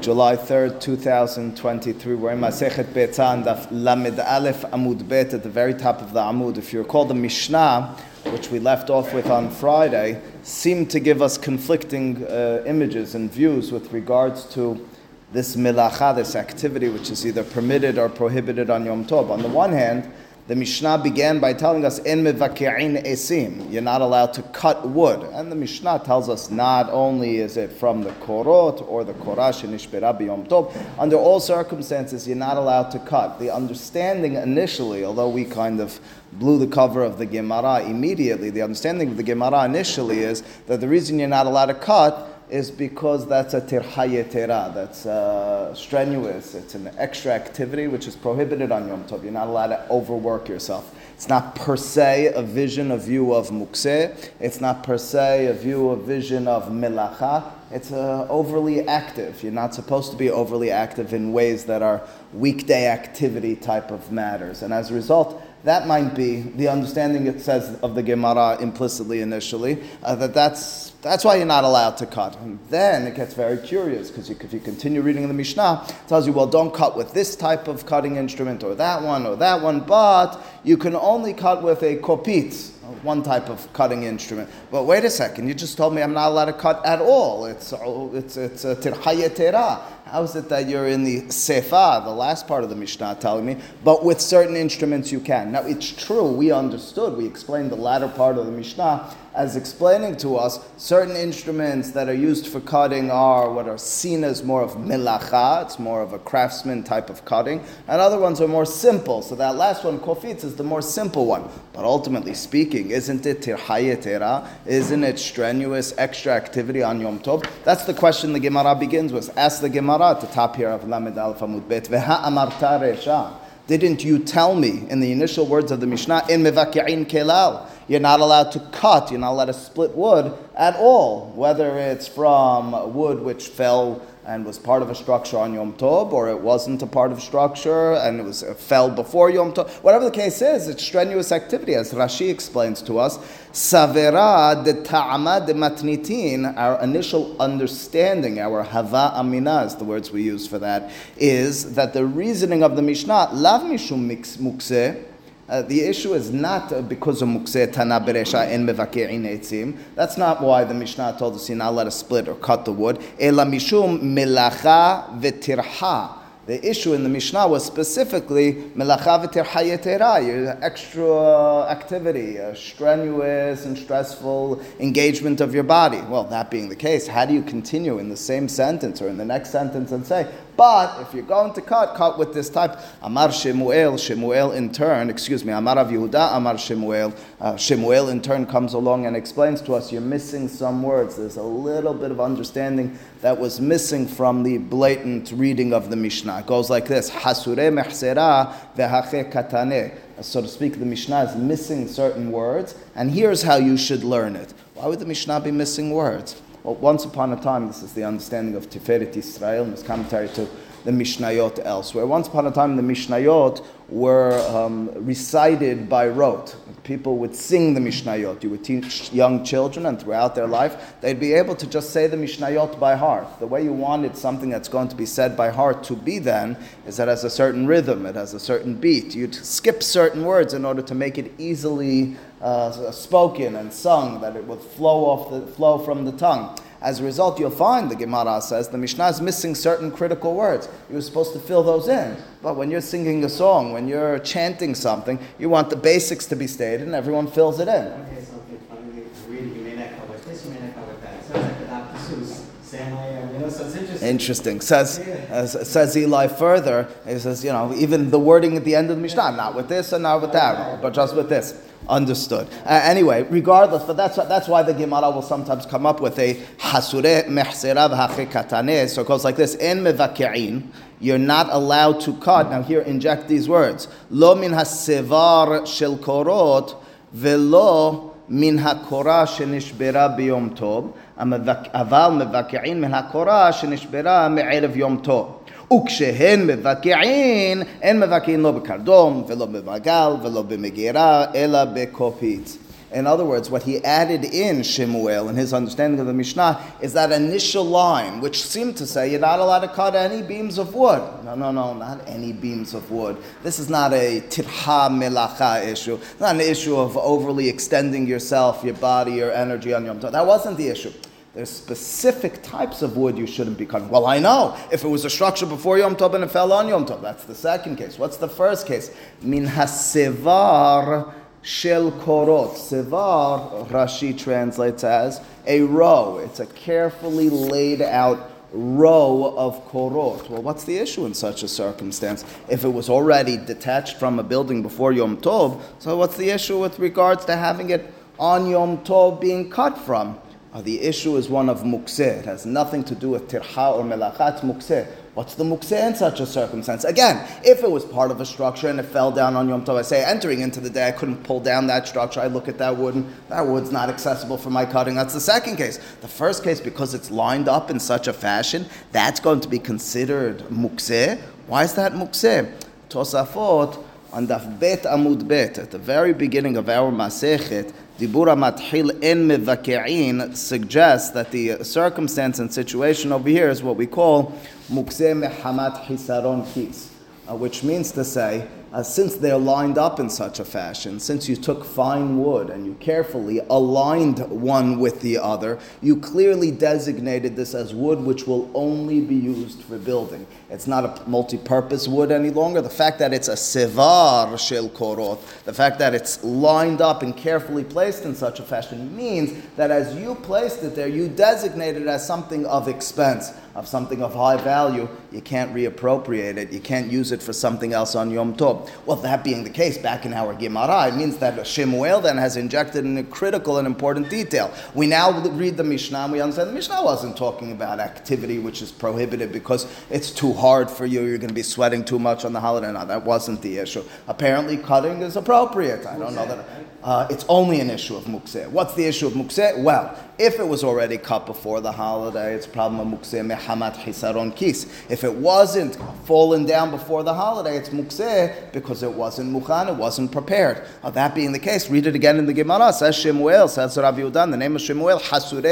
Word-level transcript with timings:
July 0.00 0.36
3rd, 0.36 0.80
2023. 0.80 2.14
We're 2.14 2.30
in 2.30 2.40
Masechet 2.40 2.84
Beitzah, 2.84 3.44
Daf 3.44 3.66
Lamed 3.70 4.20
Aleph 4.20 4.62
Amud 4.70 5.08
Bet 5.08 5.34
at 5.34 5.42
the 5.42 5.48
very 5.48 5.74
top 5.74 6.00
of 6.00 6.12
the 6.12 6.20
Amud. 6.20 6.56
If 6.56 6.72
you 6.72 6.80
recall, 6.80 7.04
the 7.04 7.14
Mishnah, 7.14 7.96
which 8.26 8.50
we 8.50 8.60
left 8.60 8.90
off 8.90 9.12
with 9.12 9.26
on 9.26 9.50
Friday, 9.50 10.22
seemed 10.42 10.90
to 10.92 11.00
give 11.00 11.20
us 11.20 11.36
conflicting 11.36 12.24
uh, 12.26 12.62
images 12.64 13.16
and 13.16 13.30
views 13.30 13.72
with 13.72 13.92
regards 13.92 14.44
to 14.54 14.86
this 15.32 15.56
milacha, 15.56 16.14
this 16.14 16.36
activity, 16.36 16.88
which 16.88 17.10
is 17.10 17.26
either 17.26 17.42
permitted 17.42 17.98
or 17.98 18.08
prohibited 18.08 18.70
on 18.70 18.84
Yom 18.84 19.04
Tov. 19.04 19.30
On 19.30 19.42
the 19.42 19.48
one 19.48 19.72
hand, 19.72 20.08
the 20.48 20.56
Mishnah 20.56 20.98
began 20.98 21.38
by 21.38 21.52
telling 21.52 21.84
us 21.84 22.00
in 22.00 22.24
mevaki'in 22.24 23.04
esim, 23.06 23.70
you're 23.72 23.80
not 23.80 24.00
allowed 24.00 24.32
to 24.34 24.42
cut 24.42 24.88
wood. 24.88 25.20
And 25.32 25.52
the 25.52 25.56
Mishnah 25.56 26.02
tells 26.04 26.28
us 26.28 26.50
not 26.50 26.90
only 26.90 27.36
is 27.36 27.56
it 27.56 27.70
from 27.70 28.02
the 28.02 28.10
korot 28.10 28.82
or 28.88 29.04
the 29.04 29.12
korash 29.14 29.64
nishbera 29.64 30.18
b'yom 30.18 30.48
tov, 30.48 30.74
under 30.98 31.14
all 31.14 31.38
circumstances 31.38 32.26
you're 32.26 32.36
not 32.36 32.56
allowed 32.56 32.90
to 32.90 32.98
cut. 32.98 33.38
The 33.38 33.50
understanding 33.50 34.34
initially, 34.34 35.04
although 35.04 35.28
we 35.28 35.44
kind 35.44 35.80
of 35.80 36.00
blew 36.32 36.58
the 36.58 36.66
cover 36.66 37.04
of 37.04 37.18
the 37.18 37.26
Gemara 37.26 37.84
immediately, 37.84 38.50
the 38.50 38.62
understanding 38.62 39.10
of 39.10 39.16
the 39.16 39.22
Gemara 39.22 39.64
initially 39.64 40.20
is 40.20 40.42
that 40.66 40.80
the 40.80 40.88
reason 40.88 41.20
you're 41.20 41.28
not 41.28 41.46
allowed 41.46 41.66
to 41.66 41.74
cut 41.74 42.31
is 42.52 42.70
because 42.70 43.26
that's 43.26 43.54
a 43.54 43.62
tirhayetera, 43.62 44.74
that's 44.74 45.06
uh, 45.06 45.74
strenuous. 45.74 46.54
It's 46.54 46.74
an 46.74 46.90
extra 46.98 47.32
activity 47.32 47.86
which 47.86 48.06
is 48.06 48.14
prohibited 48.14 48.70
on 48.70 48.88
Yom 48.88 49.04
Tov. 49.04 49.22
You're 49.22 49.32
not 49.32 49.48
allowed 49.48 49.68
to 49.68 49.90
overwork 49.90 50.50
yourself. 50.50 50.94
It's 51.14 51.30
not 51.30 51.54
per 51.54 51.78
se 51.78 52.32
a 52.34 52.42
vision, 52.42 52.90
a 52.90 52.98
view 52.98 53.32
of 53.32 53.48
mukseh. 53.48 54.28
It's 54.38 54.60
not 54.60 54.82
per 54.82 54.98
se 54.98 55.46
a 55.46 55.54
view, 55.54 55.90
a 55.90 55.96
vision 55.96 56.46
of 56.46 56.68
melacha. 56.68 57.50
It's 57.72 57.90
uh, 57.90 58.26
overly 58.28 58.86
active. 58.86 59.42
You're 59.42 59.52
not 59.52 59.74
supposed 59.74 60.10
to 60.12 60.16
be 60.16 60.30
overly 60.30 60.70
active 60.70 61.14
in 61.14 61.32
ways 61.32 61.64
that 61.64 61.80
are 61.80 62.02
weekday 62.34 62.86
activity 62.86 63.56
type 63.56 63.90
of 63.90 64.12
matters. 64.12 64.62
And 64.62 64.74
as 64.74 64.90
a 64.90 64.94
result, 64.94 65.42
that 65.64 65.86
might 65.86 66.14
be 66.14 66.40
the 66.40 66.68
understanding 66.68 67.26
it 67.26 67.40
says 67.40 67.78
of 67.80 67.94
the 67.94 68.02
Gemara 68.02 68.58
implicitly 68.60 69.20
initially, 69.20 69.82
uh, 70.02 70.14
that 70.16 70.34
that's 70.34 70.90
that's 71.02 71.24
why 71.24 71.36
you're 71.36 71.46
not 71.46 71.64
allowed 71.64 71.96
to 71.98 72.06
cut. 72.06 72.36
And 72.40 72.58
then 72.68 73.06
it 73.06 73.14
gets 73.14 73.34
very 73.34 73.58
curious 73.58 74.10
because 74.10 74.28
if 74.28 74.52
you 74.52 74.60
continue 74.60 75.00
reading 75.00 75.26
the 75.26 75.34
Mishnah, 75.34 75.84
it 75.88 76.08
tells 76.08 76.26
you, 76.26 76.32
well, 76.32 76.46
don't 76.46 76.74
cut 76.74 76.96
with 76.96 77.12
this 77.12 77.36
type 77.36 77.68
of 77.68 77.86
cutting 77.86 78.16
instrument 78.16 78.62
or 78.62 78.74
that 78.74 79.02
one 79.02 79.26
or 79.26 79.36
that 79.36 79.62
one, 79.62 79.80
but 79.80 80.40
you 80.62 80.76
can 80.76 80.94
only 80.94 81.32
cut 81.32 81.62
with 81.62 81.82
a 81.82 81.96
kopitz, 81.96 82.71
Uh, 82.82 82.86
one 83.04 83.22
type 83.22 83.48
of 83.48 83.72
cutting 83.72 84.02
instrument. 84.02 84.50
But 84.72 84.86
wait 84.86 85.04
a 85.04 85.10
second, 85.10 85.46
you 85.46 85.54
just 85.54 85.76
told 85.76 85.94
me 85.94 86.02
I'm 86.02 86.12
not 86.12 86.30
allowed 86.30 86.46
to 86.46 86.52
cut 86.52 86.84
at 86.84 87.00
all. 87.00 87.44
It's 87.44 87.72
uh, 87.72 88.10
it's 88.12 88.36
it's 88.36 88.64
uh, 88.64 88.70
a 88.70 88.74
tirhaya 88.74 89.80
How 90.04 90.22
is 90.24 90.34
it 90.34 90.48
that 90.48 90.68
you're 90.68 90.88
in 90.88 91.04
the 91.04 91.22
sefa, 91.22 92.02
the 92.04 92.10
last 92.10 92.48
part 92.48 92.64
of 92.64 92.70
the 92.70 92.74
Mishnah, 92.74 93.18
telling 93.20 93.46
me, 93.46 93.58
but 93.84 94.04
with 94.04 94.20
certain 94.20 94.56
instruments 94.56 95.12
you 95.12 95.20
can? 95.20 95.52
Now 95.52 95.62
it's 95.62 95.90
true. 95.92 96.26
We 96.32 96.50
understood. 96.50 97.16
We 97.16 97.24
explained 97.24 97.70
the 97.70 97.76
latter 97.76 98.08
part 98.08 98.36
of 98.36 98.46
the 98.46 98.52
Mishnah 98.52 99.14
as 99.34 99.56
explaining 99.56 100.16
to 100.16 100.36
us 100.36 100.60
certain 100.76 101.16
instruments 101.16 101.92
that 101.92 102.08
are 102.08 102.14
used 102.14 102.46
for 102.46 102.60
cutting 102.60 103.10
are 103.10 103.52
what 103.52 103.68
are 103.68 103.78
seen 103.78 104.24
as 104.24 104.42
more 104.42 104.62
of 104.62 104.72
milacha, 104.72 105.62
it's 105.62 105.78
more 105.78 106.02
of 106.02 106.12
a 106.12 106.18
craftsman 106.18 106.82
type 106.82 107.08
of 107.08 107.24
cutting, 107.24 107.62
and 107.88 108.00
other 108.00 108.18
ones 108.18 108.40
are 108.40 108.48
more 108.48 108.66
simple. 108.66 109.22
So 109.22 109.34
that 109.36 109.56
last 109.56 109.84
one, 109.84 109.98
kofitz, 109.98 110.44
is 110.44 110.56
the 110.56 110.64
more 110.64 110.82
simple 110.82 111.26
one. 111.26 111.48
But 111.72 111.84
ultimately 111.84 112.34
speaking, 112.34 112.90
isn't 112.90 113.24
it 113.24 113.40
tirhayetera? 113.40 114.48
Isn't 114.66 115.04
it 115.04 115.18
strenuous 115.18 115.94
extra 115.96 116.32
activity 116.32 116.82
on 116.82 117.00
Yom 117.00 117.20
Tov? 117.20 117.46
That's 117.64 117.84
the 117.84 117.94
question 117.94 118.32
the 118.32 118.40
Gemara 118.40 118.74
begins 118.74 119.12
with. 119.12 119.36
Ask 119.38 119.60
the 119.60 119.70
Gemara 119.70 120.10
at 120.10 120.20
the 120.20 120.26
top 120.28 120.56
here 120.56 120.68
of 120.68 120.86
Lamed 120.88 121.16
Aleph 121.16 121.38
Amud 121.40 121.68
Bet. 121.68 121.84
Veha 121.84 122.22
amarta 122.22 122.80
resha. 122.80 123.32
Didn't 123.68 124.02
you 124.02 124.18
tell 124.18 124.56
me 124.56 124.84
in 124.90 124.98
the 124.98 125.12
initial 125.12 125.46
words 125.46 125.70
of 125.70 125.80
the 125.80 125.86
Mishnah, 125.86 126.24
in 126.28 126.42
mevaki'in 126.42 127.06
kelal, 127.06 127.66
you're 127.92 128.00
not 128.00 128.20
allowed 128.20 128.50
to 128.50 128.58
cut, 128.72 129.10
you're 129.10 129.20
not 129.20 129.32
allowed 129.32 129.44
to 129.44 129.52
split 129.52 129.90
wood 129.90 130.32
at 130.56 130.74
all, 130.76 131.30
whether 131.34 131.78
it's 131.78 132.08
from 132.08 132.94
wood 132.94 133.20
which 133.20 133.48
fell 133.48 134.00
and 134.24 134.46
was 134.46 134.58
part 134.58 134.80
of 134.80 134.88
a 134.88 134.94
structure 134.94 135.36
on 135.36 135.52
Yom 135.52 135.74
Tov, 135.74 136.10
or 136.10 136.30
it 136.30 136.40
wasn't 136.40 136.80
a 136.80 136.86
part 136.86 137.12
of 137.12 137.20
structure 137.20 137.92
and 137.96 138.18
it 138.18 138.22
was 138.22 138.42
it 138.42 138.56
fell 138.56 138.88
before 138.88 139.28
Yom 139.28 139.52
Tov. 139.52 139.68
Whatever 139.82 140.06
the 140.06 140.10
case 140.10 140.40
is, 140.40 140.68
it's 140.68 140.82
strenuous 140.82 141.32
activity, 141.32 141.74
as 141.74 141.92
Rashi 141.92 142.30
explains 142.30 142.80
to 142.80 142.98
us. 142.98 143.18
Savera 143.52 144.64
de 144.64 144.82
ta'ama 144.82 145.44
de 145.46 145.52
matnitin, 145.52 146.56
our 146.56 146.82
initial 146.82 147.36
understanding, 147.42 148.38
our 148.38 148.62
hava 148.62 149.12
amina 149.16 149.64
is 149.64 149.76
the 149.76 149.84
words 149.84 150.10
we 150.10 150.22
use 150.22 150.46
for 150.46 150.58
that, 150.58 150.90
is 151.18 151.74
that 151.74 151.92
the 151.92 152.06
reasoning 152.06 152.62
of 152.62 152.74
the 152.74 152.80
Mishnah, 152.80 153.28
lav 153.34 153.60
mishum 153.60 154.08
mukse, 154.38 155.11
uh, 155.48 155.60
the 155.62 155.80
issue 155.80 156.14
is 156.14 156.30
not 156.32 156.72
uh, 156.72 156.80
because 156.82 157.20
of 157.20 157.28
mukseh 157.28 157.72
tana 157.72 158.00
beresha 158.00 158.46
en 158.48 158.66
mevake'in 158.66 159.24
etzim. 159.24 159.76
That's 159.94 160.16
not 160.16 160.40
why 160.40 160.64
the 160.64 160.74
Mishnah 160.74 161.16
told 161.18 161.34
us 161.34 161.48
you're 161.48 161.58
not 161.58 161.74
let 161.74 161.86
us 161.86 161.96
split 161.96 162.28
or 162.28 162.34
cut 162.36 162.64
the 162.64 162.72
wood. 162.72 163.02
Ela 163.18 163.44
mishum 163.44 164.00
melacha 164.00 165.20
v'tirha. 165.20 166.18
The 166.44 166.68
issue 166.68 166.92
in 166.92 167.04
the 167.04 167.08
Mishnah 167.08 167.46
was 167.46 167.64
specifically 167.64 168.54
melacha 168.76 169.24
v'tirha 169.26 170.58
extra 170.62 171.62
activity, 171.68 172.36
a 172.36 172.54
strenuous 172.56 173.66
and 173.66 173.76
stressful 173.76 174.62
engagement 174.80 175.40
of 175.40 175.54
your 175.54 175.64
body. 175.64 176.00
Well, 176.08 176.24
that 176.24 176.50
being 176.50 176.68
the 176.68 176.76
case, 176.76 177.06
how 177.06 177.26
do 177.26 177.34
you 177.34 177.42
continue 177.42 177.98
in 177.98 178.08
the 178.08 178.16
same 178.16 178.48
sentence 178.48 179.02
or 179.02 179.08
in 179.08 179.18
the 179.18 179.24
next 179.24 179.50
sentence 179.50 179.92
and 179.92 180.06
say, 180.06 180.26
but 180.56 181.00
if 181.00 181.14
you're 181.14 181.22
going 181.24 181.52
to 181.54 181.62
cut, 181.62 181.94
cut 181.94 182.18
with 182.18 182.34
this 182.34 182.50
type. 182.50 182.78
Amar 183.00 183.32
Shemuel, 183.32 183.96
Shemuel 183.96 184.52
in 184.52 184.70
turn, 184.70 185.08
excuse 185.08 185.44
me, 185.44 185.52
Amar 185.52 185.76
Yehuda, 185.76 186.36
Amar 186.36 186.58
Shemuel. 186.58 187.14
Uh, 187.40 187.56
Shemuel 187.56 188.10
in 188.10 188.20
turn 188.20 188.44
comes 188.44 188.74
along 188.74 189.06
and 189.06 189.16
explains 189.16 189.62
to 189.62 189.74
us 189.74 189.90
you're 189.90 190.02
missing 190.02 190.48
some 190.48 190.82
words. 190.82 191.16
There's 191.16 191.36
a 191.36 191.42
little 191.42 191.94
bit 191.94 192.10
of 192.10 192.20
understanding 192.20 192.98
that 193.22 193.38
was 193.38 193.60
missing 193.60 194.06
from 194.06 194.42
the 194.42 194.58
blatant 194.58 195.32
reading 195.32 195.72
of 195.72 195.88
the 195.88 195.96
Mishnah. 195.96 196.40
It 196.40 196.46
goes 196.46 196.68
like 196.68 196.86
this: 196.86 197.08
Hasure 197.08 197.70
mehsera 197.72 198.54
vehache 198.76 199.32
katane. 199.32 199.96
So 200.20 200.42
to 200.42 200.48
speak, 200.48 200.78
the 200.78 200.84
Mishnah 200.84 201.24
is 201.24 201.36
missing 201.36 201.88
certain 201.88 202.30
words, 202.30 202.74
and 202.94 203.10
here's 203.10 203.42
how 203.42 203.56
you 203.56 203.76
should 203.76 204.04
learn 204.04 204.36
it. 204.36 204.52
Why 204.74 204.86
would 204.86 204.98
the 204.98 205.06
Mishnah 205.06 205.40
be 205.40 205.50
missing 205.50 205.92
words? 205.92 206.41
Well, 206.64 206.76
once 206.76 207.04
upon 207.04 207.32
a 207.32 207.36
time, 207.36 207.66
this 207.66 207.82
is 207.82 207.92
the 207.92 208.04
understanding 208.04 208.54
of 208.54 208.70
Tiferet 208.70 209.16
Israel 209.16 209.64
and 209.64 209.72
its 209.72 209.82
commentary 209.82 210.28
to 210.28 210.48
the 210.84 210.92
Mishnayot 210.92 211.60
elsewhere. 211.64 212.06
Once 212.06 212.28
upon 212.28 212.46
a 212.46 212.52
time, 212.52 212.76
the 212.76 212.82
Mishnayot 212.82 213.64
were 213.92 214.38
um, 214.48 214.90
recited 215.04 215.86
by 215.86 216.08
rote. 216.08 216.56
People 216.82 217.18
would 217.18 217.36
sing 217.36 217.74
the 217.74 217.80
Mishnayot. 217.80 218.42
You 218.42 218.48
would 218.50 218.64
teach 218.64 219.12
young 219.12 219.44
children, 219.44 219.84
and 219.84 220.00
throughout 220.00 220.34
their 220.34 220.46
life, 220.46 220.94
they'd 221.02 221.20
be 221.20 221.34
able 221.34 221.54
to 221.56 221.66
just 221.66 221.90
say 221.90 222.06
the 222.06 222.16
Mishnayot 222.16 222.80
by 222.80 222.96
heart. 222.96 223.26
The 223.38 223.46
way 223.46 223.62
you 223.62 223.72
wanted 223.72 224.16
something 224.16 224.48
that's 224.48 224.68
going 224.68 224.88
to 224.88 224.96
be 224.96 225.04
said 225.04 225.36
by 225.36 225.50
heart 225.50 225.84
to 225.84 225.94
be 225.94 226.18
then 226.18 226.56
is 226.86 226.96
that 226.96 227.08
it 227.08 227.10
has 227.10 227.24
a 227.24 227.30
certain 227.30 227.66
rhythm, 227.66 228.06
it 228.06 228.16
has 228.16 228.32
a 228.32 228.40
certain 228.40 228.74
beat. 228.74 229.14
You'd 229.14 229.34
skip 229.34 229.82
certain 229.82 230.24
words 230.24 230.54
in 230.54 230.64
order 230.64 230.82
to 230.82 230.94
make 230.94 231.18
it 231.18 231.30
easily 231.38 232.16
uh, 232.40 232.90
spoken 232.90 233.56
and 233.56 233.70
sung, 233.72 234.22
that 234.22 234.36
it 234.36 234.44
would 234.46 234.60
flow 234.60 235.04
off 235.04 235.30
the 235.30 235.46
flow 235.52 235.78
from 235.78 236.06
the 236.06 236.12
tongue. 236.12 236.58
As 236.82 236.98
a 236.98 237.04
result, 237.04 237.38
you'll 237.38 237.50
find 237.50 237.88
the 237.88 237.94
Gemara 237.94 238.42
says 238.42 238.68
the 238.68 238.76
Mishnah 238.76 239.08
is 239.08 239.20
missing 239.20 239.54
certain 239.54 239.92
critical 239.92 240.34
words. 240.34 240.68
You're 240.90 241.00
supposed 241.00 241.32
to 241.32 241.38
fill 241.38 241.62
those 241.62 241.86
in. 241.86 242.16
But 242.42 242.56
when 242.56 242.72
you're 242.72 242.80
singing 242.80 243.24
a 243.24 243.28
song, 243.28 243.72
when 243.72 243.86
you're 243.86 244.18
chanting 244.18 244.74
something, 244.74 245.20
you 245.38 245.48
want 245.48 245.70
the 245.70 245.76
basics 245.76 246.26
to 246.26 246.36
be 246.36 246.48
stated 246.48 246.82
and 246.82 246.94
everyone 246.94 247.28
fills 247.28 247.60
it 247.60 247.68
in. 247.68 247.86
Okay, 247.86 248.24
something 248.24 248.58
funny 248.68 249.04
read, 249.28 249.56
you 249.56 249.62
may 249.62 249.76
not 249.76 249.90
cover 249.96 250.18
this, 250.18 250.44
you 250.44 250.50
may 250.50 250.60
not 250.60 250.74
cover 250.74 250.92
that. 251.02 251.24
Sounds 251.24 251.44
like 251.44 251.58
the 251.60 251.66
Dr. 251.66 251.98
Seuss. 251.98 252.44
Same 252.64 252.96
way, 252.96 253.28
you 253.32 253.38
know, 253.38 253.48
so 253.48 253.64
interesting. 253.66 254.08
Interesting. 254.08 254.60
Says 254.60 254.98
uh, 254.98 255.46
says 255.46 255.96
Eli 255.96 256.26
further. 256.26 256.88
He 257.06 257.18
says, 257.18 257.44
you 257.44 257.52
know, 257.52 257.72
even 257.74 258.10
the 258.10 258.18
wording 258.18 258.56
at 258.56 258.64
the 258.64 258.74
end 258.74 258.90
of 258.90 258.96
the 258.96 259.02
Mishnah, 259.02 259.32
not 259.32 259.54
with 259.54 259.68
this 259.68 259.92
and 259.92 260.02
not 260.02 260.22
with 260.22 260.32
that, 260.32 260.80
but 260.80 260.94
just 260.94 261.14
with 261.14 261.28
this 261.28 261.62
Understood. 261.89 262.47
Uh, 262.65 262.81
anyway, 262.83 263.23
regardless, 263.29 263.83
but 263.83 263.95
that's 263.95 264.17
that's 264.17 264.47
why 264.49 264.61
the 264.61 264.73
Gemara 264.73 265.09
will 265.09 265.21
sometimes 265.21 265.65
come 265.65 265.85
up 265.85 266.01
with 266.01 266.19
a 266.19 266.33
hasure 266.59 267.23
mehsera 267.29 267.87
katane. 268.29 268.89
So 268.89 269.03
it 269.03 269.07
goes 269.07 269.23
like 269.23 269.37
this: 269.37 269.55
In 269.55 269.79
mevakein, 269.79 270.67
you're 270.99 271.17
not 271.17 271.47
allowed 271.49 272.01
to 272.01 272.13
cut. 272.17 272.49
Now 272.49 272.61
here, 272.61 272.81
inject 272.81 273.29
these 273.29 273.47
words: 273.47 273.87
Lo 274.09 274.35
min 274.35 274.51
hasevar 274.51 275.65
shel 275.65 275.97
korot 275.97 276.75
velo 277.13 278.15
min 278.27 278.57
hakora 278.57 279.25
shenishbera 279.25 280.17
biyom 280.17 280.57
tov. 280.57 280.93
אבל 281.19 282.11
מבקעין 282.11 282.81
מן 282.81 282.93
הקורה 282.93 283.53
שנשברה 283.53 284.29
מערב 284.29 284.77
יום 284.77 284.97
טוב. 285.03 285.39
וכשהן 285.73 286.47
מבקעין, 286.47 287.63
אין 287.81 287.99
מבקעין 287.99 288.39
לא 288.39 288.51
בקרדום 288.51 289.23
ולא 289.27 289.45
במעגל 289.45 290.11
ולא 290.23 290.41
במגירה, 290.41 291.25
אלא 291.35 291.59
בקופית. 291.73 292.57
In 292.89 293.05
other 293.05 293.25
words, 293.25 293.49
what 293.49 293.63
he 293.63 293.83
added 293.83 294.23
in 294.23 294.63
Shemuel 294.63 295.27
in 295.27 295.35
his 295.35 295.53
understanding 295.53 295.99
of 295.99 296.07
the 296.07 296.13
Mishnah 296.13 296.57
is 296.79 296.93
that 296.93 297.11
initial 297.11 297.65
line, 297.65 298.21
which 298.21 298.41
seemed 298.41 298.77
to 298.77 298.87
say 298.87 299.11
you're 299.11 299.19
not 299.19 299.39
allowed 299.39 299.59
to 299.59 299.67
cut 299.67 299.93
any 299.93 300.21
beams 300.21 300.57
of 300.57 300.73
wood. 300.73 301.01
No, 301.25 301.35
no, 301.35 301.51
no, 301.51 301.73
not 301.73 302.07
any 302.07 302.31
beams 302.31 302.73
of 302.73 302.89
wood. 302.89 303.17
This 303.43 303.59
is 303.59 303.69
not 303.69 303.91
a 303.91 304.21
tirha 304.21 304.89
melacha 304.89 305.67
issue. 305.67 305.95
It's 305.95 306.21
not 306.21 306.35
an 306.35 306.41
issue 306.41 306.77
of 306.77 306.95
overly 306.95 307.49
extending 307.49 308.07
yourself, 308.07 308.63
your 308.63 308.75
body, 308.75 309.11
your 309.13 309.33
energy 309.33 309.73
on 309.73 309.83
Yom 309.83 309.99
Tov. 309.99 310.13
That 310.13 310.25
wasn't 310.25 310.55
the 310.55 310.69
issue. 310.69 310.93
There's 311.34 311.48
specific 311.48 312.42
types 312.42 312.82
of 312.82 312.98
wood 312.98 313.16
you 313.16 313.26
shouldn't 313.26 313.56
be 313.56 313.64
cutting. 313.64 313.88
Well, 313.88 314.04
I 314.04 314.18
know. 314.18 314.54
If 314.70 314.84
it 314.84 314.88
was 314.88 315.06
a 315.06 315.10
structure 315.10 315.46
before 315.46 315.78
Yom 315.78 315.96
Tov 315.96 316.14
and 316.14 316.24
it 316.24 316.30
fell 316.30 316.52
on 316.52 316.68
Yom 316.68 316.84
Tov, 316.84 317.00
that's 317.00 317.24
the 317.24 317.34
second 317.34 317.76
case. 317.76 317.98
What's 317.98 318.18
the 318.18 318.28
first 318.28 318.66
case? 318.66 318.94
Min 319.22 319.46
hasevar 319.46 321.14
shel 321.40 321.90
korot. 321.90 322.50
Sevar, 322.50 323.66
Rashi 323.68 324.16
translates 324.16 324.84
as 324.84 325.22
a 325.46 325.62
row. 325.62 326.18
It's 326.18 326.40
a 326.40 326.46
carefully 326.46 327.30
laid 327.30 327.80
out 327.80 328.30
row 328.52 329.34
of 329.34 329.66
korot. 329.70 330.28
Well, 330.28 330.42
what's 330.42 330.64
the 330.64 330.76
issue 330.76 331.06
in 331.06 331.14
such 331.14 331.42
a 331.42 331.48
circumstance? 331.48 332.26
If 332.50 332.62
it 332.64 332.68
was 332.68 332.90
already 332.90 333.38
detached 333.38 333.96
from 333.96 334.18
a 334.18 334.22
building 334.22 334.60
before 334.60 334.92
Yom 334.92 335.16
Tov, 335.16 335.62
so 335.78 335.96
what's 335.96 336.18
the 336.18 336.28
issue 336.28 336.60
with 336.60 336.78
regards 336.78 337.24
to 337.24 337.36
having 337.36 337.70
it 337.70 337.90
on 338.18 338.50
Yom 338.50 338.84
Tov 338.84 339.18
being 339.18 339.48
cut 339.48 339.78
from? 339.78 340.18
Uh, 340.52 340.60
the 340.60 340.82
issue 340.82 341.16
is 341.16 341.30
one 341.30 341.48
of 341.48 341.62
mukseh. 341.62 342.18
It 342.18 342.24
has 342.26 342.44
nothing 342.44 342.84
to 342.84 342.94
do 342.94 343.08
with 343.08 343.30
tirha 343.30 343.74
or 343.74 343.84
melachat 343.84 344.40
mukseh. 344.40 344.86
What's 345.14 345.34
the 345.34 345.44
mukseh 345.44 345.88
in 345.88 345.94
such 345.94 346.20
a 346.20 346.26
circumstance? 346.26 346.84
Again, 346.84 347.26
if 347.42 347.62
it 347.62 347.70
was 347.70 347.86
part 347.86 348.10
of 348.10 348.20
a 348.20 348.26
structure 348.26 348.68
and 348.68 348.78
it 348.78 348.84
fell 348.84 349.10
down 349.10 349.34
on 349.34 349.48
Yom 349.48 349.64
Tov, 349.64 349.78
I 349.78 349.82
say 349.82 350.04
entering 350.04 350.40
into 350.40 350.60
the 350.60 350.68
day, 350.68 350.88
I 350.88 350.92
couldn't 350.92 351.22
pull 351.22 351.40
down 351.40 351.66
that 351.68 351.88
structure. 351.88 352.20
I 352.20 352.26
look 352.26 352.48
at 352.48 352.58
that 352.58 352.76
wood 352.76 352.96
and 352.96 353.10
that 353.30 353.46
wood's 353.46 353.72
not 353.72 353.88
accessible 353.88 354.36
for 354.36 354.50
my 354.50 354.66
cutting. 354.66 354.94
That's 354.94 355.14
the 355.14 355.20
second 355.20 355.56
case. 355.56 355.78
The 356.02 356.08
first 356.08 356.44
case, 356.44 356.60
because 356.60 356.92
it's 356.92 357.10
lined 357.10 357.48
up 357.48 357.70
in 357.70 357.80
such 357.80 358.06
a 358.06 358.12
fashion, 358.12 358.66
that's 358.90 359.20
going 359.20 359.40
to 359.40 359.48
be 359.48 359.58
considered 359.58 360.40
mukseh. 360.50 361.18
Why 361.46 361.64
is 361.64 361.72
that 361.74 361.92
mukseh? 361.92 362.52
Tosafot 362.90 363.82
on 364.12 364.26
Daf 364.26 364.58
Bet 364.58 364.82
Amud 364.82 365.26
Bet, 365.26 365.56
at 365.56 365.70
the 365.70 365.78
very 365.78 366.12
beginning 366.12 366.58
of 366.58 366.68
our 366.68 366.92
Masechet, 366.92 367.72
Dibura 368.02 368.36
Mathil 368.36 368.98
En 369.00 369.28
Mevake'in 369.28 370.34
suggests 370.34 371.10
that 371.10 371.30
the 371.30 371.62
circumstance 371.62 372.40
and 372.40 372.52
situation 372.52 373.12
over 373.12 373.28
here 373.28 373.48
is 373.48 373.62
what 373.62 373.76
we 373.76 373.86
call 373.86 374.36
Mukse 374.68 375.14
Mehamat 375.14 375.84
Hisaron 375.84 376.44
Kis, 376.52 376.90
uh, 377.30 377.36
which 377.36 377.62
means 377.62 377.92
to 377.92 378.04
say 378.04 378.48
uh, 378.72 378.82
since 378.82 379.16
they're 379.16 379.36
lined 379.36 379.76
up 379.76 380.00
in 380.00 380.08
such 380.08 380.40
a 380.40 380.44
fashion, 380.44 380.98
since 380.98 381.28
you 381.28 381.36
took 381.36 381.64
fine 381.64 382.18
wood 382.18 382.48
and 382.48 382.64
you 382.64 382.74
carefully 382.74 383.40
aligned 383.50 384.18
one 384.30 384.78
with 384.78 385.00
the 385.02 385.18
other, 385.18 385.58
you 385.82 385.96
clearly 385.96 386.50
designated 386.50 387.36
this 387.36 387.54
as 387.54 387.74
wood 387.74 388.00
which 388.00 388.26
will 388.26 388.50
only 388.54 389.00
be 389.00 389.14
used 389.14 389.62
for 389.62 389.76
building. 389.76 390.26
It's 390.48 390.66
not 390.66 390.84
a 390.84 391.08
multi 391.08 391.36
purpose 391.36 391.86
wood 391.86 392.10
any 392.10 392.30
longer. 392.30 392.62
The 392.62 392.70
fact 392.70 392.98
that 393.00 393.12
it's 393.12 393.28
a 393.28 393.34
sevar 393.34 394.38
shel 394.38 394.70
korot, 394.70 395.20
the 395.44 395.52
fact 395.52 395.78
that 395.80 395.94
it's 395.94 396.24
lined 396.24 396.80
up 396.80 397.02
and 397.02 397.14
carefully 397.14 397.64
placed 397.64 398.04
in 398.04 398.14
such 398.14 398.40
a 398.40 398.42
fashion 398.42 398.96
means 398.96 399.32
that 399.56 399.70
as 399.70 399.94
you 399.96 400.14
placed 400.14 400.62
it 400.62 400.74
there, 400.74 400.88
you 400.88 401.08
designated 401.08 401.82
it 401.82 401.88
as 401.88 402.06
something 402.06 402.46
of 402.46 402.68
expense 402.68 403.32
of 403.54 403.68
something 403.68 404.02
of 404.02 404.14
high 404.14 404.36
value, 404.36 404.88
you 405.10 405.20
can't 405.20 405.54
reappropriate 405.54 406.36
it. 406.36 406.52
You 406.52 406.60
can't 406.60 406.90
use 406.90 407.12
it 407.12 407.22
for 407.22 407.32
something 407.32 407.72
else 407.72 407.94
on 407.94 408.10
Yom 408.10 408.34
Tov. 408.36 408.70
Well, 408.86 408.96
that 408.98 409.22
being 409.22 409.44
the 409.44 409.50
case, 409.50 409.76
back 409.76 410.06
in 410.06 410.14
our 410.14 410.34
Gemara, 410.34 410.88
it 410.88 410.96
means 410.96 411.18
that 411.18 411.46
Shemuel 411.46 412.00
then 412.00 412.16
has 412.16 412.36
injected 412.36 412.84
in 412.84 412.96
a 412.98 413.04
critical 413.04 413.58
and 413.58 413.66
important 413.66 414.08
detail. 414.08 414.52
We 414.74 414.86
now 414.86 415.20
read 415.30 415.56
the 415.56 415.64
Mishnah 415.64 415.98
and 415.98 416.12
we 416.12 416.20
understand 416.20 416.50
the 416.50 416.54
Mishnah 416.54 416.82
wasn't 416.82 417.16
talking 417.16 417.52
about 417.52 417.80
activity 417.80 418.38
which 418.38 418.62
is 418.62 418.72
prohibited 418.72 419.32
because 419.32 419.66
it's 419.90 420.10
too 420.10 420.32
hard 420.32 420.70
for 420.70 420.86
you, 420.86 421.02
you're 421.02 421.18
going 421.18 421.28
to 421.28 421.34
be 421.34 421.42
sweating 421.42 421.84
too 421.84 421.98
much 421.98 422.24
on 422.24 422.32
the 422.32 422.40
holiday. 422.40 422.72
No, 422.72 422.84
that 422.86 423.04
wasn't 423.04 423.42
the 423.42 423.58
issue. 423.58 423.84
Apparently, 424.08 424.56
cutting 424.56 425.02
is 425.02 425.16
appropriate. 425.16 425.86
I 425.86 425.98
don't 425.98 426.14
know 426.14 426.26
that. 426.26 426.44
Uh, 426.82 427.06
it's 427.10 427.24
only 427.28 427.60
an 427.60 427.70
issue 427.70 427.94
of 427.96 428.04
mukseh. 428.04 428.48
What's 428.50 428.74
the 428.74 428.84
issue 428.84 429.06
of 429.06 429.12
mukseh? 429.12 429.62
Well, 429.62 429.96
if 430.18 430.40
it 430.40 430.46
was 430.46 430.64
already 430.64 430.98
cut 430.98 431.26
before 431.26 431.60
the 431.60 431.70
holiday, 431.70 432.34
it's 432.34 432.46
problem 432.46 432.80
of 432.80 433.00
mukseh 433.00 433.24
hisaron 433.42 434.34
kis. 434.34 434.66
If 434.88 435.04
it 435.04 435.12
wasn't 435.12 435.76
fallen 436.04 436.46
down 436.46 436.70
before 436.70 437.02
the 437.02 437.14
holiday, 437.14 437.56
it's 437.56 437.68
mukseh 437.70 438.52
because 438.52 438.82
it 438.82 438.92
wasn't 438.92 439.32
mukhan, 439.32 439.68
it 439.68 439.76
wasn't 439.76 440.12
prepared. 440.12 440.62
Now, 440.82 440.90
that 440.90 441.14
being 441.14 441.32
the 441.32 441.38
case, 441.38 441.68
read 441.68 441.86
it 441.86 441.94
again 441.94 442.18
in 442.18 442.26
the 442.26 442.32
Gemara. 442.32 442.72
Says 442.72 442.96
Shemuel, 442.96 443.48
says 443.48 443.76
Rabbi 443.76 444.00
Udan, 444.00 444.30
the 444.30 444.36
name 444.36 444.56
of 444.56 444.62
Shemuel, 444.62 444.98
hasure 444.98 445.42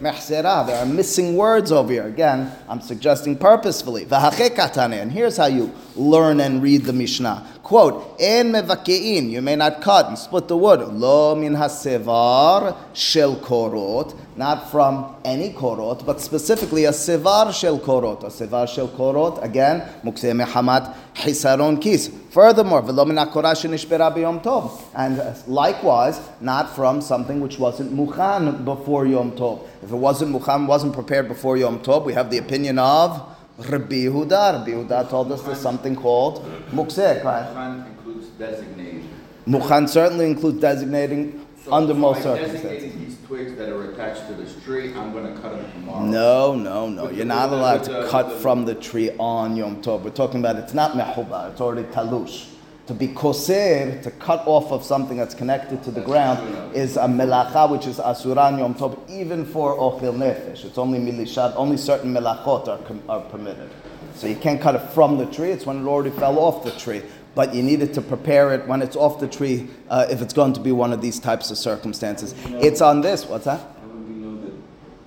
mehsera. 0.00 0.66
There 0.66 0.78
are 0.78 0.86
missing 0.86 1.36
words 1.36 1.72
over 1.72 1.92
here. 1.92 2.06
Again, 2.06 2.52
I'm 2.68 2.80
suggesting 2.80 3.36
purposefully. 3.36 4.06
And 4.10 5.12
here's 5.12 5.36
how 5.36 5.46
you 5.46 5.72
learn 5.96 6.40
and 6.40 6.62
read 6.62 6.84
the 6.84 6.92
Mishnah. 6.92 7.46
Quote, 7.68 8.16
En 8.18 8.50
mevakein, 8.50 9.28
you 9.28 9.42
may 9.42 9.54
not 9.54 9.82
cut 9.82 10.08
and 10.08 10.18
split 10.18 10.48
the 10.48 10.56
wood. 10.56 10.80
Lo 10.94 11.34
min 11.34 11.52
hasevar 11.52 12.74
shel 12.94 13.36
korot, 13.36 14.16
not 14.38 14.70
from 14.70 15.14
any 15.22 15.50
korot, 15.52 16.06
but 16.06 16.18
specifically 16.18 16.86
a 16.86 16.92
sevar 16.92 17.52
shel 17.52 17.78
korot. 17.78 18.24
A 18.24 18.28
sevar 18.28 18.66
shel 18.66 18.88
korot, 18.88 19.44
again, 19.44 19.86
mukse 20.02 20.32
mehamat 20.32 20.96
hisaron 21.14 21.78
kis. 21.78 22.08
Furthermore, 22.30 22.80
velo 22.80 23.04
min 23.04 23.16
hakora 23.16 23.52
shenishbera 23.52 24.42
tov. 24.42 24.80
And 24.94 25.20
likewise, 25.46 26.22
not 26.40 26.74
from 26.74 27.02
something 27.02 27.38
which 27.38 27.58
wasn't 27.58 27.94
muchan 27.94 28.64
before 28.64 29.06
Yom 29.06 29.32
Tov. 29.32 29.68
If 29.82 29.92
it 29.92 29.94
wasn't 29.94 30.34
muchan, 30.34 30.66
wasn't 30.66 30.94
prepared 30.94 31.28
before 31.28 31.58
Yom 31.58 31.80
Tov, 31.80 32.06
we 32.06 32.14
have 32.14 32.30
the 32.30 32.38
opinion 32.38 32.78
of 32.78 33.36
Rabbi 33.58 34.04
Yehuda. 34.06 34.52
Rabbi 34.58 34.70
Yehuda 34.70 35.08
told 35.10 35.32
us 35.32 35.42
there's 35.42 35.58
something 35.60 35.96
called 35.96 36.44
mukseh. 36.70 37.22
Mukhan 37.22 37.86
includes 37.88 38.26
designating. 38.38 39.08
Mukhan 39.46 39.88
certainly 39.88 40.26
includes 40.30 40.60
designating 40.60 41.44
So 41.64 41.72
under 41.72 41.92
if 41.92 41.98
most 41.98 42.22
circumstances. 42.22 42.92
these 42.94 43.16
twigs 43.26 43.56
that 43.56 43.70
are 43.70 43.90
attached 43.90 44.28
to 44.28 44.34
this 44.34 44.54
tree, 44.64 44.94
I'm 44.94 45.12
gonna 45.12 45.34
cut 45.40 45.56
them 45.56 45.64
tomorrow. 45.72 46.04
No, 46.04 46.54
no, 46.54 46.88
no. 46.88 47.06
With 47.06 47.16
You're 47.16 47.26
not 47.26 47.50
allowed 47.52 47.82
to 47.84 47.92
the- 47.92 48.06
cut 48.08 48.28
the- 48.28 48.36
from 48.36 48.64
the 48.64 48.74
tree 48.74 49.10
on 49.18 49.56
Yom 49.56 49.82
Tov. 49.82 50.02
We're 50.04 50.10
talking 50.10 50.38
about 50.40 50.56
it's 50.56 50.74
not 50.74 50.92
mehuba, 50.92 51.50
it's 51.50 51.60
already 51.60 51.84
talush. 51.88 52.46
To 52.88 52.94
be 52.94 53.08
koser, 53.08 54.02
to 54.02 54.10
cut 54.12 54.42
off 54.46 54.72
of 54.72 54.82
something 54.82 55.18
that's 55.18 55.34
connected 55.34 55.82
to 55.84 55.90
the 55.90 56.00
ground, 56.00 56.74
is 56.74 56.96
a 56.96 57.00
melacha 57.00 57.70
which 57.70 57.86
is 57.86 57.98
asuran 57.98 58.58
Yom 58.58 58.74
Tov, 58.74 58.98
even 59.10 59.44
for 59.44 59.76
ochil 59.76 60.16
nefesh. 60.16 60.64
It's 60.64 60.78
only 60.78 60.98
milishat, 60.98 61.52
only 61.56 61.76
certain 61.76 62.14
melachot 62.14 62.66
are, 62.66 62.80
are 63.10 63.20
permitted. 63.28 63.68
So 64.14 64.26
you 64.26 64.36
can't 64.36 64.58
cut 64.58 64.74
it 64.74 64.90
from 64.92 65.18
the 65.18 65.26
tree, 65.26 65.50
it's 65.50 65.66
when 65.66 65.82
it 65.82 65.86
already 65.86 66.16
fell 66.16 66.38
off 66.38 66.64
the 66.64 66.70
tree. 66.70 67.02
But 67.34 67.54
you 67.54 67.62
needed 67.62 67.92
to 67.92 68.00
prepare 68.00 68.54
it 68.54 68.66
when 68.66 68.80
it's 68.80 68.96
off 68.96 69.20
the 69.20 69.28
tree 69.28 69.68
uh, 69.90 70.06
if 70.08 70.22
it's 70.22 70.32
going 70.32 70.54
to 70.54 70.60
be 70.60 70.72
one 70.72 70.94
of 70.94 71.02
these 71.02 71.20
types 71.20 71.50
of 71.50 71.58
circumstances. 71.58 72.34
It's 72.46 72.80
on 72.80 73.02
this, 73.02 73.26
what's 73.26 73.44
that? 73.44 73.60
How 73.60 73.86
would 73.86 74.08
we 74.08 74.14
know 74.14 74.40
that 74.40 74.54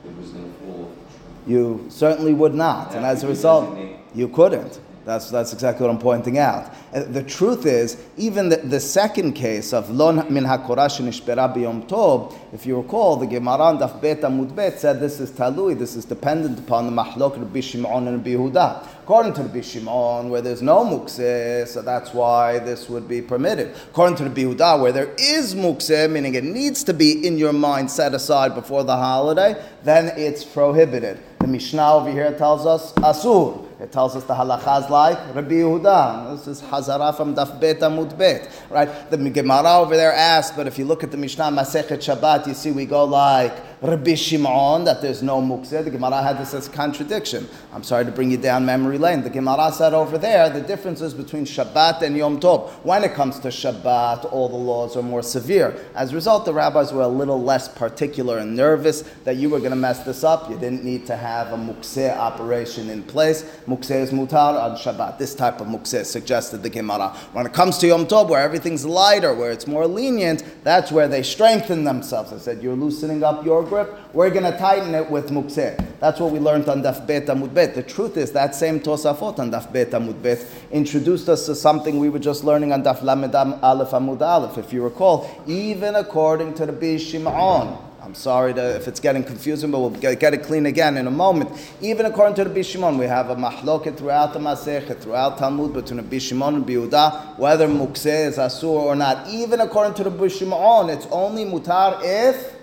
it 0.08 0.18
was 0.18 0.30
gonna 0.30 0.54
fall 0.64 0.84
off 0.84 1.46
the 1.48 1.52
You 1.52 1.88
certainly 1.90 2.36
would 2.36 2.54
not, 2.54 2.94
and 2.94 3.04
as 3.04 3.24
a 3.24 3.28
result, 3.28 3.76
you 4.14 4.28
couldn't. 4.28 4.80
That's, 5.04 5.32
that's 5.32 5.52
exactly 5.52 5.88
what 5.88 5.96
I'm 5.96 6.00
pointing 6.02 6.38
out. 6.38 6.72
Uh, 6.94 7.04
The 7.04 7.24
truth 7.24 7.66
is, 7.66 7.98
even 8.18 8.50
the, 8.50 8.58
the 8.58 8.80
second 8.80 9.34
case 9.34 9.74
of 9.74 9.90
lon 9.90 10.32
min 10.32 10.44
hakorash 10.44 11.02
biyom 11.24 11.88
tov, 11.88 12.36
if 12.54 12.68
you 12.68 12.78
recall, 12.78 13.16
the 13.16 13.26
Gemara 13.26 13.78
Daf 13.78 14.00
Bet 14.00 14.22
Amud 14.22 14.56
Bet 14.56 14.80
said 14.80 15.00
this 15.00 15.20
is 15.20 15.32
talui, 15.32 15.78
this 15.78 15.96
is 15.96 16.06
dependent 16.06 16.60
upon 16.60 16.86
the 16.86 16.92
mahlok 16.92 17.38
Rabbi 17.38 17.62
Shimon 17.62 18.08
and 18.08 18.18
Rabbi 18.18 18.32
Yehuda. 18.32 18.88
According 19.02 19.34
to 19.34 19.42
Rabbi 19.42 19.62
Shimon, 19.62 20.30
where 20.30 20.42
there's 20.42 20.62
no 20.62 20.86
mukseh, 20.86 21.68
so 21.68 21.82
that's 21.82 22.14
why 22.14 22.60
this 22.60 22.88
would 22.88 23.08
be 23.08 23.24
permitted. 23.24 23.76
According 23.90 24.18
to 24.18 24.24
Rabbi 24.26 24.42
Yehuda, 24.42 24.80
where 24.80 24.92
there 24.92 25.16
is 25.18 25.56
mukseh, 25.56 26.12
meaning 26.12 26.36
it 26.36 26.44
needs 26.44 26.84
to 26.84 26.94
be 26.94 27.26
in 27.26 27.40
your 27.40 27.54
mind 27.54 27.90
set 27.90 28.14
aside 28.14 28.54
before 28.54 28.84
the 28.84 28.96
holiday, 28.96 29.62
then 29.84 30.14
it's 30.16 30.46
prohibited. 30.46 31.20
The 31.40 31.48
Mishnah 31.48 31.96
over 31.96 32.12
here 32.12 32.38
tells 32.38 32.68
us 32.68 32.94
asur. 32.94 33.68
It 33.82 33.92
tells 33.92 34.16
us 34.16 34.24
the 34.26 34.36
halachas 34.36 34.92
like 34.92 35.18
Rabbi 35.34 35.56
Yehuda. 35.56 36.38
This 36.38 36.46
is 36.46 36.62
Hazara 36.62 37.18
from 37.18 37.34
Daf 37.34 37.60
Bet 37.60 37.80
Amud 37.80 38.16
Bet. 38.16 38.48
Right? 38.70 39.10
The 39.10 39.18
Gemara 39.18 39.80
over 39.80 39.98
there 39.98 40.14
asks, 40.14 40.56
but 40.56 40.68
if 40.68 40.78
you 40.78 40.86
look 40.86 41.04
at 41.04 41.10
the 41.10 41.18
Mishnah 41.18 41.46
Masechet 41.46 41.98
Shabbat, 41.98 42.46
you 42.46 42.54
see 42.54 42.72
we 42.72 42.86
go 42.86 43.06
like 43.06 43.71
Rabbi 43.84 44.14
Shimon 44.14 44.84
that 44.84 45.02
there's 45.02 45.24
no 45.24 45.42
mukseh. 45.42 45.84
The 45.84 45.90
Gemara 45.90 46.22
had 46.22 46.38
this 46.38 46.54
as 46.54 46.68
contradiction. 46.68 47.50
I'm 47.74 47.82
sorry 47.82 48.06
to 48.06 48.12
bring 48.12 48.30
you 48.30 48.38
down 48.38 48.64
memory 48.64 49.00
lane. 49.00 49.24
The 49.24 49.32
Gemara 49.32 49.72
said 49.72 49.96
over 49.96 50.20
there 50.20 50.52
the 50.52 50.62
differences 50.62 51.16
between 51.16 51.46
Shabbat 51.46 52.04
and 52.04 52.16
Yom 52.16 52.40
Tov. 52.40 52.70
When 52.84 53.04
it 53.04 53.16
comes 53.16 53.40
to 53.40 53.48
Shabbat, 53.48 54.32
all 54.32 54.50
the 54.50 54.56
laws 54.56 54.96
are 54.96 55.02
more 55.02 55.24
severe. 55.24 55.84
As 55.96 56.12
a 56.12 56.16
result, 56.16 56.46
the 56.46 56.54
rabbis 56.54 56.94
were 56.94 57.02
a 57.02 57.08
little 57.08 57.42
less 57.42 57.68
particular 57.68 58.38
and 58.38 58.56
nervous 58.56 59.02
that 59.24 59.38
you 59.38 59.50
were 59.50 59.58
going 59.58 59.72
to 59.72 59.76
mess 59.76 60.04
this 60.04 60.24
up. 60.24 60.48
You 60.48 60.60
didn't 60.60 60.84
need 60.84 61.08
to 61.08 61.16
have 61.16 61.52
a 61.52 61.58
mukseh 61.58 62.16
operation 62.16 62.92
in 62.92 63.02
place. 63.02 63.42
Mukseh 63.66 64.02
is 64.02 64.12
mutar 64.12 64.62
on 64.62 64.78
Shabbat. 64.78 65.18
This 65.18 65.34
type 65.34 65.60
of 65.60 65.66
mukseh 65.66 66.06
suggested 66.06 66.62
the 66.62 66.70
Gemara. 66.70 67.18
When 67.34 67.48
it 67.48 67.54
comes 67.54 67.80
to 67.80 67.88
Yom 67.88 68.06
Tov, 68.06 68.30
where 68.30 68.44
everything's 68.44 68.86
lighter, 68.86 69.34
where 69.34 69.50
it's 69.50 69.66
more 69.66 69.88
lenient, 69.88 70.44
that's 70.64 70.92
where 70.92 71.08
they 71.08 71.24
strengthen 71.24 71.84
themselves. 71.84 72.32
I 72.32 72.38
said, 72.38 72.62
you're 72.62 72.76
loosening 72.76 73.24
up 73.24 73.44
your 73.44 73.71
grip, 73.72 73.98
we're 74.14 74.30
going 74.30 74.44
to 74.44 74.58
tighten 74.58 74.94
it 74.94 75.10
with 75.10 75.30
mukseh. 75.30 75.82
That's 76.02 76.20
what 76.20 76.34
we 76.34 76.40
learned 76.40 76.68
on 76.68 76.84
Daf 76.84 77.08
Bet 77.08 77.28
Amud 77.28 77.54
Bet. 77.54 77.74
The 77.74 77.82
truth 77.82 78.18
is 78.18 78.34
that 78.34 78.54
same 78.54 78.82
Tosafot 78.82 79.40
on 79.40 79.50
Daf 79.50 79.72
Bet 79.72 79.92
Amud 79.92 80.22
Bet 80.22 80.46
introduced 80.72 81.30
us 81.30 81.46
to 81.46 81.56
something 81.56 81.98
we 81.98 82.10
were 82.10 82.20
just 82.20 82.44
learning 82.44 82.74
on 82.74 82.84
Daf 82.84 83.02
Lamed 83.02 83.34
Aleph 83.34 83.92
Amud 83.92 84.22
Aleph. 84.22 84.58
If 84.58 84.74
you 84.74 84.84
recall, 84.84 85.30
even 85.48 85.96
according 85.96 86.54
to 86.56 86.66
the 86.66 86.74
Bishim'on, 86.74 87.82
I'm 88.04 88.14
sorry 88.14 88.54
to, 88.56 88.76
if 88.76 88.90
it's 88.90 89.00
getting 89.00 89.24
confusing, 89.24 89.72
but 89.72 89.80
we'll 89.80 89.92
get, 89.92 90.20
get, 90.20 90.34
it 90.34 90.44
clean 90.44 90.66
again 90.66 90.98
in 90.98 91.08
a 91.08 91.12
moment. 91.12 91.50
Even 91.80 92.06
according 92.08 92.36
to 92.36 92.44
the 92.44 92.50
Bishimon, 92.50 93.00
we 93.00 93.06
have 93.06 93.30
a 93.30 93.36
mahloket 93.38 93.96
throughout 93.96 94.34
the 94.34 94.40
Masechet, 94.40 95.00
throughout 95.00 95.38
Talmud, 95.38 95.72
between 95.74 95.98
the 95.98 96.16
Bishimon 96.16 96.56
and 96.56 96.66
Biuda, 96.66 97.38
whether 97.40 97.70
mukseh 97.70 98.28
is 98.28 98.38
asur 98.38 98.64
or 98.64 98.98
not. 98.98 99.30
Even 99.30 99.62
according 99.62 99.94
to 99.94 100.04
the 100.04 100.12
Bishimon, 100.12 100.94
it's 100.94 101.06
only 101.10 101.46
mutar 101.46 102.02
if. 102.04 102.61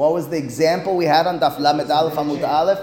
What 0.00 0.14
was 0.14 0.30
the 0.30 0.38
example 0.38 0.96
we 0.96 1.04
had 1.04 1.26
on 1.26 1.38
Daf 1.38 1.58
Lamed 1.58 1.90
Aleph 1.90 2.14
Amud 2.14 2.42
Aleph? 2.42 2.78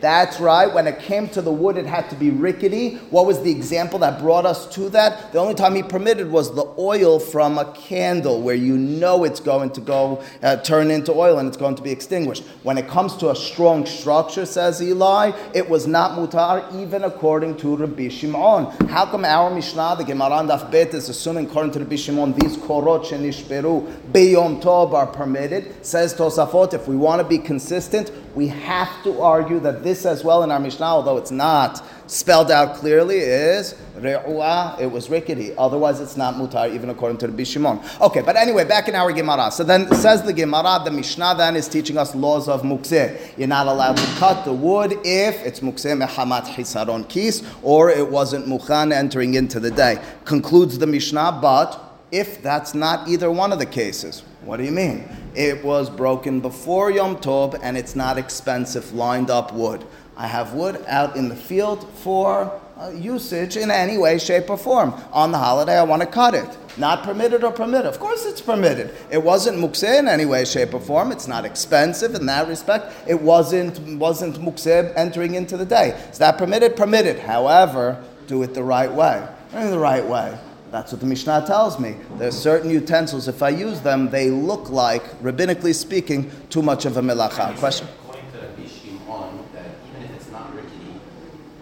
That's 0.00 0.40
right. 0.40 0.72
When 0.72 0.86
it 0.86 0.98
came 0.98 1.28
to 1.30 1.42
the 1.42 1.52
wood, 1.52 1.76
it 1.76 1.86
had 1.86 2.08
to 2.10 2.16
be 2.16 2.30
rickety. 2.30 2.96
What 3.10 3.26
was 3.26 3.42
the 3.42 3.50
example 3.50 3.98
that 3.98 4.18
brought 4.18 4.46
us 4.46 4.66
to 4.74 4.88
that? 4.90 5.32
The 5.32 5.38
only 5.38 5.54
time 5.54 5.74
he 5.74 5.82
permitted 5.82 6.30
was 6.30 6.54
the 6.54 6.64
oil 6.78 7.18
from 7.18 7.58
a 7.58 7.70
candle, 7.72 8.40
where 8.40 8.54
you 8.54 8.76
know 8.76 9.24
it's 9.24 9.40
going 9.40 9.70
to 9.70 9.80
go 9.80 10.22
uh, 10.42 10.56
turn 10.56 10.90
into 10.90 11.12
oil 11.12 11.38
and 11.38 11.48
it's 11.48 11.56
going 11.56 11.74
to 11.74 11.82
be 11.82 11.90
extinguished. 11.90 12.44
When 12.62 12.78
it 12.78 12.88
comes 12.88 13.16
to 13.18 13.30
a 13.30 13.36
strong 13.36 13.84
structure, 13.84 14.46
says 14.46 14.82
Eli, 14.82 15.32
it 15.54 15.68
was 15.68 15.86
not 15.86 16.18
mutar, 16.18 16.74
even 16.80 17.04
according 17.04 17.56
to 17.58 17.76
Rabbi 17.76 18.08
Shimon. 18.08 18.66
How 18.88 19.06
come 19.06 19.24
our 19.24 19.54
Mishnah, 19.54 19.96
the 19.98 20.04
Gemara 20.04 20.42
Daf 20.46 20.70
Bet, 20.70 20.94
is 20.94 21.08
assuming 21.08 21.46
according 21.46 21.72
to 21.72 21.80
Rabbi 21.80 21.96
Shimon 21.96 22.32
these 22.34 22.56
korot 22.56 23.04
shenishperu 23.04 24.10
beyom 24.12 24.62
tov 24.62 24.92
are 24.94 25.06
permitted? 25.06 25.84
Says 25.84 26.14
Tosafot, 26.14 26.72
if 26.74 26.88
we 26.88 26.96
want 26.96 27.20
to 27.20 27.28
be 27.28 27.38
consistent, 27.38 28.10
we 28.34 28.46
have 28.48 29.02
to 29.04 29.20
argue 29.20 29.60
that 29.60 29.82
this 29.82 30.06
as 30.06 30.22
well 30.22 30.42
in 30.42 30.50
our 30.50 30.60
Mishnah, 30.60 30.86
although 30.86 31.16
it's 31.16 31.30
not 31.30 31.84
spelled 32.06 32.50
out 32.50 32.76
clearly, 32.76 33.18
is 33.18 33.74
re'ua, 33.96 34.78
it 34.80 34.90
was 34.90 35.10
rickety. 35.10 35.54
Otherwise, 35.56 36.00
it's 36.00 36.16
not 36.16 36.34
mutar, 36.34 36.72
even 36.72 36.90
according 36.90 37.18
to 37.18 37.26
the 37.26 37.42
Bishimon. 37.42 37.82
Okay, 38.00 38.22
but 38.22 38.36
anyway, 38.36 38.64
back 38.64 38.88
in 38.88 38.94
our 38.94 39.12
Gemara. 39.12 39.50
So 39.50 39.64
then 39.64 39.92
says 39.94 40.22
the 40.22 40.32
Gemara, 40.32 40.80
the 40.84 40.90
Mishnah 40.90 41.34
then 41.36 41.56
is 41.56 41.68
teaching 41.68 41.98
us 41.98 42.14
laws 42.14 42.48
of 42.48 42.62
mukseh. 42.62 43.36
You're 43.36 43.48
not 43.48 43.66
allowed 43.66 43.96
to 43.96 44.06
cut 44.16 44.44
the 44.44 44.52
wood 44.52 44.92
if 45.04 45.44
it's 45.44 45.60
mukseh 45.60 46.00
mehamat 46.00 46.46
hisaron 46.46 47.08
kis, 47.08 47.42
or 47.62 47.90
it 47.90 48.08
wasn't 48.08 48.46
mukhan 48.46 48.92
entering 48.92 49.34
into 49.34 49.60
the 49.60 49.70
day. 49.70 50.00
Concludes 50.24 50.78
the 50.78 50.86
Mishnah, 50.86 51.38
but 51.42 51.89
if 52.12 52.42
that's 52.42 52.74
not 52.74 53.08
either 53.08 53.30
one 53.30 53.52
of 53.52 53.58
the 53.58 53.66
cases, 53.66 54.22
what 54.42 54.56
do 54.56 54.64
you 54.64 54.72
mean? 54.72 55.08
It 55.34 55.64
was 55.64 55.88
broken 55.88 56.40
before 56.40 56.90
Yom 56.90 57.16
Tov 57.16 57.58
and 57.62 57.76
it's 57.76 57.94
not 57.94 58.18
expensive 58.18 58.92
lined 58.92 59.30
up 59.30 59.52
wood. 59.52 59.84
I 60.16 60.26
have 60.26 60.54
wood 60.54 60.84
out 60.86 61.16
in 61.16 61.28
the 61.28 61.36
field 61.36 61.88
for 61.94 62.60
uh, 62.80 62.90
usage 62.90 63.56
in 63.56 63.70
any 63.70 63.98
way, 63.98 64.18
shape, 64.18 64.48
or 64.48 64.56
form. 64.56 64.94
On 65.12 65.32
the 65.32 65.38
holiday, 65.38 65.78
I 65.78 65.82
want 65.82 66.02
to 66.02 66.08
cut 66.08 66.34
it. 66.34 66.48
Not 66.78 67.02
permitted 67.02 67.44
or 67.44 67.52
permitted? 67.52 67.86
Of 67.86 67.98
course, 68.00 68.24
it's 68.24 68.40
permitted. 68.40 68.94
It 69.10 69.22
wasn't 69.22 69.58
mukseh 69.58 69.98
in 69.98 70.08
any 70.08 70.24
way, 70.24 70.44
shape, 70.44 70.72
or 70.72 70.80
form. 70.80 71.12
It's 71.12 71.28
not 71.28 71.44
expensive 71.44 72.14
in 72.14 72.26
that 72.26 72.48
respect. 72.48 72.92
It 73.06 73.20
wasn't 73.20 73.78
wasn't 73.98 74.36
mukseh 74.36 74.92
entering 74.96 75.34
into 75.34 75.56
the 75.56 75.66
day. 75.66 75.90
Is 76.10 76.18
that 76.18 76.38
permitted? 76.38 76.76
Permitted. 76.76 77.18
However, 77.18 78.02
do 78.26 78.42
it 78.42 78.54
the 78.54 78.62
right 78.62 78.90
way. 78.90 79.26
In 79.52 79.70
the 79.70 79.78
right 79.78 80.04
way. 80.04 80.38
That's 80.70 80.92
what 80.92 81.00
the 81.00 81.06
Mishnah 81.06 81.44
tells 81.46 81.80
me. 81.80 81.96
There's 82.16 82.38
certain 82.38 82.70
utensils, 82.70 83.26
if 83.26 83.42
I 83.42 83.48
use 83.48 83.80
them, 83.80 84.08
they 84.10 84.30
look 84.30 84.70
like, 84.70 85.02
rabbinically 85.20 85.74
speaking, 85.74 86.30
too 86.48 86.62
much 86.62 86.84
of 86.84 86.96
a 86.96 87.02
melacha. 87.02 87.56
Question? 87.58 87.88
According 88.04 88.30
to 88.30 88.38
Rabbi 88.38 88.66
Shimon, 88.68 89.44
even 89.88 90.04
if 90.04 90.14
it's 90.14 90.30
not 90.30 90.54
rickety, 90.54 91.00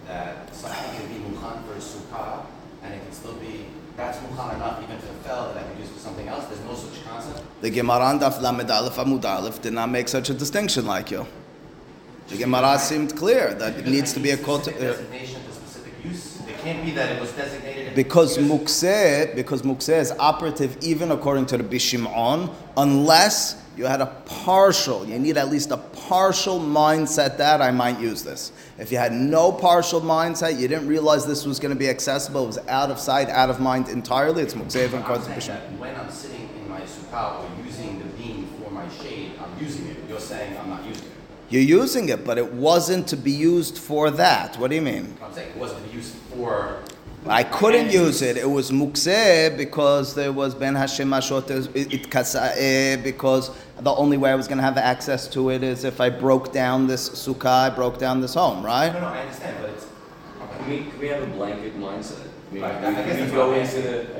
that 0.05 0.55
something 0.55 0.91
can 0.95 1.07
be 1.07 1.35
mukhan 1.35 1.63
for 1.65 1.73
a 1.73 2.45
and 2.83 2.93
it 2.93 3.01
can 3.03 3.11
still 3.11 3.33
be, 3.33 3.65
that's 3.97 4.19
mukhan 4.19 4.55
enough, 4.55 4.83
even 4.83 4.95
if 4.95 5.03
it 5.03 5.15
fell, 5.23 5.53
that 5.53 5.63
I 5.63 5.67
could 5.67 5.79
use 5.79 5.89
for 5.89 5.99
something 5.99 6.27
else. 6.27 6.45
There's 6.45 6.61
no 6.61 6.75
such 6.75 7.03
concept. 7.03 7.41
The 7.61 7.71
Gemara 7.71 8.05
on 8.05 8.19
Daf 8.19 8.39
Lamed 8.39 8.69
Aleph 8.69 8.95
Amud 8.95 9.25
Aleph 9.25 9.59
did 9.59 9.73
not 9.73 9.89
make 9.89 10.07
such 10.07 10.29
a 10.29 10.35
distinction 10.35 10.85
like 10.85 11.09
you. 11.09 11.25
The 12.27 12.37
Gemara 12.37 12.77
seemed 12.77 13.17
clear 13.17 13.55
that 13.55 13.75
it 13.75 13.87
needs 13.87 14.13
to 14.13 14.19
be 14.19 14.29
a 14.29 14.37
kot. 14.37 14.65
Specific 14.65 14.79
designation 14.79 15.41
to 16.63 16.67
specific 16.67 16.75
use. 16.75 16.75
It 16.75 16.75
can't 16.75 16.85
be 16.85 16.91
that 16.91 17.11
it 17.11 17.21
was 17.21 17.31
designated. 17.31 17.95
Because 17.95 18.37
mukseh, 18.37 19.35
because 19.35 19.61
mukseh 19.63 19.99
is 19.99 20.11
operative 20.19 20.77
even 20.81 21.11
according 21.11 21.45
to 21.47 21.57
the 21.57 21.63
Bishimon, 21.63 22.53
unless 22.77 23.61
you 23.77 23.85
had 23.85 24.01
a 24.01 24.07
partial, 24.25 25.05
you 25.05 25.17
need 25.19 25.37
at 25.37 25.49
least 25.49 25.71
a 25.71 25.77
partial 25.77 26.59
mindset 26.59 27.37
that 27.37 27.61
I 27.61 27.71
might 27.71 27.99
use 27.99 28.23
this. 28.23 28.51
If 28.77 28.91
you 28.91 28.97
had 28.97 29.13
no 29.13 29.51
partial 29.51 30.01
mindset, 30.01 30.59
you 30.59 30.67
didn't 30.67 30.87
realize 30.87 31.25
this 31.25 31.45
was 31.45 31.59
going 31.59 31.73
to 31.73 31.79
be 31.79 31.89
accessible, 31.89 32.43
it 32.43 32.47
was 32.47 32.57
out 32.67 32.91
of 32.91 32.99
sight, 32.99 33.29
out 33.29 33.49
of 33.49 33.59
mind 33.59 33.87
entirely, 33.87 34.43
it's 34.43 34.53
mukseh 34.53 34.83
even 34.83 34.99
according 35.01 35.25
to 35.25 35.31
Bishimon. 35.31 35.77
when 35.77 35.95
I'm 35.95 36.11
sitting 36.11 36.49
in 36.57 36.69
my 36.69 36.81
sukkah 36.81 37.39
or 37.39 37.65
using 37.65 37.99
the 37.99 38.05
beam 38.21 38.47
for 38.61 38.69
my 38.69 38.87
shade, 38.89 39.33
I'm 39.39 39.63
using 39.63 39.87
it. 39.87 39.97
You're 40.09 40.19
saying 40.19 40.57
I'm 40.57 40.69
not. 40.69 40.78
You're 41.49 41.63
using 41.63 42.09
it, 42.09 42.23
but 42.23 42.37
it 42.37 42.53
wasn't 42.53 43.07
to 43.07 43.17
be 43.17 43.31
used 43.31 43.77
for 43.77 44.11
that. 44.11 44.57
What 44.57 44.69
do 44.69 44.75
you 44.75 44.83
mean? 44.83 45.17
I'm 45.23 45.33
saying 45.33 45.49
it 45.49 45.57
wasn't 45.57 45.83
to 45.83 45.89
be 45.89 45.95
used 45.97 46.13
for. 46.35 46.79
I 47.27 47.43
couldn't 47.43 47.91
use 47.91 48.21
it. 48.21 48.37
It 48.37 48.49
was 48.49 48.71
mukseh 48.71 49.57
because 49.57 50.13
there 50.15 50.31
was 50.31 50.55
ben 50.55 50.75
Hashem 50.75 51.09
Ashot 51.09 51.49
it 51.75 51.93
it 51.93 52.35
eh, 52.35 52.95
because 53.03 53.51
the 53.79 53.93
only 53.93 54.17
way 54.17 54.31
I 54.31 54.35
was 54.35 54.47
going 54.47 54.59
to 54.59 54.63
have 54.63 54.77
access 54.77 55.27
to 55.29 55.49
it 55.49 55.63
is 55.63 55.83
if 55.83 55.99
I 55.99 56.09
broke 56.09 56.53
down 56.53 56.87
this 56.87 57.09
sukkah, 57.09 57.71
I 57.71 57.75
broke 57.75 57.97
down 57.97 58.21
this 58.21 58.35
home, 58.35 58.63
right? 58.63 58.93
No, 58.93 59.01
no, 59.01 59.07
I 59.07 59.21
understand, 59.21 59.57
but 59.59 59.71
it's. 59.71 59.87
Can 60.59 60.69
we, 60.69 60.77
can 60.91 60.99
we 60.99 61.07
have 61.07 61.23
a 61.23 61.27
blanket 61.27 61.77
mindset? 61.77 62.27
I 62.51 62.53
mean, 62.53 62.63
Right, 62.63 62.75
I 62.75 62.89
we, 62.89 62.95
guess 62.95 63.29
we 63.29 63.35
go 63.35 63.53
into 63.53 63.81
the, 63.81 64.18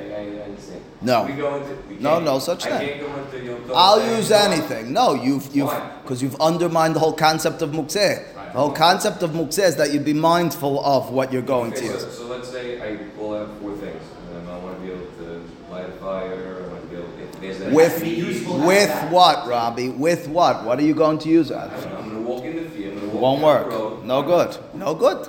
I, 0.70 0.74
I. 0.76 0.80
No. 1.02 1.24
We 1.26 1.32
go 1.32 1.56
into, 1.56 1.74
we 1.88 1.96
No, 1.96 2.20
no 2.20 2.38
such 2.38 2.66
I 2.66 2.78
thing. 2.78 2.98
can't 2.98 3.00
go 3.00 3.22
into 3.22 3.44
Yom 3.46 3.60
Tov 3.62 3.72
I'll 3.74 4.16
use 4.16 4.30
anything. 4.30 4.92
No, 4.92 5.14
you've 5.14 5.54
you've 5.54 5.72
because 6.02 6.22
you've 6.22 6.38
undermined 6.40 6.94
the 6.96 7.00
whole 7.00 7.14
concept 7.14 7.62
of 7.62 7.70
mukseh. 7.70 8.34
The 8.34 8.58
whole 8.58 8.72
concept 8.72 9.22
of 9.22 9.30
mukseh 9.30 9.64
is 9.64 9.76
that 9.76 9.92
you'd 9.92 10.04
be 10.04 10.12
mindful 10.12 10.84
of 10.84 11.10
what 11.10 11.32
you're 11.32 11.40
going 11.42 11.72
Okay, 11.72 11.82
to 11.86 11.98
so, 12.00 12.06
use. 12.06 12.18
so 12.18 12.26
let's 12.26 12.48
say 12.48 12.80
I 12.80 12.98
will 13.18 13.38
have 13.38 13.48
four 13.60 13.74
things. 13.76 14.02
Um, 14.34 14.48
I 14.50 14.58
want 14.58 14.76
to 14.76 14.82
be 14.84 14.92
able 14.92 15.06
to 15.06 15.44
light 15.70 15.88
a 15.88 15.92
fire, 15.92 16.64
I 16.64 16.68
want 16.68 16.82
to 16.82 16.86
be 16.88 16.96
able, 16.96 17.08
if 17.20 17.40
there's 17.40 17.60
a. 17.60 17.70
With 17.74 18.02
be 18.02 18.22
with 18.66 19.10
what, 19.10 19.46
Robbie? 19.48 19.90
With 19.90 20.26
what? 20.28 20.64
What 20.64 20.78
are 20.80 20.82
you 20.82 20.94
going 20.94 21.18
to 21.20 21.28
use 21.28 21.50
it? 21.52 21.56
I'm, 21.56 21.70
I'm 21.70 22.08
gonna 22.08 22.20
walk 22.22 22.44
in 22.44 22.56
the 22.56 22.68
field, 22.70 23.00
walk 23.04 23.22
Won't 23.22 23.42
work. 23.42 23.66
road. 23.68 24.04
No 24.04 24.22
good. 24.22 24.56
No 24.74 24.94
good. 24.94 25.28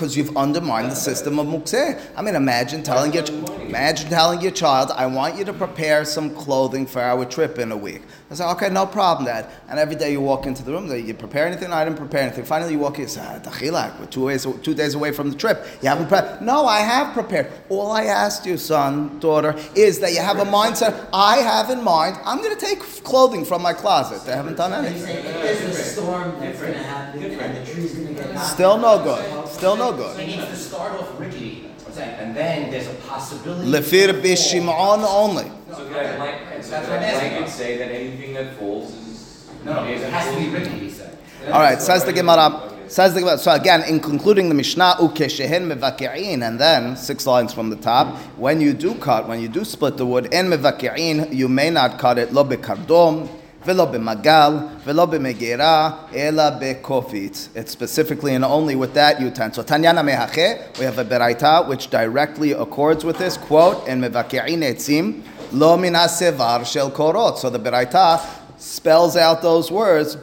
Because 0.00 0.16
you've 0.16 0.34
undermined 0.34 0.90
the 0.90 0.96
system 0.96 1.38
of 1.38 1.46
mukseh. 1.46 2.00
I 2.16 2.22
mean, 2.22 2.34
imagine 2.34 2.82
telling 2.82 3.12
your 3.12 3.24
imagine 3.60 4.08
telling 4.08 4.40
your 4.40 4.50
child, 4.50 4.90
"I 4.96 5.04
want 5.04 5.36
you 5.36 5.44
to 5.44 5.52
prepare 5.52 6.06
some 6.06 6.30
clothing 6.30 6.86
for 6.86 7.02
our 7.02 7.26
trip 7.26 7.58
in 7.58 7.70
a 7.70 7.76
week." 7.76 8.00
I 8.30 8.34
say, 8.34 8.44
"Okay, 8.44 8.70
no 8.70 8.86
problem, 8.86 9.26
Dad." 9.26 9.46
And 9.68 9.78
every 9.78 9.96
day 9.96 10.12
you 10.12 10.20
walk 10.20 10.46
into 10.46 10.62
the 10.62 10.70
room, 10.72 10.86
you 10.94 11.14
prepare 11.14 11.46
anything? 11.46 11.72
I 11.72 11.84
didn't 11.84 11.98
prepare 11.98 12.22
anything. 12.22 12.44
Finally, 12.44 12.72
you 12.74 12.78
walk 12.78 12.96
in, 12.96 13.02
you 13.02 13.08
say, 13.08 13.22
"Ah, 13.24 13.38
"Dachilak, 13.40 13.98
we're 13.98 14.06
two 14.06 14.28
days 14.30 14.46
two 14.62 14.74
days 14.74 14.94
away 14.94 15.10
from 15.10 15.30
the 15.30 15.36
trip. 15.36 15.66
You 15.82 15.88
haven't 15.88 16.06
prepared." 16.08 16.40
No, 16.40 16.66
I 16.66 16.80
have 16.80 17.12
prepared. 17.12 17.48
All 17.68 17.90
I 17.90 18.04
asked 18.04 18.46
you, 18.46 18.56
son, 18.56 19.18
daughter, 19.18 19.56
is 19.74 19.98
that 19.98 20.12
you 20.12 20.20
have 20.20 20.38
a 20.38 20.44
mindset. 20.44 20.94
I 21.12 21.38
have 21.38 21.70
in 21.70 21.82
mind. 21.82 22.18
I'm 22.24 22.38
going 22.38 22.56
to 22.56 22.66
take 22.66 22.80
clothing 23.02 23.44
from 23.44 23.62
my 23.62 23.72
closet. 23.72 24.24
They 24.24 24.32
haven't 24.32 24.56
done 24.56 24.72
anything. 24.72 25.24
there's 25.24 25.62
a 25.62 25.72
storm 25.72 26.34
that's 26.40 26.60
gonna 26.60 26.74
happen 26.74 27.22
and 27.22 27.56
the 27.56 27.72
tree's 27.72 27.94
gonna 27.94 28.12
get 28.12 28.34
knocked 28.34 28.46
Still 28.46 28.78
no 28.78 29.02
good. 29.02 29.48
Still 29.48 29.76
no 29.76 29.92
good. 29.92 30.16
needs 30.18 30.46
to 30.46 30.56
start 30.56 30.92
off 31.00 31.18
rickety, 31.18 31.70
and 31.98 32.36
then 32.36 32.70
there's 32.70 32.86
a 32.86 32.94
possibility. 33.08 33.70
Lefir 33.70 34.22
bishimon 34.22 35.04
only. 35.04 35.50
So 35.71 35.85
can 35.87 35.95
I 35.95 36.15
blanket, 36.15 36.63
so 36.63 36.71
That's 36.71 36.87
can 36.87 36.89
what 36.89 36.99
I'm 36.99 37.03
I 37.03 37.05
asking 37.05 37.19
blanket 37.19 37.37
about. 37.37 37.49
say 37.49 37.77
that 37.77 37.91
anything 37.91 38.33
that 38.33 38.55
falls 38.57 38.93
is. 38.93 39.49
No, 39.65 39.73
no, 39.73 39.85
is 39.85 40.01
it 40.01 40.09
has 40.11 40.33
to 40.33 40.39
be 40.39 40.45
falls? 40.45 40.53
rickety, 40.59 40.79
he 40.79 40.89
said. 40.89 41.17
All 41.51 41.59
right, 41.61 41.81
says 41.81 42.03
the 42.05 42.13
Gemara. 42.13 42.71
Says 42.87 43.13
the 43.13 43.19
Gemara. 43.21 43.37
So 43.37 43.51
again, 43.51 43.83
in 43.83 43.99
concluding 43.99 44.49
the 44.49 44.55
Mishnah, 44.55 44.95
ukeshehen 44.99 45.71
mevaki'in, 45.71 46.47
and 46.47 46.59
then 46.59 46.95
six 46.95 47.25
lines 47.25 47.53
from 47.53 47.69
the 47.69 47.75
top. 47.75 48.15
When 48.37 48.61
you 48.61 48.73
do 48.73 48.95
cut, 48.95 49.27
when 49.27 49.41
you 49.41 49.47
do 49.47 49.63
split 49.65 49.97
the 49.97 50.05
wood 50.05 50.33
in 50.33 50.47
mevaki'in, 50.47 51.33
you 51.33 51.47
may 51.47 51.69
not 51.69 51.97
cut 51.99 52.17
it 52.17 52.31
lo 52.33 52.43
bekardom, 52.43 53.27
ולא 53.67 53.85
במגל, 53.85 54.53
ולא 54.85 55.05
במגירה, 55.05 55.91
אלא 56.13 56.43
בקופית. 56.59 57.49
It's 57.55 57.71
specifically 57.71 58.35
and 58.35 58.45
only 58.45 58.75
with 58.75 58.93
that 58.93 59.19
utensil. 59.19 59.63
Tanyana 59.63 60.03
mehache, 60.03 60.77
we 60.77 60.85
have 60.85 60.99
a 60.99 61.03
beraita 61.05 61.67
which 61.67 61.89
directly 61.89 62.51
accords 62.51 63.03
with 63.03 63.17
this, 63.17 63.37
quote, 63.37 63.87
in 63.87 64.01
מבקעין 64.01 64.61
עצים, 64.63 65.21
Lo 65.52 65.76
minasevar 65.76 66.64
shel 66.64 66.90
korot. 66.90 67.38
So 67.38 67.50
the 67.50 67.58
Beraita 67.58 68.24
spells 68.58 69.16
out 69.16 69.42
those 69.42 69.70
words 69.70 70.16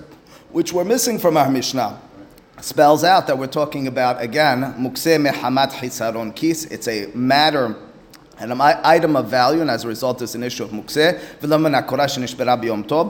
which 0.52 0.72
were 0.72 0.86
missing 0.86 1.20
from 1.20 1.36
our 1.36 1.50
Mishnah. 1.50 2.00
Spells 2.62 3.04
out 3.04 3.28
that 3.28 3.38
we're 3.38 3.48
talking 3.48 3.88
about 3.88 4.22
again, 4.22 4.62
mukse 4.80 5.22
mehamat 5.22 5.72
hisaron 5.72 6.34
kis. 6.34 6.66
It's 6.66 6.88
a 6.88 7.08
matter 7.14 7.76
an 8.40 8.62
item 8.62 9.16
of 9.16 9.30
value, 9.30 9.62
and 9.62 9.70
as 9.70 9.84
a 9.84 9.88
result, 9.88 10.22
it's 10.22 10.36
an 10.36 10.44
issue 10.44 10.64
of 10.64 10.72
mukseh. 10.72 11.20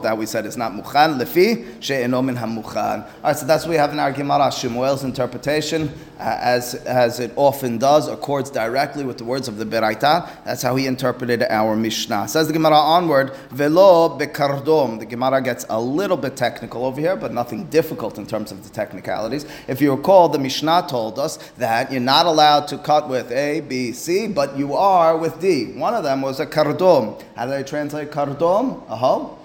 That 0.02 0.18
we 0.18 0.26
said 0.26 0.46
is 0.46 0.56
not 0.56 0.72
mukhan. 0.72 1.20
Lefi 1.20 1.82
she'eno 1.82 2.22
min 2.22 2.36
hamukhan. 2.36 3.04
All 3.04 3.12
right, 3.24 3.36
so 3.36 3.46
that's 3.46 3.64
what 3.64 3.70
we 3.70 3.76
have 3.76 3.92
in 3.92 3.98
our 3.98 4.12
Gemara. 4.12 4.50
Shemuel's 4.50 5.04
interpretation, 5.04 5.92
uh, 6.18 6.38
as 6.40 6.74
as 6.74 7.20
it 7.20 7.32
often 7.36 7.78
does, 7.78 8.08
accords 8.08 8.50
directly 8.50 9.04
with 9.04 9.18
the 9.18 9.24
words 9.24 9.48
of 9.48 9.58
the 9.58 9.64
Beraita. 9.64 10.28
That's 10.44 10.62
how 10.62 10.76
he 10.76 10.86
interpreted 10.86 11.42
our 11.42 11.76
Mishnah. 11.76 12.28
Says 12.28 12.46
the 12.46 12.52
Gemara 12.52 12.76
onward, 12.76 13.34
velo 13.50 14.18
bekardom. 14.18 14.98
The 14.98 15.06
Gemara 15.06 15.42
gets 15.42 15.66
a 15.68 15.80
little 15.80 16.16
bit 16.16 16.36
technical 16.36 16.84
over 16.84 17.00
here, 17.00 17.16
but 17.16 17.32
nothing 17.32 17.66
difficult 17.66 18.16
in 18.18 18.26
terms 18.26 18.50
of 18.50 18.64
the 18.64 18.70
technicalities. 18.70 19.44
If 19.66 19.80
you 19.80 19.94
recall, 19.94 20.28
the 20.28 20.38
Mishnah 20.38 20.86
told 20.88 21.18
us 21.18 21.36
that 21.58 21.92
you're 21.92 22.00
not 22.00 22.26
allowed 22.26 22.68
to 22.68 22.78
cut 22.78 23.08
with 23.08 23.30
A, 23.30 23.60
B, 23.60 23.92
C, 23.92 24.26
but 24.26 24.56
you 24.56 24.74
are 24.74 25.17
with 25.18 25.40
D. 25.40 25.72
One 25.72 25.94
of 25.94 26.04
them 26.04 26.22
was 26.22 26.40
a 26.40 26.46
kardom. 26.46 27.16
How 27.36 27.44
do 27.46 27.50
they 27.52 27.62
translate 27.62 28.10
kardom? 28.10 28.82
A 28.88 28.96
hoe? 28.96 29.38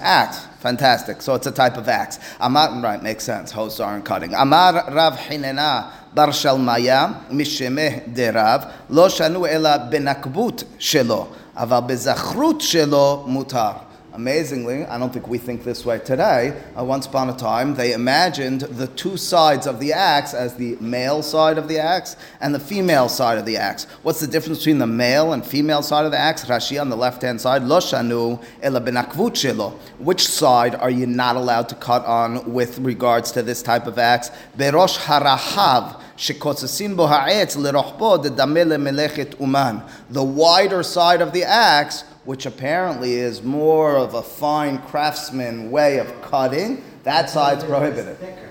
Axe. 0.00 0.46
Fantastic. 0.60 1.22
So 1.22 1.34
it's 1.34 1.46
a 1.46 1.52
type 1.52 1.76
of 1.76 1.88
axe. 1.88 2.18
Amar, 2.40 2.80
right, 2.80 3.02
makes 3.02 3.24
sense. 3.24 3.52
Hoes 3.52 3.80
aren't 3.80 4.04
cutting. 4.04 4.34
Amar 4.34 4.92
Rav 4.92 5.16
Hinena 5.16 5.90
bar 6.14 6.28
Shalmaya 6.28 7.28
mishemeh 7.28 8.12
derav 8.14 8.72
lo 8.88 9.08
shanu 9.08 9.48
ela 9.48 9.88
benakbut 9.92 10.64
shelo 10.78 11.28
aval 11.56 11.88
bezachrut 11.88 12.60
shelo 12.60 13.26
mutar. 13.26 13.84
Amazingly, 14.18 14.84
I 14.84 14.98
don't 14.98 15.12
think 15.12 15.28
we 15.28 15.38
think 15.38 15.62
this 15.62 15.86
way 15.86 16.00
today. 16.00 16.60
Uh, 16.76 16.82
once 16.82 17.06
upon 17.06 17.30
a 17.30 17.36
time, 17.36 17.76
they 17.76 17.92
imagined 17.92 18.62
the 18.62 18.88
two 18.88 19.16
sides 19.16 19.64
of 19.64 19.78
the 19.78 19.92
axe 19.92 20.34
as 20.34 20.56
the 20.56 20.74
male 20.80 21.22
side 21.22 21.56
of 21.56 21.68
the 21.68 21.78
axe 21.78 22.16
and 22.40 22.52
the 22.52 22.58
female 22.58 23.08
side 23.08 23.38
of 23.38 23.46
the 23.46 23.56
axe. 23.56 23.84
What's 24.02 24.18
the 24.18 24.26
difference 24.26 24.58
between 24.58 24.78
the 24.78 24.88
male 24.88 25.32
and 25.32 25.46
female 25.46 25.82
side 25.82 26.04
of 26.04 26.10
the 26.10 26.18
axe? 26.18 26.44
Rashi 26.46 26.80
on 26.80 26.88
the 26.88 26.96
left 26.96 27.22
hand 27.22 27.40
side, 27.40 27.62
lo 27.62 27.78
shanu 27.78 28.42
ela. 28.60 28.80
Which 30.00 30.26
side 30.26 30.74
are 30.74 30.90
you 30.90 31.06
not 31.06 31.36
allowed 31.36 31.68
to 31.68 31.76
cut 31.76 32.04
on 32.04 32.52
with 32.52 32.80
regards 32.80 33.30
to 33.32 33.42
this 33.44 33.62
type 33.62 33.86
of 33.86 34.00
axe? 34.00 34.32
Berosh 34.56 34.98
harahav. 34.98 36.00
The 40.10 40.24
wider 40.24 40.82
side 40.82 41.22
of 41.22 41.32
the 41.32 41.44
axe 41.44 42.04
which 42.28 42.44
apparently 42.44 43.14
is 43.14 43.42
more 43.42 43.96
of 43.96 44.12
a 44.12 44.20
fine 44.22 44.76
craftsman 44.82 45.70
way 45.70 45.96
of 45.96 46.20
cutting, 46.20 46.84
that 47.02 47.30
side's 47.30 47.64
prohibited. 47.64 48.18
Thicker. 48.18 48.50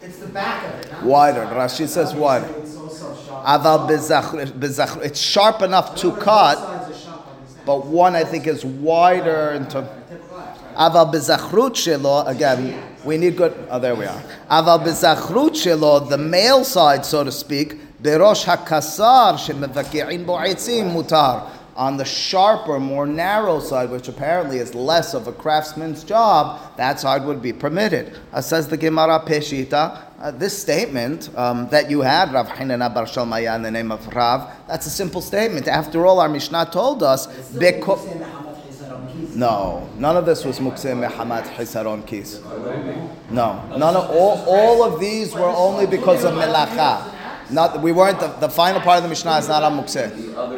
It's 0.00 0.18
the 0.18 0.28
back 0.28 0.62
of 0.64 0.78
it. 0.78 0.92
not 0.92 1.00
the 1.00 1.08
Wider. 1.08 1.40
Rashi 1.46 1.88
says 1.88 2.14
wider. 2.14 2.46
It's 2.58 2.76
also 2.76 3.16
sharp. 3.26 3.44
Aval 3.44 5.02
It's 5.02 5.18
sharp 5.18 5.62
enough 5.62 5.96
to 5.96 6.12
cut, 6.12 6.56
sides 6.56 6.88
are 6.88 7.00
sharp 7.00 7.26
on 7.26 7.42
this 7.42 7.56
end. 7.56 7.66
but 7.66 7.86
one 7.86 8.14
I 8.14 8.22
think 8.22 8.46
is 8.46 8.64
wider 8.64 9.54
in 9.56 9.66
terms. 9.66 9.88
Typical 10.08 10.38
axe, 10.38 10.60
right? 10.60 10.76
Aval 10.76 11.12
bezachrut 11.12 11.72
shelo, 11.72 12.28
again, 12.28 12.80
we 13.04 13.18
need 13.18 13.36
good, 13.36 13.52
oh, 13.70 13.80
there 13.80 13.96
we 13.96 14.04
are. 14.04 14.22
Aval 14.48 14.84
bezachrut 14.84 15.50
shelo, 15.50 16.08
the 16.08 16.16
male 16.16 16.62
side, 16.62 17.04
so 17.04 17.24
to 17.24 17.32
speak, 17.32 17.74
berosh 18.00 18.44
hakasar 18.44 19.34
shemevaki'in 19.34 20.24
bo 20.24 20.36
mutar. 20.36 21.55
On 21.76 21.98
the 21.98 22.04
sharper, 22.06 22.80
more 22.80 23.06
narrow 23.06 23.60
side, 23.60 23.90
which 23.90 24.08
apparently 24.08 24.58
is 24.58 24.74
less 24.74 25.12
of 25.12 25.26
a 25.26 25.32
craftsman's 25.32 26.04
job, 26.04 26.58
that 26.78 26.98
side 26.98 27.24
would 27.26 27.42
be 27.42 27.52
permitted. 27.52 28.18
Uh, 28.32 28.40
says 28.40 28.66
the 28.66 28.78
Gemara 28.78 29.20
Peshita, 29.26 30.02
uh, 30.18 30.30
this 30.30 30.56
statement 30.58 31.28
um, 31.36 31.68
that 31.68 31.90
you 31.90 32.00
had, 32.00 32.32
Rav 32.32 32.48
Hinana 32.48 32.88
Bar 32.94 33.04
Shalmaya 33.04 33.54
in 33.56 33.62
the 33.62 33.70
name 33.70 33.92
of 33.92 34.06
Rav, 34.14 34.50
that's 34.66 34.86
a 34.86 34.90
simple 34.90 35.20
statement. 35.20 35.68
After 35.68 36.06
all, 36.06 36.18
our 36.18 36.30
Mishnah 36.30 36.70
told 36.72 37.02
us, 37.02 37.26
It's 37.26 37.50
Beko- 37.50 37.98
Mukse 37.98 38.18
Mehamat 38.18 38.56
Hisaron 38.66 39.12
Kis. 39.12 39.36
no, 39.36 39.86
none 39.98 40.16
of 40.16 40.24
this 40.24 40.46
was 40.46 40.58
Mukse 40.58 40.86
Mehamat 41.08 41.44
Hisaron 41.56 42.06
Kis. 42.06 42.40
No, 43.28 43.62
none 43.76 43.94
of 43.96 44.08
all, 44.10 44.42
all 44.48 44.82
of 44.82 44.98
these 44.98 45.34
were 45.34 45.44
only 45.44 45.86
because 45.86 46.24
of 46.24 46.32
melacha. 46.32 47.12
Not 47.50 47.80
we 47.80 47.92
weren't 47.92 48.18
the, 48.18 48.28
the 48.28 48.48
final 48.48 48.80
part 48.80 48.98
of 48.98 49.02
the 49.04 49.08
Mishnah 49.08 49.38
is 49.38 49.48
not 49.48 49.62
on 49.62 49.78
Mukse. 49.78 50.14
The 50.16 50.38
other. 50.38 50.56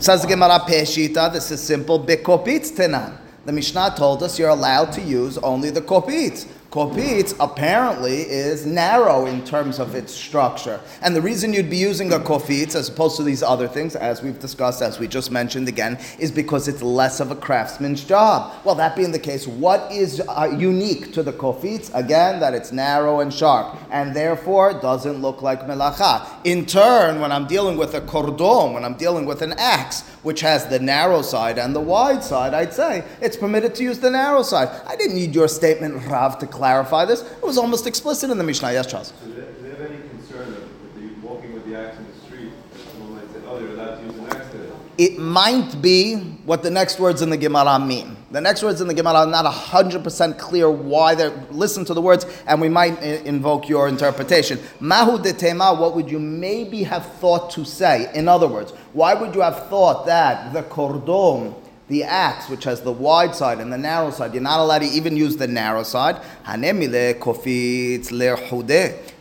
Says 0.00 0.22
the 0.22 0.28
Gemara 0.28 0.60
Peshita. 0.60 1.32
This 1.32 1.50
is 1.50 1.62
simple. 1.62 1.98
Bekopitz 1.98 2.72
tenan. 2.72 3.16
The 3.44 3.52
Mishnah 3.52 3.94
told 3.96 4.22
us 4.22 4.38
you're 4.38 4.50
allowed 4.50 4.92
to 4.92 5.00
use 5.00 5.38
only 5.38 5.70
the 5.70 5.80
kopitz. 5.80 6.46
Kopitz 6.70 7.34
apparently 7.40 8.28
is 8.28 8.66
narrow 8.66 9.24
in 9.24 9.42
terms 9.42 9.78
of 9.78 9.94
its 9.94 10.12
structure. 10.12 10.78
And 11.00 11.16
the 11.16 11.22
reason 11.22 11.54
you'd 11.54 11.70
be 11.70 11.78
using 11.78 12.12
a 12.12 12.18
kofitz 12.18 12.74
as 12.74 12.90
opposed 12.90 13.16
to 13.16 13.22
these 13.22 13.42
other 13.42 13.66
things, 13.66 13.96
as 13.96 14.22
we've 14.22 14.38
discussed, 14.38 14.82
as 14.82 14.98
we 14.98 15.08
just 15.08 15.30
mentioned 15.30 15.66
again, 15.66 15.98
is 16.18 16.30
because 16.30 16.68
it's 16.68 16.82
less 16.82 17.20
of 17.20 17.30
a 17.30 17.36
craftsman's 17.36 18.04
job. 18.04 18.52
Well, 18.66 18.74
that 18.74 18.96
being 18.96 19.12
the 19.12 19.18
case, 19.18 19.46
what 19.46 19.90
is 19.90 20.20
uh, 20.28 20.54
unique 20.58 21.14
to 21.14 21.22
the 21.22 21.32
kofitz? 21.32 21.90
Again, 21.94 22.38
that 22.40 22.52
it's 22.52 22.70
narrow 22.70 23.20
and 23.20 23.32
sharp, 23.32 23.74
and 23.90 24.14
therefore 24.14 24.78
doesn't 24.78 25.22
look 25.22 25.40
like 25.40 25.62
melacha. 25.62 26.28
In 26.44 26.66
turn, 26.66 27.18
when 27.18 27.32
I'm 27.32 27.46
dealing 27.46 27.78
with 27.78 27.94
a 27.94 28.02
kordom, 28.02 28.74
when 28.74 28.84
I'm 28.84 28.98
dealing 28.98 29.24
with 29.24 29.40
an 29.40 29.54
axe, 29.56 30.04
which 30.28 30.42
has 30.42 30.66
the 30.66 30.78
narrow 30.78 31.22
side 31.22 31.58
and 31.58 31.74
the 31.74 31.80
wide 31.80 32.22
side, 32.22 32.52
I'd 32.52 32.74
say 32.74 33.02
it's 33.22 33.34
permitted 33.34 33.74
to 33.76 33.82
use 33.82 33.98
the 33.98 34.10
narrow 34.10 34.42
side. 34.42 34.68
I 34.86 34.94
didn't 34.94 35.16
need 35.16 35.34
your 35.34 35.48
statement, 35.48 36.04
Rav, 36.06 36.38
to 36.40 36.46
clarify 36.46 37.06
this. 37.06 37.22
It 37.22 37.42
was 37.42 37.56
almost 37.56 37.86
explicit 37.86 38.28
in 38.28 38.36
the 38.36 38.44
Mishnah. 38.44 38.72
Yes, 38.72 38.90
Charles. 38.90 39.14
So 39.18 39.26
do 39.26 39.32
they, 39.32 39.40
do 39.40 39.62
they 39.62 39.70
have 39.70 39.80
any 39.90 40.06
concern 40.10 40.48
of 40.48 40.64
if 40.96 41.02
you're 41.02 41.18
walking 41.22 41.54
with 41.54 41.64
the 41.64 41.78
axe 41.80 41.96
in 41.96 42.06
the 42.06 42.26
street, 42.26 42.52
that 42.74 42.80
someone 42.92 43.14
might 43.14 43.32
say, 43.32 43.40
oh, 43.46 43.58
they're 43.58 43.70
allowed 43.70 43.96
to 43.96 44.04
use 44.04 44.18
an 44.18 44.26
axe 44.26 44.50
today? 44.50 44.70
It 44.98 45.16
might 45.16 45.80
be 45.80 46.16
what 46.44 46.64
the 46.64 46.70
next 46.70 46.98
words 46.98 47.22
in 47.22 47.30
the 47.30 47.36
Gemara 47.36 47.78
mean. 47.78 48.16
The 48.32 48.40
next 48.40 48.64
words 48.64 48.80
in 48.80 48.88
the 48.88 48.94
Gemara 48.94 49.20
are 49.20 49.26
not 49.26 49.44
100% 49.44 50.38
clear 50.38 50.68
why 50.68 51.14
they're. 51.14 51.30
Listen 51.52 51.84
to 51.84 51.94
the 51.94 52.02
words, 52.02 52.26
and 52.48 52.60
we 52.60 52.68
might 52.68 53.00
invoke 53.02 53.68
your 53.68 53.86
interpretation. 53.86 54.58
Mahu 54.80 55.22
de 55.22 55.32
tema, 55.32 55.72
what 55.72 55.94
would 55.94 56.10
you 56.10 56.18
maybe 56.18 56.82
have 56.82 57.06
thought 57.20 57.48
to 57.52 57.64
say? 57.64 58.10
In 58.12 58.26
other 58.26 58.48
words, 58.48 58.72
why 58.92 59.14
would 59.14 59.36
you 59.36 59.40
have 59.40 59.68
thought 59.68 60.04
that 60.06 60.52
the 60.52 60.64
kordom, 60.64 61.54
the 61.88 62.04
axe, 62.04 62.48
which 62.48 62.64
has 62.64 62.82
the 62.82 62.92
wide 62.92 63.34
side 63.34 63.58
and 63.58 63.72
the 63.72 63.78
narrow 63.78 64.10
side, 64.10 64.34
you're 64.34 64.42
not 64.42 64.60
allowed 64.60 64.80
to 64.80 64.86
even 64.86 65.16
use 65.16 65.36
the 65.36 65.46
narrow 65.46 65.82
side? 65.82 66.20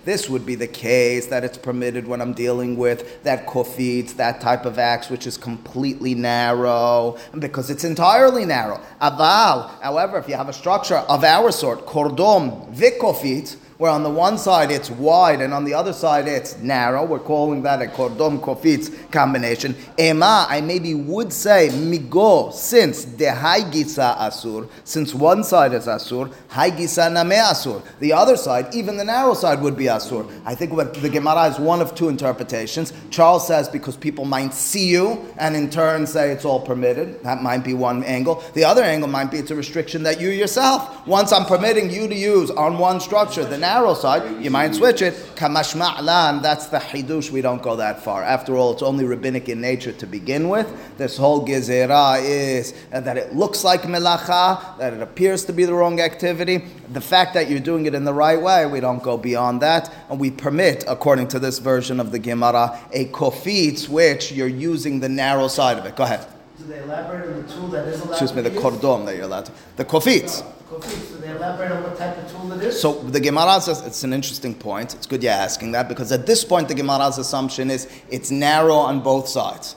This 0.06 0.30
would 0.30 0.46
be 0.46 0.56
the 0.56 0.68
case 0.68 1.26
that 1.28 1.44
it's 1.44 1.58
permitted 1.58 2.08
when 2.08 2.22
I'm 2.22 2.32
dealing 2.34 2.78
with 2.78 3.24
that 3.24 3.46
kofitz, 3.46 4.16
that 4.16 4.40
type 4.40 4.66
of 4.66 4.80
axe, 4.80 5.10
which 5.10 5.28
is 5.28 5.36
completely 5.36 6.16
narrow, 6.16 7.18
because 7.38 7.70
it's 7.70 7.84
entirely 7.84 8.46
narrow. 8.46 8.80
Aval, 9.02 9.70
however, 9.82 10.18
if 10.18 10.30
you 10.30 10.36
have 10.36 10.48
a 10.48 10.54
structure 10.54 10.96
of 10.96 11.26
our 11.26 11.52
sort, 11.52 11.86
kordom 11.86 12.74
vikofitz, 12.74 13.58
where 13.78 13.92
on 13.92 14.02
the 14.04 14.10
one 14.10 14.38
side 14.38 14.72
it's 14.72 14.90
wide 14.90 15.40
and 15.40 15.54
on 15.54 15.64
the 15.64 15.74
other 15.74 15.94
side 15.94 16.28
it's 16.28 16.58
narrow. 16.58 17.06
We're 17.06 17.20
calling 17.20 17.62
that 17.64 17.82
a 17.82 17.86
kordom 17.86 18.40
kofitz 18.40 19.12
combination. 19.12 19.76
Ema, 20.00 20.48
I 20.50 20.62
maybe 20.62 20.96
would 20.96 21.32
say 21.32 21.70
migo, 21.72 22.52
since 22.52 23.06
the 23.06 23.26
haigisa 23.26 24.18
asur, 24.18 24.68
since 24.84 25.14
one 25.14 25.44
side 25.44 25.74
is 25.74 25.86
asur, 25.86 26.34
haigisa 26.50 27.12
name 27.14 27.40
asur. 27.40 27.84
The 28.00 28.14
other 28.14 28.36
side, 28.36 28.74
even 28.74 28.98
the 28.98 29.04
narrow 29.04 29.34
side, 29.36 29.62
would 29.62 29.78
be 29.78 29.86
asur. 29.86 30.28
I 30.46 30.56
think 30.56 30.74
what 30.74 30.96
the 30.96 31.10
Gemara 31.10 31.46
is 31.46 31.60
one 31.60 31.82
of 31.82 31.94
two 31.94 32.10
interpretations. 32.10 32.94
Charles 33.12 33.46
says 33.46 33.70
because 33.70 33.96
people 33.96 34.26
might 34.26 34.54
see 34.54 34.88
you 34.88 35.34
and 35.38 35.56
in 35.56 35.70
turn 35.70 36.08
say 36.08 36.32
it's 36.32 36.46
all 36.46 36.60
permitted. 36.60 37.24
That 37.24 37.44
might 37.44 37.64
be 37.64 37.76
one 37.76 38.04
angle. 38.04 38.44
The 38.56 38.64
other 38.64 38.84
angle 38.84 39.10
might 39.10 39.30
be 39.30 39.38
it's 39.38 39.52
a 39.52 39.56
restriction 39.56 40.02
that 40.04 40.20
you 40.20 40.30
yourself, 40.30 41.06
once 41.06 41.32
I'm 41.32 41.46
permitting 41.46 41.92
you 41.92 42.08
to 42.08 42.16
use 42.16 42.50
on 42.52 42.78
one 42.80 43.00
structure, 43.00 43.46
the 43.46 43.67
narrow 43.68 43.94
side, 43.94 44.24
you 44.44 44.50
might 44.50 44.74
switch 44.74 45.02
it. 45.02 45.14
Kamash 45.36 45.76
ma'lan, 45.76 46.42
that's 46.42 46.68
the 46.68 46.80
hidush. 46.80 47.30
We 47.32 47.42
don't 47.42 47.62
go 47.62 47.76
that 47.76 48.02
far. 48.02 48.24
After 48.24 48.56
all, 48.56 48.72
it's 48.74 48.82
only 48.82 49.06
rabbinic 49.06 49.50
in 49.50 49.60
nature 49.60 49.92
to 49.94 50.06
begin 50.06 50.48
with. 50.48 50.68
This 50.98 51.18
whole 51.18 51.46
gezerah 51.46 52.22
is 52.24 52.74
that 52.92 53.18
it 53.18 53.36
looks 53.36 53.64
like 53.64 53.82
melacha, 53.82 54.78
that 54.78 54.94
it 54.94 55.02
appears 55.02 55.44
to 55.46 55.54
be 55.54 55.66
the 55.66 55.74
wrong 55.74 56.00
activity. 56.00 56.58
The 56.94 57.02
fact 57.02 57.34
that 57.34 57.50
you're 57.50 57.68
doing 57.72 57.86
it 57.86 57.94
in 57.94 58.06
the 58.06 58.14
right 58.14 58.42
way, 58.42 58.66
we 58.66 58.80
don't 58.80 59.04
go 59.04 59.18
beyond 59.18 59.62
that. 59.62 59.94
And 60.10 60.20
we 60.20 60.32
permit, 60.32 60.86
according 60.88 61.28
to 61.30 61.40
this 61.40 61.60
version 61.60 62.00
of 62.00 62.12
the 62.12 62.20
Gemara, 62.20 62.80
a 62.94 63.06
kofitz, 63.08 63.90
which 63.90 64.32
you're 64.32 64.48
using 64.48 65.02
the 65.02 65.10
narrow 65.10 65.48
side 65.50 65.78
of 65.78 65.86
it. 65.86 65.96
Go 65.96 66.04
ahead. 66.04 66.26
Do 66.58 66.64
they 66.66 66.80
elaborate 66.80 67.28
on 67.28 67.46
the 67.46 67.54
tool 67.54 67.68
that 67.68 67.88
is 67.88 68.02
allowed 68.02 68.12
excuse 68.12 68.34
me, 68.34 68.42
the 68.42 68.50
used? 68.50 68.62
that 69.06 69.16
you're 69.16 69.26
allowed 69.26 69.46
to, 69.46 69.52
the. 69.76 69.86
Kofitz, 69.86 71.12
do 71.12 71.18
they 71.20 71.30
elaborate 71.30 71.72
on 71.72 71.84
what 71.84 71.98
type 71.98 72.18
of 72.18 72.32
tool 72.32 72.52
it 72.54 72.64
is? 72.64 72.82
So 72.82 72.94
the 72.94 73.20
Gemara 73.20 73.62
says 73.62 73.82
it's 73.86 74.04
an 74.04 74.12
interesting 74.12 74.56
point. 74.56 74.96
It's 74.96 75.06
good 75.06 75.22
you're 75.22 75.32
asking 75.34 75.72
that 75.74 75.88
because 75.88 76.12
at 76.12 76.26
this 76.26 76.44
point 76.44 76.68
the 76.68 76.76
Gemara's 76.76 77.20
assumption 77.20 77.70
is 77.70 77.88
it's 78.10 78.32
narrow 78.32 78.76
on 78.76 79.02
both 79.02 79.28
sides. 79.28 79.76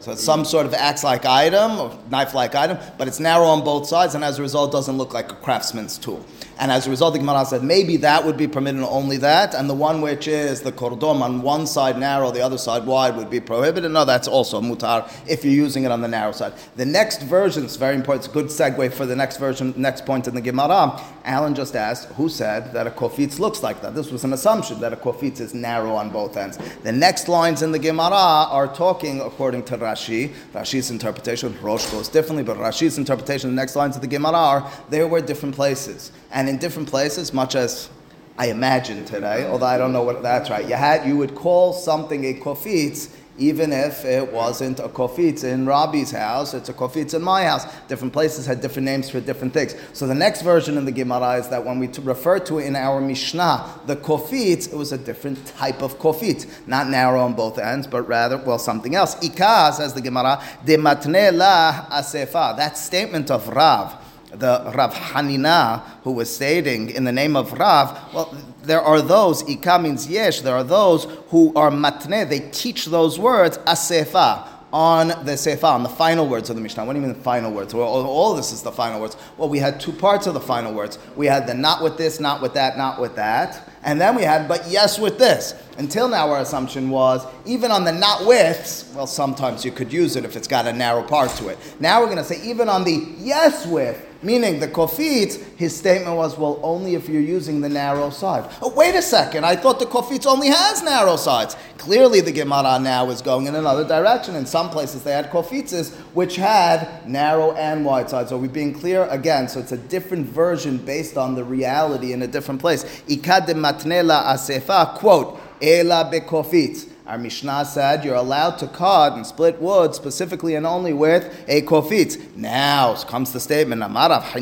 So 0.00 0.12
it's 0.12 0.22
some 0.22 0.44
sort 0.44 0.66
of 0.66 0.74
axe-like 0.74 1.24
item 1.24 1.78
or 1.78 1.98
knife-like 2.10 2.54
item, 2.54 2.78
but 2.98 3.08
it's 3.08 3.20
narrow 3.20 3.46
on 3.46 3.64
both 3.64 3.86
sides, 3.86 4.14
and 4.14 4.22
as 4.22 4.38
a 4.38 4.42
result, 4.42 4.70
doesn't 4.70 4.98
look 4.98 5.14
like 5.14 5.32
a 5.32 5.34
craftsman's 5.36 5.96
tool. 5.96 6.22
And 6.58 6.70
as 6.70 6.86
a 6.86 6.90
result, 6.90 7.14
the 7.14 7.18
Gemara 7.18 7.44
said 7.44 7.62
maybe 7.62 7.96
that 7.98 8.24
would 8.24 8.36
be 8.36 8.46
permitted, 8.46 8.82
only 8.82 9.16
that, 9.18 9.54
and 9.54 9.68
the 9.68 9.74
one 9.74 10.00
which 10.00 10.28
is 10.28 10.62
the 10.62 10.72
kordom 10.72 11.20
on 11.20 11.42
one 11.42 11.66
side 11.66 11.98
narrow, 11.98 12.30
the 12.30 12.40
other 12.40 12.58
side 12.58 12.86
wide 12.86 13.16
would 13.16 13.30
be 13.30 13.40
prohibited. 13.40 13.90
No, 13.90 14.04
that's 14.04 14.28
also 14.28 14.60
mutar 14.60 15.10
if 15.28 15.44
you're 15.44 15.52
using 15.52 15.84
it 15.84 15.90
on 15.90 16.00
the 16.00 16.08
narrow 16.08 16.32
side. 16.32 16.52
The 16.76 16.84
next 16.84 17.22
version 17.22 17.64
is 17.64 17.76
very 17.76 17.96
important. 17.96 18.24
It's 18.24 18.30
a 18.30 18.34
good 18.34 18.46
segue 18.46 18.92
for 18.92 19.06
the 19.06 19.16
next 19.16 19.38
version, 19.38 19.74
next 19.76 20.06
point 20.06 20.28
in 20.28 20.34
the 20.34 20.40
Gemara. 20.40 21.00
Alan 21.24 21.54
just 21.54 21.74
asked, 21.74 22.08
who 22.10 22.28
said 22.28 22.72
that 22.72 22.86
a 22.86 22.90
kofitz 22.90 23.38
looks 23.38 23.62
like 23.62 23.80
that? 23.82 23.94
This 23.94 24.10
was 24.10 24.24
an 24.24 24.32
assumption 24.32 24.80
that 24.80 24.92
a 24.92 24.96
kofitz 24.96 25.40
is 25.40 25.54
narrow 25.54 25.94
on 25.94 26.10
both 26.10 26.36
ends. 26.36 26.58
The 26.82 26.92
next 26.92 27.28
lines 27.28 27.62
in 27.62 27.72
the 27.72 27.78
Gemara 27.78 28.10
are 28.10 28.68
talking 28.68 29.20
according 29.20 29.64
to 29.64 29.78
Rashi. 29.78 30.32
Rashi's 30.52 30.90
interpretation, 30.90 31.56
Rosh 31.62 31.86
goes 31.86 32.08
differently, 32.08 32.44
but 32.44 32.58
Rashi's 32.58 32.98
interpretation, 32.98 33.50
the 33.50 33.56
next 33.56 33.74
lines 33.74 33.96
of 33.96 34.02
the 34.02 34.08
Gemara 34.08 34.32
are, 34.32 34.72
there 34.90 35.08
were 35.08 35.20
different 35.20 35.54
places. 35.54 36.12
And 36.34 36.48
in 36.48 36.58
different 36.58 36.88
places, 36.88 37.32
much 37.32 37.54
as 37.54 37.88
I 38.36 38.48
imagine 38.48 39.06
today, 39.06 39.46
although 39.46 39.66
I 39.66 39.78
don't 39.78 39.92
know 39.92 40.02
what 40.02 40.22
that's 40.22 40.50
right, 40.50 40.68
you 40.68 40.74
had 40.74 41.06
you 41.06 41.16
would 41.16 41.34
call 41.34 41.72
something 41.72 42.26
a 42.26 42.34
kofitz 42.34 43.08
even 43.36 43.72
if 43.72 44.04
it 44.04 44.32
wasn't 44.32 44.78
a 44.78 44.88
kofitz 44.88 45.42
in 45.42 45.66
Rabbi's 45.66 46.12
house, 46.12 46.54
it's 46.54 46.68
a 46.68 46.72
kofitz 46.72 47.14
in 47.14 47.22
my 47.22 47.44
house. 47.44 47.66
Different 47.88 48.12
places 48.12 48.46
had 48.46 48.60
different 48.60 48.86
names 48.86 49.10
for 49.10 49.20
different 49.20 49.52
things. 49.52 49.74
So 49.92 50.06
the 50.06 50.14
next 50.14 50.42
version 50.42 50.78
in 50.78 50.84
the 50.84 50.92
Gemara 50.92 51.38
is 51.38 51.48
that 51.48 51.64
when 51.64 51.80
we 51.80 51.88
refer 51.88 52.38
to 52.40 52.58
it 52.60 52.66
in 52.66 52.76
our 52.76 53.00
Mishnah, 53.00 53.80
the 53.86 53.96
kofitz, 53.96 54.72
it 54.72 54.76
was 54.76 54.92
a 54.92 54.98
different 54.98 55.44
type 55.46 55.82
of 55.82 55.98
kofitz, 55.98 56.46
not 56.68 56.88
narrow 56.88 57.20
on 57.22 57.34
both 57.34 57.58
ends, 57.58 57.88
but 57.88 58.02
rather, 58.02 58.38
well, 58.38 58.58
something 58.58 58.94
else. 58.94 59.20
Ika, 59.22 59.72
says 59.74 59.94
the 59.94 60.00
Gemara, 60.00 60.40
de 60.64 60.76
matne 60.76 61.36
la 61.36 61.86
asefa. 61.90 62.56
That 62.56 62.78
statement 62.78 63.32
of 63.32 63.48
Rav, 63.48 63.96
the 64.36 64.72
Rav 64.74 64.94
Hanina, 64.94 65.82
who 66.02 66.12
was 66.12 66.34
stating 66.34 66.90
in 66.90 67.04
the 67.04 67.12
name 67.12 67.36
of 67.36 67.52
Rav, 67.52 68.14
well, 68.14 68.36
there 68.62 68.80
are 68.80 69.00
those, 69.00 69.48
Ika 69.48 69.78
means 69.78 70.08
yesh, 70.08 70.40
there 70.40 70.54
are 70.54 70.64
those 70.64 71.04
who 71.28 71.52
are 71.54 71.70
matne, 71.70 72.28
they 72.28 72.40
teach 72.50 72.86
those 72.86 73.18
words, 73.18 73.58
asefa, 73.58 74.48
on 74.74 75.06
the 75.06 75.36
sefa, 75.36 75.62
on 75.62 75.84
the 75.84 75.88
final 75.88 76.26
words 76.26 76.50
of 76.50 76.56
the 76.56 76.62
Mishnah. 76.62 76.84
What 76.84 76.94
do 76.94 76.98
you 76.98 77.06
mean 77.06 77.14
the 77.16 77.22
final 77.22 77.52
words? 77.52 77.72
Well, 77.72 77.86
all, 77.86 78.34
this 78.34 78.50
is 78.50 78.60
the 78.60 78.72
final 78.72 79.00
words. 79.00 79.16
Well, 79.36 79.48
we 79.48 79.60
had 79.60 79.78
two 79.78 79.92
parts 79.92 80.26
of 80.26 80.34
the 80.34 80.40
final 80.40 80.74
words. 80.74 80.98
We 81.14 81.26
had 81.26 81.46
the 81.46 81.54
not 81.54 81.80
with 81.80 81.96
this, 81.96 82.18
not 82.18 82.42
with 82.42 82.54
that, 82.54 82.76
not 82.76 83.00
with 83.00 83.14
that. 83.14 83.70
And 83.84 84.00
then 84.00 84.16
we 84.16 84.22
had, 84.22 84.48
but 84.48 84.66
yes 84.68 84.98
with 84.98 85.16
this. 85.16 85.54
Until 85.78 86.08
now, 86.08 86.28
our 86.28 86.40
assumption 86.40 86.90
was, 86.90 87.24
even 87.46 87.70
on 87.70 87.84
the 87.84 87.92
not 87.92 88.26
withs, 88.26 88.92
well, 88.96 89.06
sometimes 89.06 89.64
you 89.64 89.70
could 89.70 89.92
use 89.92 90.16
it 90.16 90.24
if 90.24 90.34
it's 90.34 90.48
got 90.48 90.66
a 90.66 90.72
narrow 90.72 91.04
part 91.04 91.30
to 91.36 91.50
it. 91.50 91.58
Now 91.78 92.00
we're 92.00 92.06
going 92.06 92.18
to 92.18 92.24
say, 92.24 92.42
even 92.42 92.68
on 92.68 92.82
the 92.82 93.14
yes 93.18 93.66
with, 93.66 94.04
meaning 94.24 94.58
the 94.58 94.68
kofitz, 94.68 95.42
his 95.56 95.76
statement 95.76 96.16
was, 96.16 96.38
well, 96.38 96.58
only 96.62 96.94
if 96.94 97.08
you're 97.08 97.20
using 97.20 97.60
the 97.60 97.68
narrow 97.68 98.10
side. 98.10 98.50
Oh, 98.62 98.72
wait 98.74 98.94
a 98.94 99.02
second, 99.02 99.44
I 99.44 99.56
thought 99.56 99.78
the 99.78 99.86
kofitz 99.86 100.26
only 100.26 100.48
has 100.48 100.82
narrow 100.82 101.16
sides. 101.16 101.56
Clearly, 101.78 102.20
the 102.20 102.32
Gemara 102.32 102.78
now 102.78 103.10
is 103.10 103.20
going 103.20 103.46
in 103.46 103.54
another 103.54 103.86
direction. 103.86 104.34
In 104.36 104.46
some 104.46 104.70
places, 104.70 105.02
they 105.02 105.12
had 105.12 105.30
kofitzes 105.30 105.92
which 106.14 106.36
had 106.36 107.06
narrow 107.06 107.52
and 107.52 107.84
wide 107.84 108.08
sides. 108.08 108.32
Are 108.32 108.38
we 108.38 108.48
being 108.48 108.72
clear? 108.72 109.06
Again, 109.10 109.48
so 109.48 109.60
it's 109.60 109.72
a 109.72 109.76
different 109.76 110.26
version 110.26 110.78
based 110.78 111.18
on 111.18 111.34
the 111.34 111.44
reality 111.44 112.12
in 112.12 112.22
a 112.22 112.26
different 112.26 112.60
place. 112.60 112.84
Ikad 113.06 113.46
matnela 113.48 114.24
asefa, 114.24 114.94
quote, 114.94 115.38
Ela 115.60 116.10
bekofitz. 116.10 116.93
Our 117.06 117.18
Mishnah 117.18 117.66
said 117.66 118.02
you're 118.02 118.14
allowed 118.14 118.56
to 118.60 118.66
cut 118.66 119.12
and 119.12 119.26
split 119.26 119.60
wood 119.60 119.94
specifically 119.94 120.54
and 120.54 120.64
only 120.64 120.94
with 120.94 121.30
a 121.48 121.60
kofitz. 121.60 122.34
Now 122.34 122.94
comes 122.94 123.30
the 123.30 123.40
statement. 123.40 123.80
Not 123.80 124.32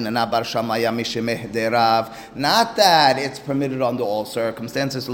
that 2.76 3.18
it's 3.18 3.40
permitted 3.40 3.82
under 3.82 4.04
all 4.04 4.24
circumstances, 4.24 5.08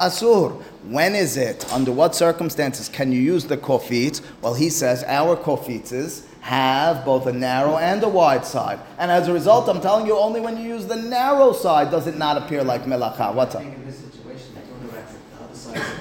asur. 0.00 0.62
When 0.84 1.14
is 1.14 1.36
it? 1.36 1.70
Under 1.70 1.92
what 1.92 2.14
circumstances 2.14 2.88
can 2.88 3.12
you 3.12 3.20
use 3.20 3.44
the 3.44 3.58
kofit? 3.58 4.22
Well, 4.40 4.54
he 4.54 4.70
says 4.70 5.04
our 5.04 5.36
kofitzes 5.36 6.24
have 6.40 7.04
both 7.04 7.26
a 7.26 7.32
narrow 7.34 7.76
and 7.76 8.02
a 8.02 8.08
wide 8.08 8.46
side. 8.46 8.80
And 8.98 9.10
as 9.10 9.28
a 9.28 9.34
result, 9.34 9.68
I'm 9.68 9.82
telling 9.82 10.06
you, 10.06 10.16
only 10.16 10.40
when 10.40 10.56
you 10.56 10.62
use 10.66 10.86
the 10.86 10.96
narrow 10.96 11.52
side 11.52 11.90
does 11.90 12.06
it 12.06 12.16
not 12.16 12.38
appear 12.38 12.64
like 12.64 12.84
melacha. 12.84 13.34
What's 13.34 13.54
up? 13.54 13.60
I 13.60 13.64
think 13.64 13.76
in 13.76 13.84
this 13.84 13.98
situation, 13.98 14.54
they 14.54 14.62
don't 14.62 14.82
know 14.82 14.88
that's 14.92 15.12
the 15.12 15.20
other 15.44 15.54
side 15.54 15.74
of 15.74 15.74
the 15.74 15.84
other 15.84 15.90
side. 15.90 15.99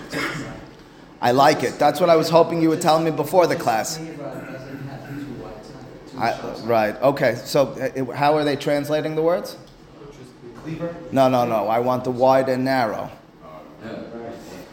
I 1.21 1.31
like 1.31 1.63
it. 1.63 1.77
That's 1.77 1.99
what 1.99 2.09
I 2.09 2.15
was 2.15 2.29
hoping 2.29 2.61
you 2.61 2.69
would 2.69 2.81
tell 2.81 2.99
me 2.99 3.11
before 3.11 3.45
the 3.47 3.55
class. 3.55 3.97
Teva 3.97 4.51
doesn't 4.51 4.87
have 4.87 5.09
two 5.09 5.25
wide 5.43 5.65
sides, 5.65 6.61
two 6.61 6.63
I, 6.63 6.65
right. 6.65 7.01
Okay. 7.01 7.35
So, 7.35 7.67
uh, 7.67 8.13
how 8.13 8.35
are 8.37 8.43
they 8.43 8.55
translating 8.55 9.15
the 9.15 9.21
words? 9.21 9.57
No, 11.11 11.27
no, 11.29 11.45
no. 11.45 11.67
I 11.67 11.79
want 11.79 12.03
the 12.03 12.11
wide 12.11 12.47
and 12.49 12.63
narrow. 12.63 13.09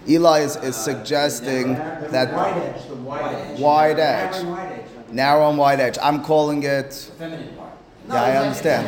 Eli 0.09 0.41
is, 0.41 0.55
is 0.57 0.77
suggesting 0.77 1.75
that 1.75 2.33
wide 2.33 2.57
edge, 2.59 2.83
wide. 2.91 3.59
Wide 3.59 3.97
Narrow 3.97 4.29
edge. 4.29 4.37
and 4.37 4.51
wide 4.53 4.73
edge. 4.73 5.13
narrow 5.13 5.49
and 5.49 5.59
wide 5.59 5.81
edge. 5.81 5.99
I'm 6.01 6.23
calling 6.23 6.63
it. 6.63 6.93
Feminine 7.19 7.57
part. 7.57 7.73
Yeah, 8.09 8.23
I 8.23 8.37
understand. 8.37 8.87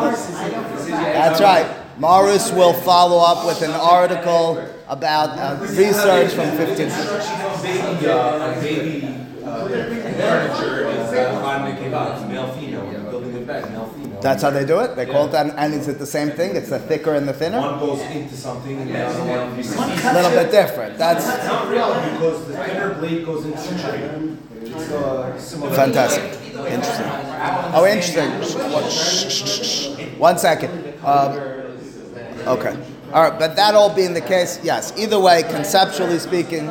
That's 0.90 1.40
right. 1.40 1.66
Morris 1.98 2.50
will 2.52 2.72
follow 2.74 3.18
up 3.18 3.46
with 3.46 3.62
an 3.62 3.70
article 3.72 4.58
about 4.88 5.30
uh, 5.38 5.56
research 5.60 6.32
from 6.32 6.50
15. 6.56 6.76
baby, 6.76 8.06
uh, 8.06 8.60
baby, 8.60 9.06
uh, 9.44 9.68
furniture 9.68 10.88
is, 10.88 11.12
uh, 11.12 11.42
on 11.44 11.64
the 11.64 11.80
kebab, 11.80 12.28
male, 12.28 12.48
female, 12.54 12.84
when 12.84 12.92
you're 12.92 13.10
building 13.10 13.36
a 13.36 13.40
bed, 13.40 13.70
male, 13.72 13.86
female. 13.86 13.95
That's 14.26 14.42
how 14.42 14.50
they 14.50 14.64
do 14.64 14.80
it. 14.80 14.96
They 14.96 15.06
call 15.06 15.26
it 15.26 15.32
that, 15.32 15.54
and 15.56 15.72
is 15.72 15.86
it 15.86 16.00
the 16.00 16.06
same 16.06 16.32
thing? 16.32 16.56
It's 16.56 16.68
the 16.70 16.80
thicker 16.80 17.14
and 17.14 17.28
the 17.28 17.32
thinner. 17.32 17.60
One 17.60 17.78
goes 17.78 18.00
into 18.00 18.36
something 18.36 18.76
and 18.76 18.90
the 18.90 19.06
other 19.06 19.20
one. 19.20 19.52
A 19.52 20.12
little 20.14 20.32
bit 20.32 20.50
different. 20.50 20.98
That's 20.98 21.24
Not 21.46 21.68
really, 21.68 22.10
because 22.10 22.48
the 22.48 22.56
thinner 22.56 22.94
blade 22.94 23.24
goes 23.24 23.44
into 23.44 23.56
the 23.56 23.78
tree. 23.78 24.00
It's 24.62 24.90
uh, 24.90 25.70
fantastic. 25.76 26.24
Interesting. 26.56 27.06
Oh, 27.72 27.86
interesting. 27.88 28.28
One 30.18 30.38
second. 30.38 30.72
Um, 31.04 31.32
okay. 32.48 32.76
All 33.12 33.22
right, 33.22 33.38
but 33.38 33.54
that 33.54 33.76
all 33.76 33.94
being 33.94 34.12
the 34.12 34.20
case, 34.20 34.58
yes. 34.64 34.92
Either 34.98 35.20
way, 35.20 35.44
conceptually 35.44 36.18
speaking, 36.18 36.68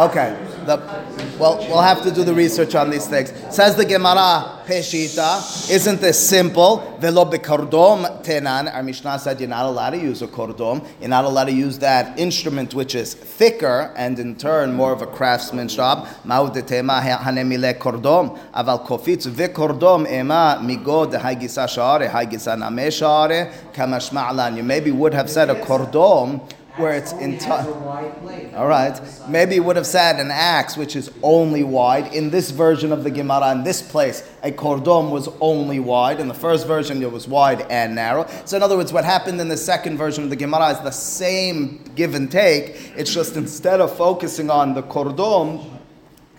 okay. 0.00 0.36
The, 0.64 0.76
well, 1.38 1.58
we'll 1.68 1.82
have 1.82 2.02
to 2.04 2.10
do 2.10 2.24
the 2.24 2.34
research 2.34 2.74
on 2.74 2.90
these 2.90 3.06
things. 3.06 3.32
Says 3.54 3.76
the 3.76 3.84
Gemara, 3.84 4.62
Peshita, 4.64 5.70
isn't 5.70 6.00
this 6.00 6.28
simple? 6.28 6.96
Velo 7.00 7.24
bekordom 7.24 8.24
tenan. 8.24 8.72
Our 8.72 8.82
Mishnah 8.82 9.18
said 9.18 9.40
you're 9.40 9.48
not 9.48 9.66
allowed 9.66 9.90
to 9.90 9.98
use 9.98 10.22
a 10.22 10.26
kordom. 10.26 10.86
You're 11.00 11.10
not 11.10 11.24
allowed 11.24 11.46
to 11.46 11.52
use 11.52 11.78
that 11.80 12.18
instrument 12.18 12.72
which 12.72 12.94
is 12.94 13.14
thicker 13.14 13.92
and 13.96 14.18
in 14.18 14.36
turn 14.36 14.72
more 14.72 14.92
of 14.92 15.02
a 15.02 15.06
craftsman's 15.06 15.76
job. 15.76 16.08
Maudetema 16.24 17.02
hanemile 17.02 17.78
kordom. 17.78 18.38
Aval 18.54 18.86
kofitz 18.86 19.26
vekordom 19.28 20.08
ema 20.10 20.58
migo 20.62 21.10
de 21.10 21.18
haigisa 21.18 21.68
share, 21.68 22.08
haigisa 22.08 22.58
name 22.58 22.90
share, 22.90 23.52
kamashma'lan. 23.74 24.56
You 24.56 24.62
maybe 24.62 24.90
would 24.90 25.12
have 25.12 25.28
said 25.28 25.50
a 25.50 25.54
kordom 25.56 26.40
where 26.76 26.92
it's 26.94 27.12
wide 27.12 28.20
blade. 28.20 28.52
All 28.54 28.66
right. 28.66 29.00
Maybe 29.28 29.56
it 29.56 29.64
would 29.64 29.76
have 29.76 29.86
said 29.86 30.18
an 30.18 30.30
axe, 30.30 30.76
which 30.76 30.96
is 30.96 31.10
only 31.22 31.62
wide. 31.62 32.12
In 32.12 32.30
this 32.30 32.50
version 32.50 32.90
of 32.90 33.04
the 33.04 33.10
Gemara, 33.10 33.52
in 33.52 33.62
this 33.62 33.80
place, 33.80 34.28
a 34.42 34.50
kordom 34.50 35.10
was 35.10 35.28
only 35.40 35.78
wide. 35.78 36.18
In 36.18 36.26
the 36.26 36.34
first 36.34 36.66
version, 36.66 37.00
it 37.02 37.12
was 37.12 37.28
wide 37.28 37.62
and 37.70 37.94
narrow. 37.94 38.26
So, 38.44 38.56
in 38.56 38.62
other 38.62 38.76
words, 38.76 38.92
what 38.92 39.04
happened 39.04 39.40
in 39.40 39.48
the 39.48 39.56
second 39.56 39.98
version 39.98 40.24
of 40.24 40.30
the 40.30 40.36
Gemara 40.36 40.70
is 40.70 40.80
the 40.80 40.90
same 40.90 41.84
give 41.94 42.14
and 42.14 42.30
take. 42.30 42.92
It's 42.96 43.12
just 43.12 43.36
instead 43.36 43.80
of 43.80 43.96
focusing 43.96 44.50
on 44.50 44.74
the 44.74 44.82
kordom, 44.82 45.73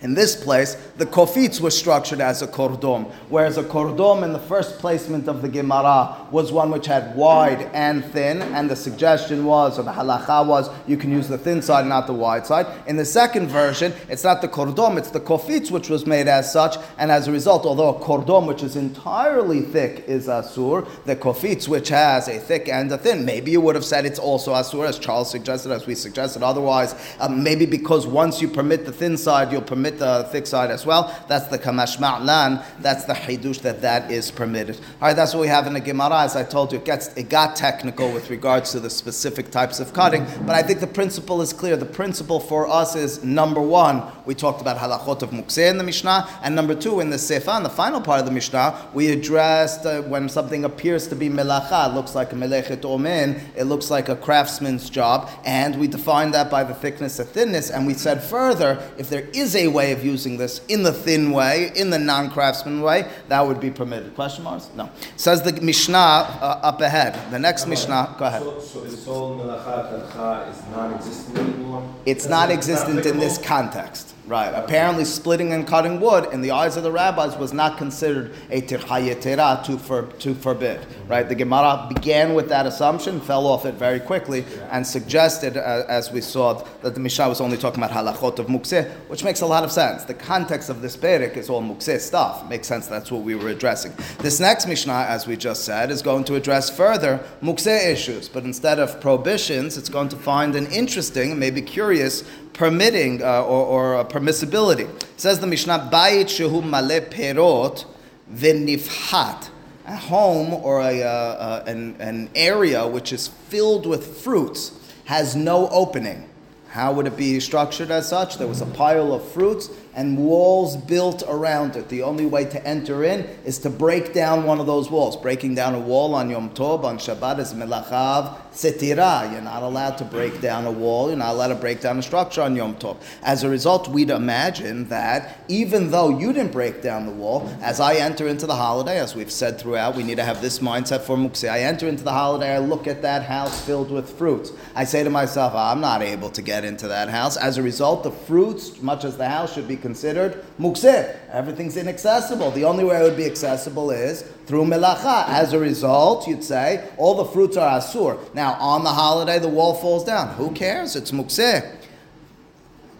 in 0.02 0.12
this 0.12 0.36
place, 0.36 0.74
the 0.98 1.06
kofitz 1.06 1.58
was 1.58 1.76
structured 1.76 2.20
as 2.20 2.42
a 2.42 2.46
kordom, 2.46 3.10
whereas 3.30 3.56
a 3.56 3.62
kordom 3.62 4.24
in 4.24 4.34
the 4.34 4.38
first 4.38 4.78
placement 4.78 5.26
of 5.26 5.40
the 5.40 5.48
Gemara 5.48 6.14
was 6.30 6.52
one 6.52 6.70
which 6.70 6.84
had 6.84 7.16
wide 7.16 7.62
and 7.72 8.04
thin, 8.04 8.42
and 8.42 8.70
the 8.70 8.76
suggestion 8.76 9.46
was, 9.46 9.78
or 9.78 9.84
the 9.84 9.92
halacha 9.92 10.46
was, 10.46 10.68
you 10.86 10.98
can 10.98 11.10
use 11.10 11.28
the 11.28 11.38
thin 11.38 11.62
side, 11.62 11.86
not 11.86 12.06
the 12.06 12.12
wide 12.12 12.44
side. 12.44 12.66
In 12.86 12.96
the 12.96 13.06
second 13.06 13.48
version, 13.48 13.94
it's 14.10 14.22
not 14.22 14.42
the 14.42 14.48
kordom, 14.48 14.98
it's 14.98 15.10
the 15.10 15.20
kofitz 15.20 15.70
which 15.70 15.88
was 15.88 16.04
made 16.04 16.28
as 16.28 16.52
such, 16.52 16.76
and 16.98 17.10
as 17.10 17.26
a 17.26 17.32
result, 17.32 17.64
although 17.64 17.88
a 17.88 17.98
kordom 17.98 18.46
which 18.46 18.62
is 18.62 18.76
entirely 18.76 19.62
thick 19.62 20.04
is 20.06 20.26
asur, 20.26 20.86
the 21.06 21.16
kofitz 21.16 21.68
which 21.68 21.88
has 21.88 22.28
a 22.28 22.38
thick 22.38 22.68
and 22.68 22.92
a 22.92 22.98
thin, 22.98 23.24
maybe 23.24 23.50
you 23.50 23.62
would 23.62 23.74
have 23.74 23.84
said 23.84 24.04
it's 24.04 24.18
also 24.18 24.52
asur, 24.52 24.86
as 24.86 24.98
Charles 24.98 25.30
suggested, 25.30 25.72
as 25.72 25.86
we 25.86 25.94
suggested. 25.94 26.42
Otherwise, 26.42 26.94
um, 27.18 27.42
maybe 27.42 27.64
because 27.64 28.06
once 28.06 28.42
you 28.42 28.48
permit 28.48 28.84
the 28.84 28.92
thin 28.92 29.16
side, 29.16 29.50
you'll 29.50 29.62
permit 29.62 29.85
the 29.90 30.28
thick 30.30 30.46
side 30.46 30.70
as 30.70 30.84
well. 30.84 31.14
That's 31.28 31.46
the 31.46 31.58
kamash 31.58 31.98
ma'lan. 31.98 32.64
That's 32.80 33.04
the 33.04 33.14
hidush 33.14 33.60
that 33.62 33.80
that 33.82 34.10
is 34.10 34.30
permitted. 34.30 34.76
All 35.00 35.08
right, 35.08 35.16
that's 35.16 35.34
what 35.34 35.40
we 35.40 35.48
have 35.48 35.66
in 35.66 35.72
the 35.72 35.80
Gemara. 35.80 36.22
As 36.22 36.36
I 36.36 36.44
told 36.44 36.72
you, 36.72 36.78
it 36.78 36.84
gets 36.84 37.16
it 37.16 37.28
got 37.28 37.56
technical 37.56 38.12
with 38.12 38.30
regards 38.30 38.72
to 38.72 38.80
the 38.80 38.90
specific 38.90 39.50
types 39.50 39.80
of 39.80 39.92
cutting, 39.92 40.26
but 40.46 40.54
I 40.54 40.62
think 40.62 40.80
the 40.80 40.86
principle 40.86 41.40
is 41.40 41.52
clear. 41.52 41.76
The 41.76 41.86
principle 41.86 42.40
for 42.40 42.68
us 42.68 42.96
is 42.96 43.24
number 43.24 43.60
one, 43.60 44.02
we 44.26 44.34
talked 44.34 44.60
about 44.60 44.76
halachot 44.76 45.22
of 45.22 45.30
mukseh 45.30 45.70
in 45.70 45.78
the 45.78 45.84
Mishnah, 45.84 46.28
and 46.42 46.54
number 46.54 46.74
two, 46.74 47.00
in 47.00 47.10
the 47.10 47.16
sefa, 47.16 47.56
in 47.56 47.62
the 47.62 47.70
final 47.70 48.00
part 48.00 48.20
of 48.20 48.26
the 48.26 48.32
Mishnah, 48.32 48.88
we 48.92 49.12
addressed 49.12 49.86
uh, 49.86 50.02
when 50.02 50.28
something 50.28 50.64
appears 50.64 51.06
to 51.08 51.14
be 51.14 51.28
melacha, 51.28 51.90
it 51.90 51.94
looks 51.94 52.14
like 52.14 52.32
a 52.32 52.36
melechet 52.36 52.84
omen, 52.84 53.40
it 53.56 53.64
looks 53.64 53.90
like 53.90 54.08
a 54.08 54.16
craftsman's 54.16 54.90
job, 54.90 55.30
and 55.44 55.78
we 55.78 55.86
defined 55.86 56.34
that 56.34 56.50
by 56.50 56.64
the 56.64 56.74
thickness 56.74 57.18
and 57.18 57.28
thinness, 57.28 57.70
and 57.70 57.86
we 57.86 57.94
said 57.94 58.22
further, 58.22 58.82
if 58.98 59.08
there 59.08 59.28
is 59.32 59.54
a 59.54 59.68
way 59.68 59.92
of 59.92 60.04
using 60.04 60.36
this 60.36 60.64
in 60.66 60.82
the 60.82 60.92
thin 60.92 61.30
way, 61.30 61.70
in 61.76 61.90
the 61.90 61.98
non-craftsman 61.98 62.82
way, 62.82 63.08
that 63.28 63.46
would 63.46 63.60
be 63.60 63.70
permitted. 63.70 64.14
Question 64.14 64.44
marks? 64.44 64.70
No. 64.74 64.90
Says 65.16 65.42
the 65.42 65.52
Mishnah 65.60 65.96
uh, 65.96 66.60
up 66.62 66.80
ahead. 66.80 67.30
The 67.30 67.38
next 67.38 67.66
Mishnah, 67.66 68.16
go 68.18 68.24
ahead. 68.24 68.42
So, 68.42 68.60
so 68.60 68.84
is 68.84 68.94
is 68.94 69.06
non-existent 69.06 71.38
anymore? 71.38 71.94
It's 72.04 72.26
not 72.26 72.50
existent 72.50 73.06
in 73.06 73.18
this 73.18 73.38
context. 73.38 74.15
Right. 74.26 74.48
Apparently, 74.48 75.04
splitting 75.04 75.52
and 75.52 75.66
cutting 75.68 76.00
wood 76.00 76.32
in 76.32 76.40
the 76.40 76.50
eyes 76.50 76.76
of 76.76 76.82
the 76.82 76.90
rabbis 76.90 77.36
was 77.36 77.52
not 77.52 77.78
considered 77.78 78.32
a 78.50 78.60
tirhayetera 78.60 79.64
to, 79.64 79.78
for, 79.78 80.06
to 80.18 80.34
forbid. 80.34 80.84
Right. 81.06 81.28
The 81.28 81.36
Gemara 81.36 81.86
began 81.94 82.34
with 82.34 82.48
that 82.48 82.66
assumption, 82.66 83.20
fell 83.20 83.46
off 83.46 83.64
it 83.66 83.74
very 83.74 84.00
quickly, 84.00 84.44
and 84.70 84.84
suggested, 84.84 85.56
uh, 85.56 85.84
as 85.88 86.10
we 86.10 86.20
saw, 86.20 86.64
that 86.82 86.94
the 86.94 87.00
Mishnah 87.00 87.28
was 87.28 87.40
only 87.40 87.56
talking 87.56 87.82
about 87.82 87.92
halachot 87.94 88.40
of 88.40 88.48
mukseh, 88.48 88.90
which 89.08 89.22
makes 89.22 89.42
a 89.42 89.46
lot 89.46 89.62
of 89.62 89.70
sense. 89.70 90.02
The 90.02 90.14
context 90.14 90.70
of 90.70 90.82
this 90.82 90.96
perik 90.96 91.36
is 91.36 91.48
all 91.48 91.62
mukseh 91.62 92.00
stuff. 92.00 92.48
Makes 92.48 92.66
sense. 92.66 92.88
That's 92.88 93.12
what 93.12 93.22
we 93.22 93.36
were 93.36 93.50
addressing. 93.50 93.92
This 94.18 94.40
next 94.40 94.66
Mishnah, 94.66 95.06
as 95.08 95.28
we 95.28 95.36
just 95.36 95.64
said, 95.64 95.92
is 95.92 96.02
going 96.02 96.24
to 96.24 96.34
address 96.34 96.68
further 96.68 97.20
mukseh 97.42 97.92
issues, 97.92 98.28
but 98.28 98.42
instead 98.42 98.80
of 98.80 99.00
prohibitions, 99.00 99.76
it's 99.78 99.88
going 99.88 100.08
to 100.08 100.16
find 100.16 100.56
an 100.56 100.66
interesting, 100.66 101.38
maybe 101.38 101.62
curious 101.62 102.24
permitting 102.56 103.22
uh, 103.22 103.42
or, 103.42 103.94
or 103.96 104.04
permissibility. 104.04 104.88
It 104.88 105.20
says 105.20 105.40
the 105.40 105.46
Mishnah, 105.46 105.90
Bayit 105.92 106.26
shehu 106.26 106.62
male 106.64 107.00
perot 107.02 107.84
v'nifhat. 108.32 109.50
A 109.86 109.96
home 109.96 110.52
or 110.52 110.80
a, 110.80 111.02
uh, 111.02 111.06
uh, 111.06 111.64
an, 111.66 111.94
an 112.00 112.28
area 112.34 112.86
which 112.86 113.12
is 113.12 113.28
filled 113.28 113.86
with 113.86 114.22
fruits 114.22 114.72
has 115.04 115.36
no 115.36 115.68
opening. 115.68 116.28
How 116.70 116.92
would 116.92 117.06
it 117.06 117.16
be 117.16 117.38
structured 117.40 117.90
as 117.90 118.08
such? 118.08 118.36
There 118.38 118.48
was 118.48 118.60
a 118.60 118.66
pile 118.66 119.12
of 119.12 119.26
fruits 119.28 119.70
and 119.96 120.18
walls 120.18 120.76
built 120.76 121.22
around 121.26 121.74
it. 121.74 121.88
The 121.88 122.02
only 122.02 122.26
way 122.26 122.44
to 122.44 122.64
enter 122.66 123.02
in 123.02 123.20
is 123.46 123.58
to 123.60 123.70
break 123.70 124.12
down 124.12 124.44
one 124.44 124.60
of 124.60 124.66
those 124.66 124.90
walls. 124.90 125.16
Breaking 125.16 125.54
down 125.54 125.74
a 125.74 125.80
wall 125.80 126.14
on 126.14 126.28
Yom 126.28 126.50
Tov, 126.50 126.84
on 126.84 126.98
Shabbat, 126.98 127.38
is 127.38 127.54
melachav 127.54 128.36
setira. 128.52 129.32
You're 129.32 129.40
not 129.40 129.62
allowed 129.62 129.96
to 129.98 130.04
break 130.04 130.40
down 130.42 130.66
a 130.66 130.70
wall. 130.70 131.08
You're 131.08 131.16
not 131.16 131.34
allowed 131.34 131.48
to 131.48 131.54
break 131.54 131.80
down 131.80 131.98
a 131.98 132.02
structure 132.02 132.42
on 132.42 132.54
Yom 132.54 132.76
Tov. 132.76 132.98
As 133.22 133.42
a 133.42 133.48
result, 133.48 133.88
we'd 133.88 134.10
imagine 134.10 134.86
that 134.88 135.40
even 135.48 135.90
though 135.90 136.10
you 136.18 136.32
didn't 136.32 136.52
break 136.52 136.82
down 136.82 137.06
the 137.06 137.12
wall, 137.12 137.50
as 137.62 137.80
I 137.80 137.94
enter 137.94 138.28
into 138.28 138.46
the 138.46 138.54
holiday, 138.54 138.98
as 138.98 139.14
we've 139.14 139.32
said 139.32 139.58
throughout, 139.58 139.96
we 139.96 140.02
need 140.02 140.16
to 140.16 140.24
have 140.24 140.42
this 140.42 140.58
mindset 140.58 141.00
for 141.00 141.16
Muksi. 141.16 141.48
I 141.48 141.60
enter 141.60 141.88
into 141.88 142.04
the 142.04 142.12
holiday, 142.12 142.54
I 142.54 142.58
look 142.58 142.86
at 142.86 143.00
that 143.00 143.22
house 143.22 143.64
filled 143.64 143.90
with 143.90 144.10
fruits. 144.18 144.52
I 144.74 144.84
say 144.84 145.02
to 145.04 145.10
myself, 145.10 145.54
ah, 145.54 145.72
I'm 145.72 145.80
not 145.80 146.02
able 146.02 146.28
to 146.30 146.42
get 146.42 146.64
into 146.66 146.86
that 146.88 147.08
house. 147.08 147.38
As 147.38 147.56
a 147.56 147.62
result, 147.62 148.02
the 148.02 148.10
fruits, 148.10 148.82
much 148.82 149.04
as 149.04 149.16
the 149.16 149.28
house 149.28 149.54
should 149.54 149.66
be 149.66 149.76
considered 149.86 150.44
mukseh. 150.58 151.16
Everything's 151.30 151.76
inaccessible. 151.76 152.50
The 152.50 152.64
only 152.64 152.82
way 152.82 152.98
it 152.98 153.02
would 153.02 153.16
be 153.16 153.24
accessible 153.26 153.92
is 153.92 154.22
through 154.46 154.64
melacha. 154.64 155.28
As 155.28 155.52
a 155.52 155.60
result, 155.60 156.26
you'd 156.26 156.42
say 156.42 156.88
all 156.96 157.14
the 157.14 157.24
fruits 157.24 157.56
are 157.56 157.78
asur. 157.78 158.18
Now, 158.34 158.54
on 158.54 158.82
the 158.82 158.94
holiday, 159.02 159.38
the 159.38 159.48
wall 159.58 159.74
falls 159.74 160.04
down. 160.04 160.34
Who 160.34 160.50
cares? 160.50 160.96
It's 160.96 161.12
mukseh. 161.12 161.60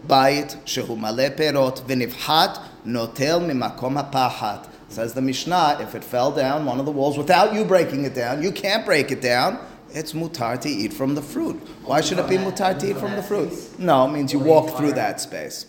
Bait 0.07 0.55
shehu 0.65 0.95
male 0.97 1.29
perot 1.31 1.81
v'nifhat 1.87 2.53
notel 2.85 3.39
mimakom 3.47 4.01
hapachat. 4.01 4.69
Says 4.87 5.13
the 5.13 5.21
Mishnah, 5.21 5.79
if 5.81 5.93
it 5.93 6.03
fell 6.05 6.31
down 6.31 6.65
one 6.65 6.79
of 6.79 6.85
the 6.85 6.93
walls 6.93 7.17
without 7.17 7.53
you 7.53 7.65
breaking 7.65 8.05
it 8.05 8.15
down, 8.15 8.41
you 8.41 8.53
can't 8.53 8.85
break 8.85 9.11
it 9.11 9.21
down. 9.21 9.59
It's 9.91 10.13
mutar 10.13 10.59
to 10.61 10.69
eat 10.69 10.93
from 10.93 11.15
the 11.15 11.21
fruit. 11.21 11.55
Why 11.83 11.99
should 11.99 12.19
it 12.19 12.29
be 12.29 12.37
mutar 12.37 12.79
to 12.79 12.89
eat 12.91 12.97
from 12.97 13.15
the 13.17 13.23
fruit? 13.23 13.51
No, 13.77 14.05
it 14.05 14.11
means 14.13 14.31
you 14.31 14.39
walk 14.39 14.77
through 14.77 14.93
that 14.93 15.19
space. 15.19 15.65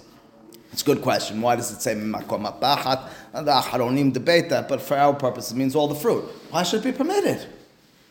It's 0.78 0.84
a 0.84 0.94
good 0.94 1.02
question. 1.02 1.40
Why 1.40 1.56
does 1.56 1.72
it 1.72 1.82
say 1.82 1.96
makom 1.96 2.46
apachat? 2.46 3.10
The 3.32 3.50
Aharonim 3.50 4.12
debate 4.12 4.48
that, 4.50 4.68
but 4.68 4.80
for 4.80 4.96
our 4.96 5.12
purposes, 5.12 5.50
it 5.50 5.56
means 5.56 5.74
all 5.74 5.88
the 5.88 5.96
fruit. 5.96 6.22
Why 6.50 6.62
should 6.62 6.86
it 6.86 6.92
be 6.92 6.96
permitted? 6.96 7.44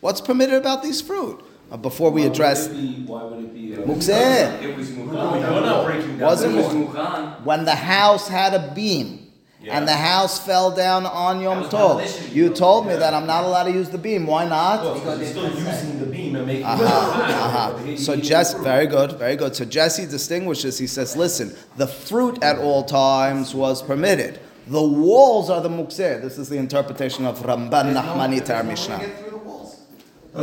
What's 0.00 0.20
permitted 0.20 0.56
about 0.56 0.82
these 0.82 1.00
fruit? 1.00 1.42
Uh, 1.72 1.78
before 1.78 2.10
we 2.10 2.26
address, 2.26 2.68
Why 2.68 3.24
would 3.24 3.42
it 3.42 3.54
be? 3.54 3.74
uh, 3.74 3.78
Mukseh. 3.86 4.62
It 4.62 4.76
was 4.76 4.90
Mukhan. 4.90 5.08
We're 5.08 5.60
not 5.62 5.86
breaking. 5.86 6.18
Wasn't 6.18 6.52
It 6.52 6.56
was 6.56 6.66
Mukhan. 6.74 6.92
Mukhan. 6.92 7.44
when 7.44 7.64
the 7.64 7.74
house 7.74 8.28
had 8.28 8.52
a 8.52 8.70
beam. 8.74 9.27
And 9.70 9.86
the 9.86 9.96
house 9.96 10.44
fell 10.44 10.70
down 10.70 11.06
on 11.06 11.40
Yom 11.40 11.64
Tov. 11.64 12.34
You 12.34 12.50
told 12.50 12.86
me 12.86 12.94
that 12.96 13.14
I'm 13.14 13.26
not 13.26 13.44
allowed 13.44 13.64
to 13.64 13.72
use 13.72 13.90
the 13.90 13.98
beam. 13.98 14.26
Why 14.26 14.48
not? 14.48 14.82
Well, 14.82 14.94
because 14.94 15.18
they're 15.18 15.28
still 15.30 15.50
using 15.54 15.98
the 16.00 16.06
beam 16.06 16.36
and 16.36 16.46
making. 16.46 16.64
Uh-huh, 16.64 16.84
uh-huh. 16.84 17.96
So 17.96 18.16
Jesse, 18.16 18.58
very 18.58 18.86
good, 18.86 19.12
very 19.12 19.36
good. 19.36 19.54
So 19.54 19.64
Jesse 19.64 20.06
distinguishes. 20.06 20.78
He 20.78 20.86
says, 20.86 21.16
"Listen, 21.16 21.54
the 21.76 21.86
fruit 21.86 22.42
at 22.42 22.58
all 22.58 22.84
times 22.84 23.54
was 23.54 23.82
permitted. 23.82 24.40
The 24.66 24.82
walls 24.82 25.48
are 25.48 25.62
the 25.62 25.70
mukseh. 25.70 26.20
This 26.20 26.36
is 26.36 26.50
the 26.50 26.58
interpretation 26.58 27.24
of 27.24 27.40
Ramban 27.40 27.94
Nachmani 27.94 28.54
our 28.54 28.62
Mishnah. 28.62 29.27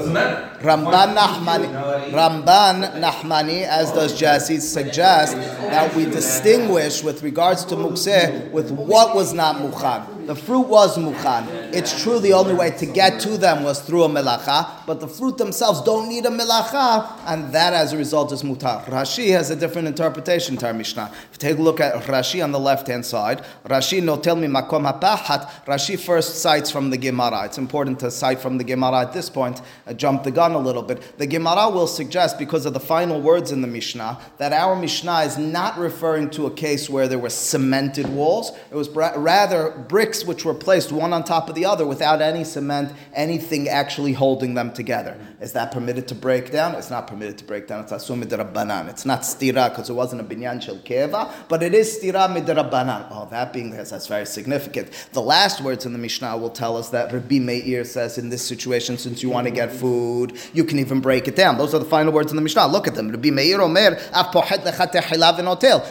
Matter. 0.03 0.57
Ramban 0.61 1.15
Nachmani, 1.15 2.11
Ramban 2.11 2.99
Nachmani, 2.99 3.63
as 3.63 3.91
does 3.91 4.17
Jesse, 4.19 4.59
suggest 4.59 5.35
that 5.37 5.95
we 5.95 6.05
distinguish 6.05 7.01
with 7.01 7.23
regards 7.23 7.63
to 7.65 7.75
mukseh 7.75 8.51
with 8.51 8.71
what 8.71 9.15
was 9.15 9.33
not 9.33 9.55
mukhan. 9.57 10.14
The 10.25 10.35
fruit 10.35 10.67
was 10.67 10.97
mukhan. 10.97 11.47
It's 11.73 12.01
true 12.01 12.19
the 12.19 12.33
only 12.33 12.55
way 12.55 12.71
to 12.71 12.85
get 12.87 13.19
to 13.21 13.37
them 13.37 13.63
was 13.63 13.79
through 13.81 14.03
a 14.03 14.09
melacha, 14.09 14.85
but 14.87 14.99
the 14.99 15.07
fruit 15.07 15.37
themselves 15.37 15.81
don't 15.81 16.09
need 16.09 16.25
a 16.25 16.29
melacha, 16.29 17.11
and 17.27 17.53
that 17.53 17.73
as 17.73 17.93
a 17.93 17.97
result 17.97 18.31
is 18.31 18.41
mutar. 18.41 18.83
Rashi 18.85 19.29
has 19.31 19.51
a 19.51 19.55
different 19.55 19.87
interpretation 19.87 20.57
to 20.57 20.67
our 20.67 20.73
Mishnah. 20.73 21.11
If 21.13 21.29
you 21.33 21.49
take 21.49 21.59
a 21.59 21.61
look 21.61 21.79
at 21.79 21.93
Rashi 22.05 22.43
on 22.43 22.51
the 22.51 22.59
left 22.59 22.87
hand 22.87 23.05
side, 23.05 23.45
Rashi 23.65 24.01
no 24.01 24.17
tell 24.17 24.35
me 24.35 24.47
makom 24.47 24.91
hapahat. 24.91 25.47
Rashi 25.65 25.99
first 25.99 26.41
cites 26.41 26.71
from 26.71 26.89
the 26.89 26.97
Gemara. 26.97 27.45
It's 27.45 27.59
important 27.59 27.99
to 27.99 28.09
cite 28.09 28.39
from 28.39 28.57
the 28.57 28.63
Gemara 28.63 29.01
at 29.01 29.13
this 29.13 29.29
point. 29.29 29.61
I 29.85 29.93
jump 29.93 30.23
the 30.23 30.31
gun 30.31 30.53
a 30.53 30.59
little 30.59 30.81
bit. 30.81 31.17
The 31.19 31.27
Gemara 31.27 31.69
will 31.69 31.87
suggest, 31.87 32.39
because 32.39 32.65
of 32.65 32.73
the 32.73 32.79
final 32.79 33.21
words 33.21 33.51
in 33.51 33.61
the 33.61 33.67
Mishnah, 33.67 34.19
that 34.37 34.53
our 34.53 34.75
Mishnah 34.75 35.19
is 35.19 35.37
not 35.37 35.77
referring 35.77 36.31
to 36.31 36.47
a 36.47 36.51
case 36.51 36.89
where 36.89 37.07
there 37.07 37.19
were 37.19 37.29
cemented 37.29 38.07
walls. 38.09 38.51
It 38.71 38.75
was 38.75 38.89
rather 38.89 39.69
bricks 39.87 40.14
which 40.23 40.45
were 40.45 40.53
placed 40.53 40.91
one 40.91 41.11
on 41.11 41.23
top 41.23 41.49
of 41.49 41.55
the 41.55 41.65
other 41.65 41.85
without 41.85 42.21
any 42.21 42.43
cement, 42.43 42.93
anything 43.13 43.67
actually 43.67 44.13
holding 44.13 44.53
them 44.53 44.71
together. 44.71 45.17
Is 45.41 45.53
that 45.53 45.71
permitted 45.71 46.07
to 46.09 46.15
break 46.15 46.51
down? 46.51 46.75
It's 46.75 46.89
not 46.89 47.07
permitted 47.07 47.37
to 47.39 47.43
break 47.43 47.67
down. 47.67 47.83
It's 47.83 47.91
asum 47.91 48.23
midrabanan. 48.23 48.87
It's 48.87 49.05
not 49.05 49.21
stira 49.21 49.69
because 49.69 49.89
it 49.89 49.93
wasn't 49.93 50.21
a 50.21 50.23
binyan 50.23 50.61
shel 50.61 50.77
keva, 50.77 51.31
but 51.49 51.63
it 51.63 51.73
is 51.73 51.97
stira 51.97 52.29
midrabanan. 52.29 53.07
Oh, 53.11 53.27
that 53.31 53.51
being 53.51 53.71
this, 53.71 53.89
that's 53.89 54.07
very 54.07 54.25
significant. 54.25 54.91
The 55.13 55.21
last 55.21 55.61
words 55.61 55.85
in 55.85 55.93
the 55.93 55.99
Mishnah 55.99 56.37
will 56.37 56.51
tell 56.51 56.77
us 56.77 56.89
that 56.89 57.11
Rabbi 57.11 57.39
Meir 57.39 57.83
says 57.83 58.17
in 58.17 58.29
this 58.29 58.45
situation, 58.45 58.97
since 58.97 59.23
you 59.23 59.29
want 59.29 59.47
to 59.47 59.51
get 59.51 59.71
food, 59.71 60.37
you 60.53 60.63
can 60.63 60.77
even 60.79 61.01
break 61.01 61.27
it 61.27 61.35
down. 61.35 61.57
Those 61.57 61.73
are 61.73 61.79
the 61.79 61.85
final 61.85 62.13
words 62.13 62.31
in 62.31 62.35
the 62.35 62.41
Mishnah. 62.41 62.67
Look 62.67 62.87
at 62.87 62.93
them. 62.95 63.09
Rabbi 63.09 63.31
Meir 63.31 63.61
omer. 63.61 63.97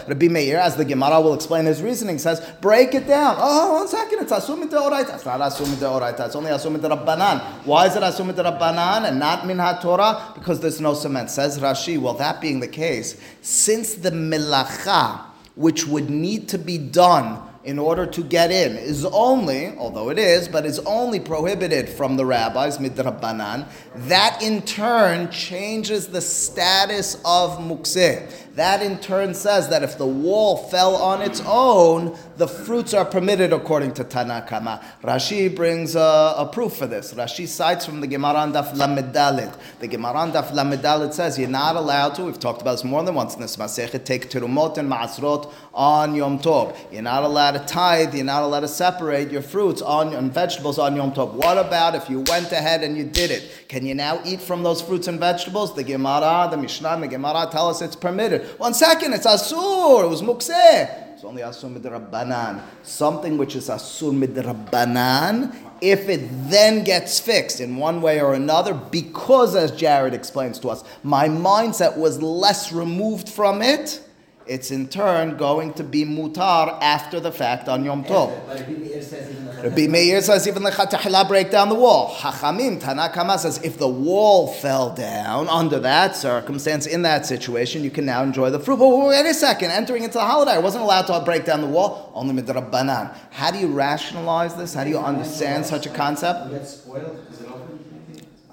Rabbi 0.07 0.29
Meir, 0.29 0.57
as 0.59 0.77
the 0.77 0.85
Gemara 0.85 1.21
will 1.21 1.35
explain 1.35 1.65
his 1.65 1.83
reasoning, 1.83 2.19
says 2.19 2.41
break 2.61 2.95
it 2.95 3.07
down. 3.07 3.37
Oh, 3.39 3.75
one 3.75 3.89
second. 3.89 4.14
It's 4.21 4.33
asum 4.33 4.69
deoraita. 4.69 5.15
It's 5.15 5.25
not 5.25 5.41
asum 5.41 5.67
deoraita. 5.75 6.27
It's 6.27 6.37
only 6.37 6.51
asum 6.51 6.77
rabbanan. 6.77 7.41
Why 7.65 7.87
is 7.87 7.97
it 7.97 8.03
asum 8.03 8.33
rabbanan 8.33 9.09
and 9.09 9.19
not 9.19 9.47
min 9.47 9.59
Torah? 9.81 10.33
Because 10.35 10.61
there's 10.61 10.81
no 10.81 10.95
cement. 10.95 11.31
Says 11.31 11.59
Rashi. 11.59 11.99
Well, 11.99 12.15
that 12.15 12.41
being 12.41 12.61
the 12.61 12.69
case, 12.69 13.21
since 13.43 13.95
the 13.95 14.11
melacha 14.11 15.21
which 15.57 15.87
would 15.87 16.11
need 16.11 16.49
to 16.49 16.59
be 16.59 16.79
done 16.79 17.41
in 17.65 17.79
order 17.79 18.05
to 18.05 18.23
get 18.23 18.51
in 18.51 18.77
is 18.77 19.05
only, 19.07 19.75
although 19.79 20.11
it 20.11 20.19
is, 20.19 20.49
but 20.49 20.67
is 20.67 20.79
only 20.81 21.19
prohibited 21.19 21.89
from 21.89 22.17
the 22.17 22.25
rabbis, 22.25 22.79
midrabbanan, 22.79 23.67
that 23.95 24.43
in 24.43 24.63
turn 24.63 25.31
changes 25.31 26.09
the 26.09 26.21
status 26.21 27.15
of 27.25 27.59
mukseh. 27.59 28.31
That 28.55 28.83
in 28.83 28.99
turn 28.99 29.35
says 29.35 29.69
that 29.71 29.83
if 29.83 29.99
the 29.99 30.07
wall 30.07 30.57
fell 30.57 30.95
on 30.95 31.23
its 31.23 31.43
own, 31.45 32.17
the 32.37 32.47
fruits 32.47 32.95
are 32.95 33.05
permitted 33.05 33.53
according 33.53 33.95
to 33.95 34.05
Tanakama. 34.05 34.81
Rashi 35.03 35.55
brings 35.55 35.97
a, 35.97 36.35
a 36.37 36.49
proof 36.53 36.77
for 36.77 36.87
this. 36.87 37.13
Rashi 37.15 37.49
cites 37.49 37.85
from 37.85 38.01
the 38.01 38.07
Gemara 38.07 38.35
on 38.35 38.53
Daf 38.53 38.73
Lamedalit. 38.75 39.53
The 39.81 39.89
Gemara 39.89 40.15
on 40.15 40.33
Daf 40.33 40.53
Lamedalit 40.53 41.15
says 41.15 41.37
you're 41.37 41.49
not 41.49 41.75
allowed 41.75 42.15
to, 42.15 42.25
we've 42.25 42.39
talked 42.39 42.63
about 42.63 42.73
this 42.73 42.85
more 42.85 43.03
than 43.03 43.17
once 43.17 43.35
in 43.35 43.41
this 43.41 43.57
Masechet, 43.57 44.05
take 44.05 44.31
terumot 44.31 44.79
and 44.79 44.89
ma'asrot 44.89 45.53
on 45.73 46.15
Yom 46.15 46.39
Tov. 46.39 46.77
You're 46.93 47.03
not 47.03 47.25
allowed 47.25 47.53
to 47.53 47.65
tithe, 47.67 48.15
you're 48.15 48.25
not 48.25 48.45
allowed 48.45 48.61
to 48.61 48.69
separate 48.69 49.33
your 49.33 49.43
fruits 49.43 49.83
on, 49.83 50.15
and 50.15 50.33
vegetables 50.33 50.79
on 50.79 50.95
Yom 50.95 51.13
Tov. 51.13 51.33
What 51.33 51.59
about 51.59 51.97
if 51.97 52.09
you 52.09 52.21
went 52.21 52.53
ahead 52.53 52.85
and 52.85 52.97
you 52.97 53.05
did 53.05 53.33
it? 53.33 53.67
Can 53.69 53.84
you 53.85 53.95
now 53.95 54.21
eat 54.25 54.41
from 54.41 54.63
those 54.63 54.81
fruits 54.83 55.09
and 55.09 55.19
vegetables? 55.19 55.75
The 55.75 55.85
Gemara, 55.85 56.49
the 56.51 56.57
Mishnah, 56.57 56.99
the 57.01 57.09
Gemara 57.09 57.49
tell 57.51 57.69
us 57.69 57.83
it's 57.83 57.97
permitted. 57.97 58.43
One 58.59 58.75
second, 58.75 59.13
it's 59.13 59.27
asur, 59.27 60.05
it 60.05 60.09
was 60.09 60.23
mukseh. 60.23 61.15
It's 61.15 61.25
only 61.25 61.43
asur 61.43 61.75
midrabbanan. 61.75 62.63
Something 62.83 63.39
which 63.39 63.57
is 63.57 63.69
asur 63.69 64.13
midrabbanan, 64.13 65.55
if 65.81 66.09
it 66.09 66.29
then 66.51 66.85
gets 66.85 67.21
fixed 67.21 67.61
in 67.61 67.77
one 67.77 68.01
way 68.03 68.21
or 68.21 68.35
another, 68.35 68.75
because 68.75 69.55
as 69.55 69.71
Jared 69.71 70.15
explains 70.15 70.59
to 70.61 70.69
us, 70.69 70.85
my 71.03 71.29
mindset 71.29 71.97
was 71.97 72.23
less 72.23 72.73
removed 72.73 73.29
from 73.29 73.63
it, 73.63 74.01
it's 74.47 74.71
in 74.71 74.89
turn 74.89 75.37
going 75.37 75.73
to 75.75 75.85
be 75.85 76.05
mutar 76.05 76.79
after 76.81 77.21
the 77.21 77.33
fact 77.33 77.69
on 77.69 77.85
Yom 77.85 78.05
Tov. 78.05 78.47
Rabbi 78.49 78.73
Meir 78.73 79.03
says 79.03 79.31
even 79.31 79.45
the 79.47 79.63
Rabbi 79.63 79.87
Meir 79.87 80.21
says 80.21 80.47
even 80.47 80.63
the 80.63 80.71
Chatahila 80.71 81.27
break 81.27 81.51
down 81.51 81.69
the 81.69 81.75
wall. 81.75 82.15
Hachamim, 82.15 82.81
Tanna 82.81 83.09
Kamma 83.09 83.39
says 83.39 83.63
if 83.63 83.79
the 83.79 83.89
wall 83.89 84.49
fell 84.49 84.95
down 84.95 85.49
under 85.49 85.79
that 85.81 86.17
circumstance, 86.17 86.87
in 86.87 87.03
that 87.03 87.25
situation, 87.27 87.83
you 87.83 87.91
can 87.91 88.05
now 88.05 88.23
enjoy 88.23 88.51
the 88.51 88.61
fruit. 88.61 88.79
But 88.79 88.89
wait 88.89 89.27
a 89.27 89.35
second, 89.35 89.71
entering 89.71 90.03
into 90.03 90.15
the 90.15 90.25
holiday, 90.25 90.53
I 90.53 90.59
wasn't 90.59 90.85
allowed 90.85 91.07
to 91.07 91.25
break 91.25 91.45
down 91.45 91.61
the 91.61 91.67
wall, 91.67 92.13
only 92.15 92.41
midrabbanan. 92.41 93.17
How 93.31 93.51
do 93.51 93.59
you 93.59 93.69
rationalize 93.69 94.55
this? 94.55 94.75
How 94.75 94.85
do 94.85 94.91
you 94.91 94.99
understand 94.99 95.65
such 95.65 95.87
a 95.87 95.91
concept? 95.91 96.51
You 96.51 96.59
get 96.59 96.67
spoiled 96.67 97.25
because 97.25 97.41
it 97.41 97.49
opened. 97.49 97.85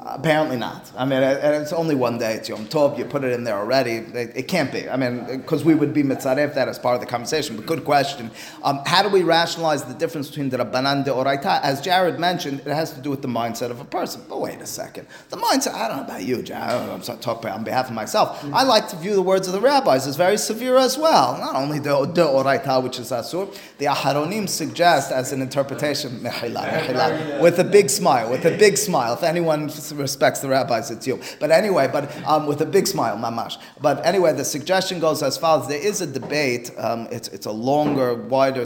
Apparently 0.03 0.57
not. 0.57 0.91
I 0.97 1.05
mean, 1.05 1.21
and 1.21 1.61
it's 1.61 1.71
only 1.71 1.93
one 1.93 2.17
day. 2.17 2.33
It's 2.33 2.49
Yom 2.49 2.65
Tov. 2.65 2.97
You 2.97 3.05
put 3.05 3.23
it 3.23 3.33
in 3.33 3.43
there 3.43 3.57
already. 3.57 3.91
It, 3.91 4.31
it 4.35 4.47
can't 4.47 4.71
be. 4.71 4.89
I 4.89 4.97
mean, 4.97 5.25
because 5.37 5.63
we 5.63 5.75
would 5.75 5.93
be 5.93 6.01
mitzaref 6.01 6.55
that 6.55 6.67
as 6.67 6.79
part 6.79 6.95
of 6.95 7.01
the 7.01 7.07
conversation. 7.07 7.55
But 7.55 7.67
good 7.67 7.85
question. 7.85 8.31
Um, 8.63 8.81
how 8.87 9.03
do 9.03 9.09
we 9.09 9.21
rationalize 9.21 9.83
the 9.83 9.93
difference 9.93 10.27
between 10.29 10.49
the 10.49 10.57
Rabbanan 10.57 11.05
de 11.05 11.11
Oraita? 11.11 11.61
As 11.61 11.81
Jared 11.81 12.19
mentioned, 12.19 12.61
it 12.61 12.67
has 12.67 12.93
to 12.93 13.01
do 13.01 13.11
with 13.11 13.21
the 13.21 13.27
mindset 13.27 13.69
of 13.69 13.79
a 13.79 13.85
person. 13.85 14.23
But 14.27 14.41
wait 14.41 14.59
a 14.59 14.65
second. 14.65 15.05
The 15.29 15.37
mindset, 15.37 15.75
I 15.75 15.87
don't 15.87 15.97
know 15.97 16.03
about 16.03 16.23
you, 16.23 16.41
Jared. 16.41 16.63
I 16.63 16.71
don't 16.71 16.87
know, 16.87 17.13
I'm 17.13 17.19
talking 17.19 17.51
on 17.51 17.63
behalf 17.63 17.87
of 17.87 17.93
myself. 17.93 18.43
I 18.51 18.63
like 18.63 18.87
to 18.89 18.95
view 18.95 19.13
the 19.13 19.21
words 19.21 19.45
of 19.45 19.53
the 19.53 19.61
rabbis 19.61 20.07
as 20.07 20.15
very 20.15 20.37
severe 20.37 20.77
as 20.77 20.97
well. 20.97 21.37
Not 21.37 21.55
only 21.55 21.77
the, 21.77 22.07
the 22.07 22.25
Oraita, 22.25 22.81
which 22.81 22.97
is 22.97 23.11
Asur, 23.11 23.55
the 23.77 23.85
Aharonim 23.85 24.49
suggest 24.49 25.11
as 25.11 25.31
an 25.31 25.43
interpretation, 25.43 26.23
with 26.23 27.59
a 27.59 27.67
big 27.71 27.91
smile, 27.91 28.31
with 28.31 28.45
a 28.45 28.57
big 28.57 28.77
smile. 28.77 29.13
If 29.13 29.21
anyone 29.21 29.69
respects 29.93 30.39
the 30.39 30.49
rabbis, 30.49 30.91
it's 30.91 31.07
you. 31.07 31.19
But 31.39 31.51
anyway, 31.51 31.89
but 31.91 32.15
um, 32.25 32.47
with 32.47 32.61
a 32.61 32.65
big 32.65 32.87
smile, 32.87 33.17
mamash. 33.17 33.57
But 33.81 34.05
anyway, 34.05 34.33
the 34.33 34.45
suggestion 34.45 34.99
goes 34.99 35.23
as 35.23 35.37
follows: 35.37 35.67
There 35.67 35.79
is 35.79 36.01
a 36.01 36.07
debate. 36.07 36.71
Um, 36.77 37.07
it's 37.11 37.27
it's 37.29 37.45
a 37.45 37.51
longer, 37.51 38.15
wider, 38.15 38.65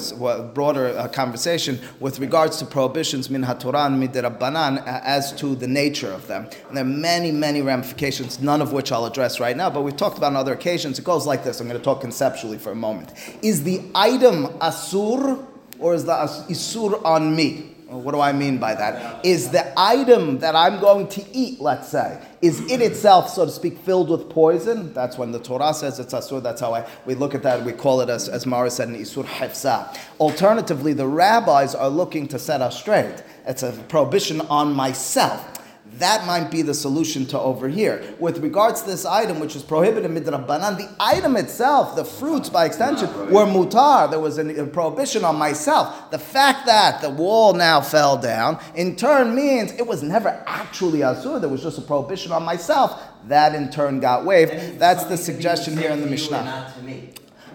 broader 0.53 0.97
uh, 0.97 1.07
conversation 1.07 1.79
with 1.99 2.19
regards 2.19 2.57
to 2.57 2.65
prohibitions 2.65 3.29
min 3.29 3.43
hatoran 3.43 4.05
midirabbanan 4.05 4.83
as 4.85 5.33
to 5.33 5.55
the 5.55 5.67
nature 5.67 6.11
of 6.11 6.27
them. 6.27 6.49
And 6.67 6.77
there 6.77 6.83
are 6.83 6.87
many, 6.87 7.31
many 7.31 7.61
ramifications, 7.61 8.39
none 8.39 8.61
of 8.61 8.73
which 8.73 8.91
I'll 8.91 9.05
address 9.05 9.39
right 9.39 9.55
now. 9.55 9.69
But 9.69 9.81
we've 9.81 9.97
talked 9.97 10.17
about 10.17 10.27
on 10.27 10.35
other 10.35 10.53
occasions. 10.53 10.99
It 10.99 11.05
goes 11.05 11.25
like 11.25 11.43
this. 11.43 11.59
I'm 11.59 11.67
going 11.67 11.79
to 11.79 11.83
talk 11.83 12.01
conceptually 12.01 12.57
for 12.57 12.71
a 12.71 12.75
moment. 12.75 13.13
Is 13.41 13.63
the 13.63 13.81
item 13.93 14.47
asur 14.59 15.45
or 15.79 15.93
is 15.93 16.05
the 16.05 16.13
isur 16.13 17.03
on 17.03 17.35
me? 17.35 17.74
What 17.87 18.13
do 18.13 18.19
I 18.19 18.31
mean 18.31 18.57
by 18.57 18.73
that? 18.73 19.23
Is 19.23 19.49
the 19.49 19.71
item 19.77 20.39
that 20.39 20.55
I'm 20.55 20.79
going 20.79 21.07
to 21.09 21.23
eat, 21.31 21.61
let's 21.61 21.87
say, 21.89 22.19
is 22.41 22.59
it 22.71 22.81
itself, 22.81 23.29
so 23.29 23.45
to 23.45 23.51
speak, 23.51 23.77
filled 23.79 24.09
with 24.09 24.27
poison? 24.29 24.91
That's 24.93 25.17
when 25.17 25.31
the 25.31 25.39
Torah 25.39 25.73
says 25.73 25.99
it's 25.99 26.13
asur. 26.13 26.41
That's 26.41 26.61
how 26.61 26.73
I, 26.73 26.87
we 27.05 27.13
look 27.13 27.35
at 27.35 27.43
that. 27.43 27.63
We 27.63 27.73
call 27.73 28.01
it, 28.01 28.09
as, 28.09 28.27
as 28.27 28.45
Mara 28.45 28.71
said, 28.71 28.87
an 28.87 28.95
isur 28.95 29.23
heftza. 29.25 29.95
Alternatively, 30.19 30.93
the 30.93 31.07
rabbis 31.07 31.75
are 31.75 31.89
looking 31.89 32.27
to 32.29 32.39
set 32.39 32.61
us 32.61 32.79
straight. 32.79 33.23
It's 33.45 33.61
a 33.61 33.71
prohibition 33.71 34.41
on 34.41 34.73
myself. 34.73 35.51
That 35.99 36.25
might 36.27 36.51
be 36.51 36.61
the 36.61 36.73
solution 36.73 37.25
to 37.27 37.39
over 37.39 37.69
here. 37.69 38.03
With 38.19 38.39
regards 38.39 38.81
to 38.81 38.87
this 38.87 39.05
item, 39.05 39.39
which 39.39 39.55
is 39.55 39.63
prohibited 39.63 40.11
midrabbanan, 40.11 40.77
the 40.77 40.93
item 40.99 41.37
itself, 41.37 41.95
the 41.95 42.03
fruits 42.03 42.49
by 42.49 42.65
extension, 42.65 43.07
were 43.31 43.45
mutar. 43.45 44.09
There 44.09 44.19
was 44.19 44.37
a 44.37 44.65
prohibition 44.65 45.23
on 45.23 45.37
myself. 45.37 46.11
The 46.11 46.19
fact 46.19 46.65
that 46.65 47.01
the 47.01 47.09
wall 47.09 47.53
now 47.53 47.81
fell 47.81 48.17
down, 48.17 48.59
in 48.75 48.95
turn 48.95 49.33
means 49.35 49.71
it 49.71 49.87
was 49.87 50.03
never 50.03 50.43
actually 50.45 50.99
asur. 50.99 51.39
There 51.39 51.49
was 51.49 51.63
just 51.63 51.77
a 51.77 51.81
prohibition 51.81 52.31
on 52.31 52.43
myself. 52.43 53.01
That 53.27 53.55
in 53.55 53.71
turn 53.71 53.99
got 53.99 54.25
waived. 54.25 54.79
That's 54.79 55.05
the 55.05 55.17
suggestion 55.17 55.77
here 55.77 55.91
in 55.91 56.01
the 56.01 56.07
Mishnah. 56.07 56.73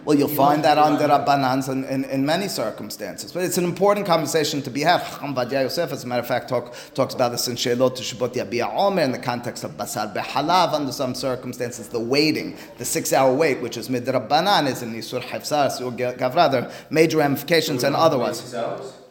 Well, 0.05 0.17
you'll 0.17 0.29
find 0.29 0.65
that 0.65 0.79
on 0.79 0.97
the 0.97 1.05
Rabbanans 1.05 1.69
in, 1.71 1.85
in, 1.85 2.05
in 2.05 2.25
many 2.25 2.49
circumstances. 2.49 3.33
But 3.33 3.45
it's 3.45 3.59
an 3.59 3.65
important 3.65 4.07
conversation 4.07 4.63
to 4.63 4.71
be 4.71 4.81
had. 4.81 5.01
Chacham 5.03 5.35
Ovadia 5.35 5.63
Yosef, 5.63 5.93
as 5.93 6.05
a 6.05 6.07
matter 6.07 6.21
of 6.21 6.27
fact, 6.27 6.49
talk, 6.49 6.75
talks 6.95 7.15
about 7.15 7.33
this 7.33 7.49
in 7.49 7.55
Shelot 7.57 7.97
to 7.97 8.03
Shabbat 8.03 8.35
Yabia 8.35 8.75
Omer 8.75 9.03
in 9.03 9.13
the 9.13 9.19
context 9.19 9.63
of 9.63 9.73
Basar 9.73 10.15
Behalav 10.15 10.73
under 10.73 10.93
some 10.93 11.15
circumstances. 11.15 11.89
The 11.89 12.01
waiting, 12.01 12.57
the 12.79 12.85
six 12.85 13.13
hour 13.13 13.35
wait, 13.35 13.61
which 13.61 13.77
is 13.77 13.89
Midrabbanan, 13.89 14.69
is 14.69 14.83
in 14.83 14.95
Yisur 14.95 15.23
Hafsar, 15.23 15.71
Sur 15.71 15.91
Gavra. 15.91 16.51
There 16.51 16.73
major 16.89 17.19
ramifications 17.19 17.85
and 17.85 17.95
otherwise. 17.95 18.55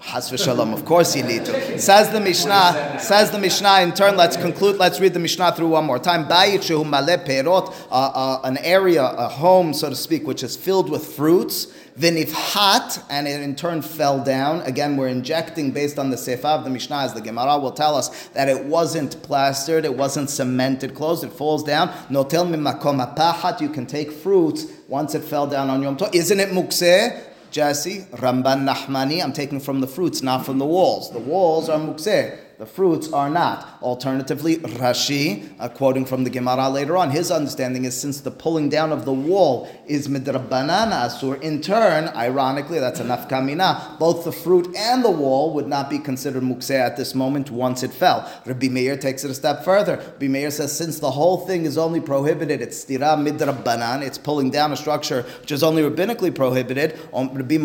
Has. 0.02 0.32
Of 0.32 0.86
course 0.86 1.16
you 1.16 1.24
need 1.24 1.46
to. 1.46 1.78
Says 1.78 2.10
the 2.10 2.22
Mishnah. 2.22 3.00
Says 3.00 3.32
the 3.32 3.38
Mishnah. 3.38 3.82
In 3.82 3.94
turn, 3.94 4.16
let's 4.16 4.38
conclude. 4.38 4.78
Let's 4.78 5.00
read 5.00 5.14
the 5.14 5.20
Mishnah 5.20 5.54
through 5.56 5.68
one 5.68 5.86
more 5.86 6.00
time. 6.00 6.26
Bayit 6.26 6.60
shehu 6.60 6.90
male 6.90 7.18
perot, 7.18 7.76
uh, 7.92 7.94
uh, 7.94 8.42
an 8.46 8.58
area, 8.60 9.04
a 9.04 9.28
home, 9.28 9.74
so 9.74 9.90
to 9.90 9.96
speak, 9.96 10.26
which 10.26 10.42
is 10.42 10.56
filled 10.56 10.90
with 10.90 11.06
fruits. 11.06 11.68
Vinifhat, 12.00 13.04
and 13.10 13.28
it 13.28 13.42
in 13.42 13.56
turn 13.56 13.82
fell 13.82 14.24
down. 14.24 14.62
Again, 14.62 14.96
we're 14.96 15.10
injecting 15.10 15.72
based 15.72 16.00
on 16.00 16.10
the 16.10 16.40
of 16.46 16.64
the 16.64 16.70
Mishnah, 16.70 16.96
as 16.96 17.14
the 17.14 17.20
Gemara 17.20 17.60
will 17.60 17.74
tell 17.74 17.96
us 17.96 18.30
that 18.30 18.48
it 18.48 18.64
wasn't 18.66 19.22
plastered, 19.22 19.84
it 19.84 19.94
wasn't 19.94 20.30
cemented 20.30 20.96
closed. 20.96 21.26
It 21.26 21.34
falls 21.34 21.62
down. 21.62 21.90
Notel 22.10 22.48
mimekom 22.50 23.06
hapachat. 23.06 23.60
You 23.60 23.68
can 23.68 23.86
take 23.86 24.14
fruits 24.14 24.66
once 24.88 25.14
it 25.14 25.26
fell 25.26 25.46
down 25.46 25.70
on 25.70 25.84
Yom 25.84 25.98
Tov. 25.98 26.16
Isn't 26.16 26.40
it 26.40 26.50
mukseh? 26.50 27.29
Jesse, 27.52 28.06
Ramban 28.12 28.68
Nahmani, 28.68 29.24
I'm 29.24 29.34
taking 29.34 29.60
from 29.60 29.82
the 29.82 29.88
fruits, 29.88 30.22
not 30.22 30.46
from 30.46 30.58
the 30.58 30.66
walls. 30.66 31.12
The 31.12 31.20
walls 31.20 31.70
are 31.70 31.80
mukseh, 31.80 32.38
the 32.60 32.66
fruits 32.66 33.12
are 33.14 33.30
not. 33.30 33.80
Alternatively, 33.82 34.58
Rashi, 34.58 35.50
uh, 35.62 35.70
quoting 35.70 36.06
from 36.06 36.26
the 36.26 36.30
Gemara 36.30 36.68
later 36.70 36.98
on, 36.98 37.10
his 37.10 37.32
understanding 37.32 37.86
is 37.86 37.98
since 37.98 38.20
the 38.20 38.32
pulling 38.32 38.68
down 38.68 38.92
of 38.92 39.06
the 39.06 39.14
wall 39.14 39.70
is 39.88 40.10
midrabanan 40.10 40.92
asur, 40.92 41.42
in 41.42 41.62
turn, 41.62 42.10
ironically, 42.10 42.78
that's 42.78 43.00
a 43.00 43.06
nafkamina, 43.06 43.98
both 43.98 44.26
the 44.26 44.32
fruit 44.34 44.76
and 44.76 45.06
the 45.06 45.10
wall 45.10 45.54
would 45.54 45.68
not 45.68 45.90
be 45.90 45.98
considered 45.98 46.44
mukseh 46.44 46.78
at 46.78 46.98
this 46.98 47.16
moment 47.16 47.50
once 47.50 47.82
it 47.82 47.94
fell. 47.94 48.30
Rabbi 48.46 48.68
Meir 48.68 48.98
takes 48.98 49.24
it 49.24 49.32
a 49.32 49.34
step 49.34 49.64
further. 49.64 49.96
Rabbi 49.96 50.28
Meir 50.28 50.52
says 50.52 50.76
since 50.76 51.00
the 51.00 51.12
whole 51.12 51.38
thing 51.48 51.64
is 51.64 51.78
only 51.78 52.02
prohibited, 52.02 52.62
it's 52.62 52.84
stira 52.84 53.16
midrabanan, 53.16 54.06
it's 54.06 54.18
pulling 54.18 54.50
down 54.50 54.74
a 54.74 54.76
structure 54.76 55.22
which 55.40 55.54
is 55.54 55.64
only 55.64 55.82
rabbinically 55.82 56.36
prohibited. 56.36 57.00
Rabbi 57.14 57.58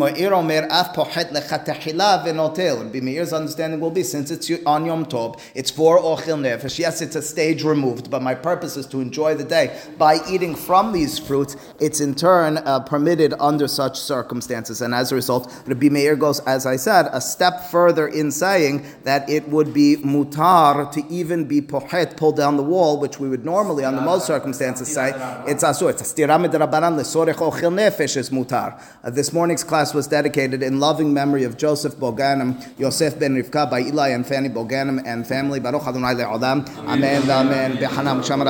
Meir's 3.01 3.33
understanding 3.33 3.81
will 3.81 3.91
be 3.91 4.03
since 4.03 4.31
it's 4.31 4.49
on 4.65 4.84
Yom 4.85 5.05
Tov, 5.05 5.39
it's 5.53 5.71
for 5.71 5.99
ochil 5.99 6.39
nefesh. 6.39 6.79
Yes, 6.79 7.01
it's 7.01 7.15
a 7.15 7.21
stage 7.21 7.63
removed, 7.63 8.09
but 8.09 8.21
my 8.21 8.35
purpose 8.35 8.77
is 8.77 8.85
to 8.87 9.01
enjoy 9.01 9.35
the 9.35 9.43
day 9.43 9.79
by 9.97 10.19
eating 10.29 10.55
from 10.55 10.91
these 10.93 11.17
fruits. 11.17 11.55
It's 11.79 11.99
in 11.99 12.15
turn 12.15 12.57
uh, 12.57 12.81
permitted 12.81 13.33
under 13.39 13.67
such 13.67 13.99
circumstances, 13.99 14.81
and 14.81 14.93
as 14.93 15.11
a 15.11 15.15
result, 15.15 15.51
Rabbi 15.65 15.89
Meir 15.89 16.15
goes, 16.15 16.39
as 16.41 16.65
I 16.65 16.75
said, 16.75 17.09
a 17.11 17.21
step 17.21 17.61
further 17.71 18.07
in 18.07 18.31
saying 18.31 18.85
that 19.03 19.29
it 19.29 19.47
would 19.49 19.73
be 19.73 19.97
mutar 19.97 20.91
to 20.91 21.03
even 21.09 21.45
be 21.45 21.61
pochet, 21.61 22.15
pull 22.17 22.31
down 22.31 22.57
the 22.57 22.63
wall, 22.63 22.99
which 22.99 23.19
we 23.19 23.29
would 23.29 23.45
normally, 23.45 23.83
under 23.83 24.01
most 24.01 24.27
circumstances, 24.27 24.87
say 24.93 25.13
it's 25.47 25.63
asur. 25.63 25.89
It's 25.89 26.01
a 26.01 26.05
stira 26.05 26.37
midrabanan 26.37 26.95
lesorech 26.99 27.35
ochil 27.35 27.73
nefesh 27.73 28.17
is 28.17 28.29
mutar. 28.29 28.81
Uh, 29.03 29.09
this 29.09 29.33
morning's 29.33 29.63
class 29.63 29.93
was 29.93 30.07
dedicated 30.07 30.61
in 30.61 30.79
loving 30.79 31.13
memory 31.13 31.43
of 31.43 31.57
Joseph 31.57 31.95
Boganim, 31.95 32.63
Yosef 32.77 33.17
ben 33.17 33.35
Rivka 33.35 33.69
by 33.69 33.79
Eli 33.81 34.09
and 34.09 34.25
Fanny 34.27 34.49
Boganim 34.49 34.74
and 34.75 35.25
family. 35.25 35.59
Baruch 35.59 35.87
Adonai 35.87 36.13
le'olam. 36.15 36.67
Amen. 36.87 37.29
Amen. 37.29 37.77
B'hanam 37.77 38.21
shamar 38.21 38.43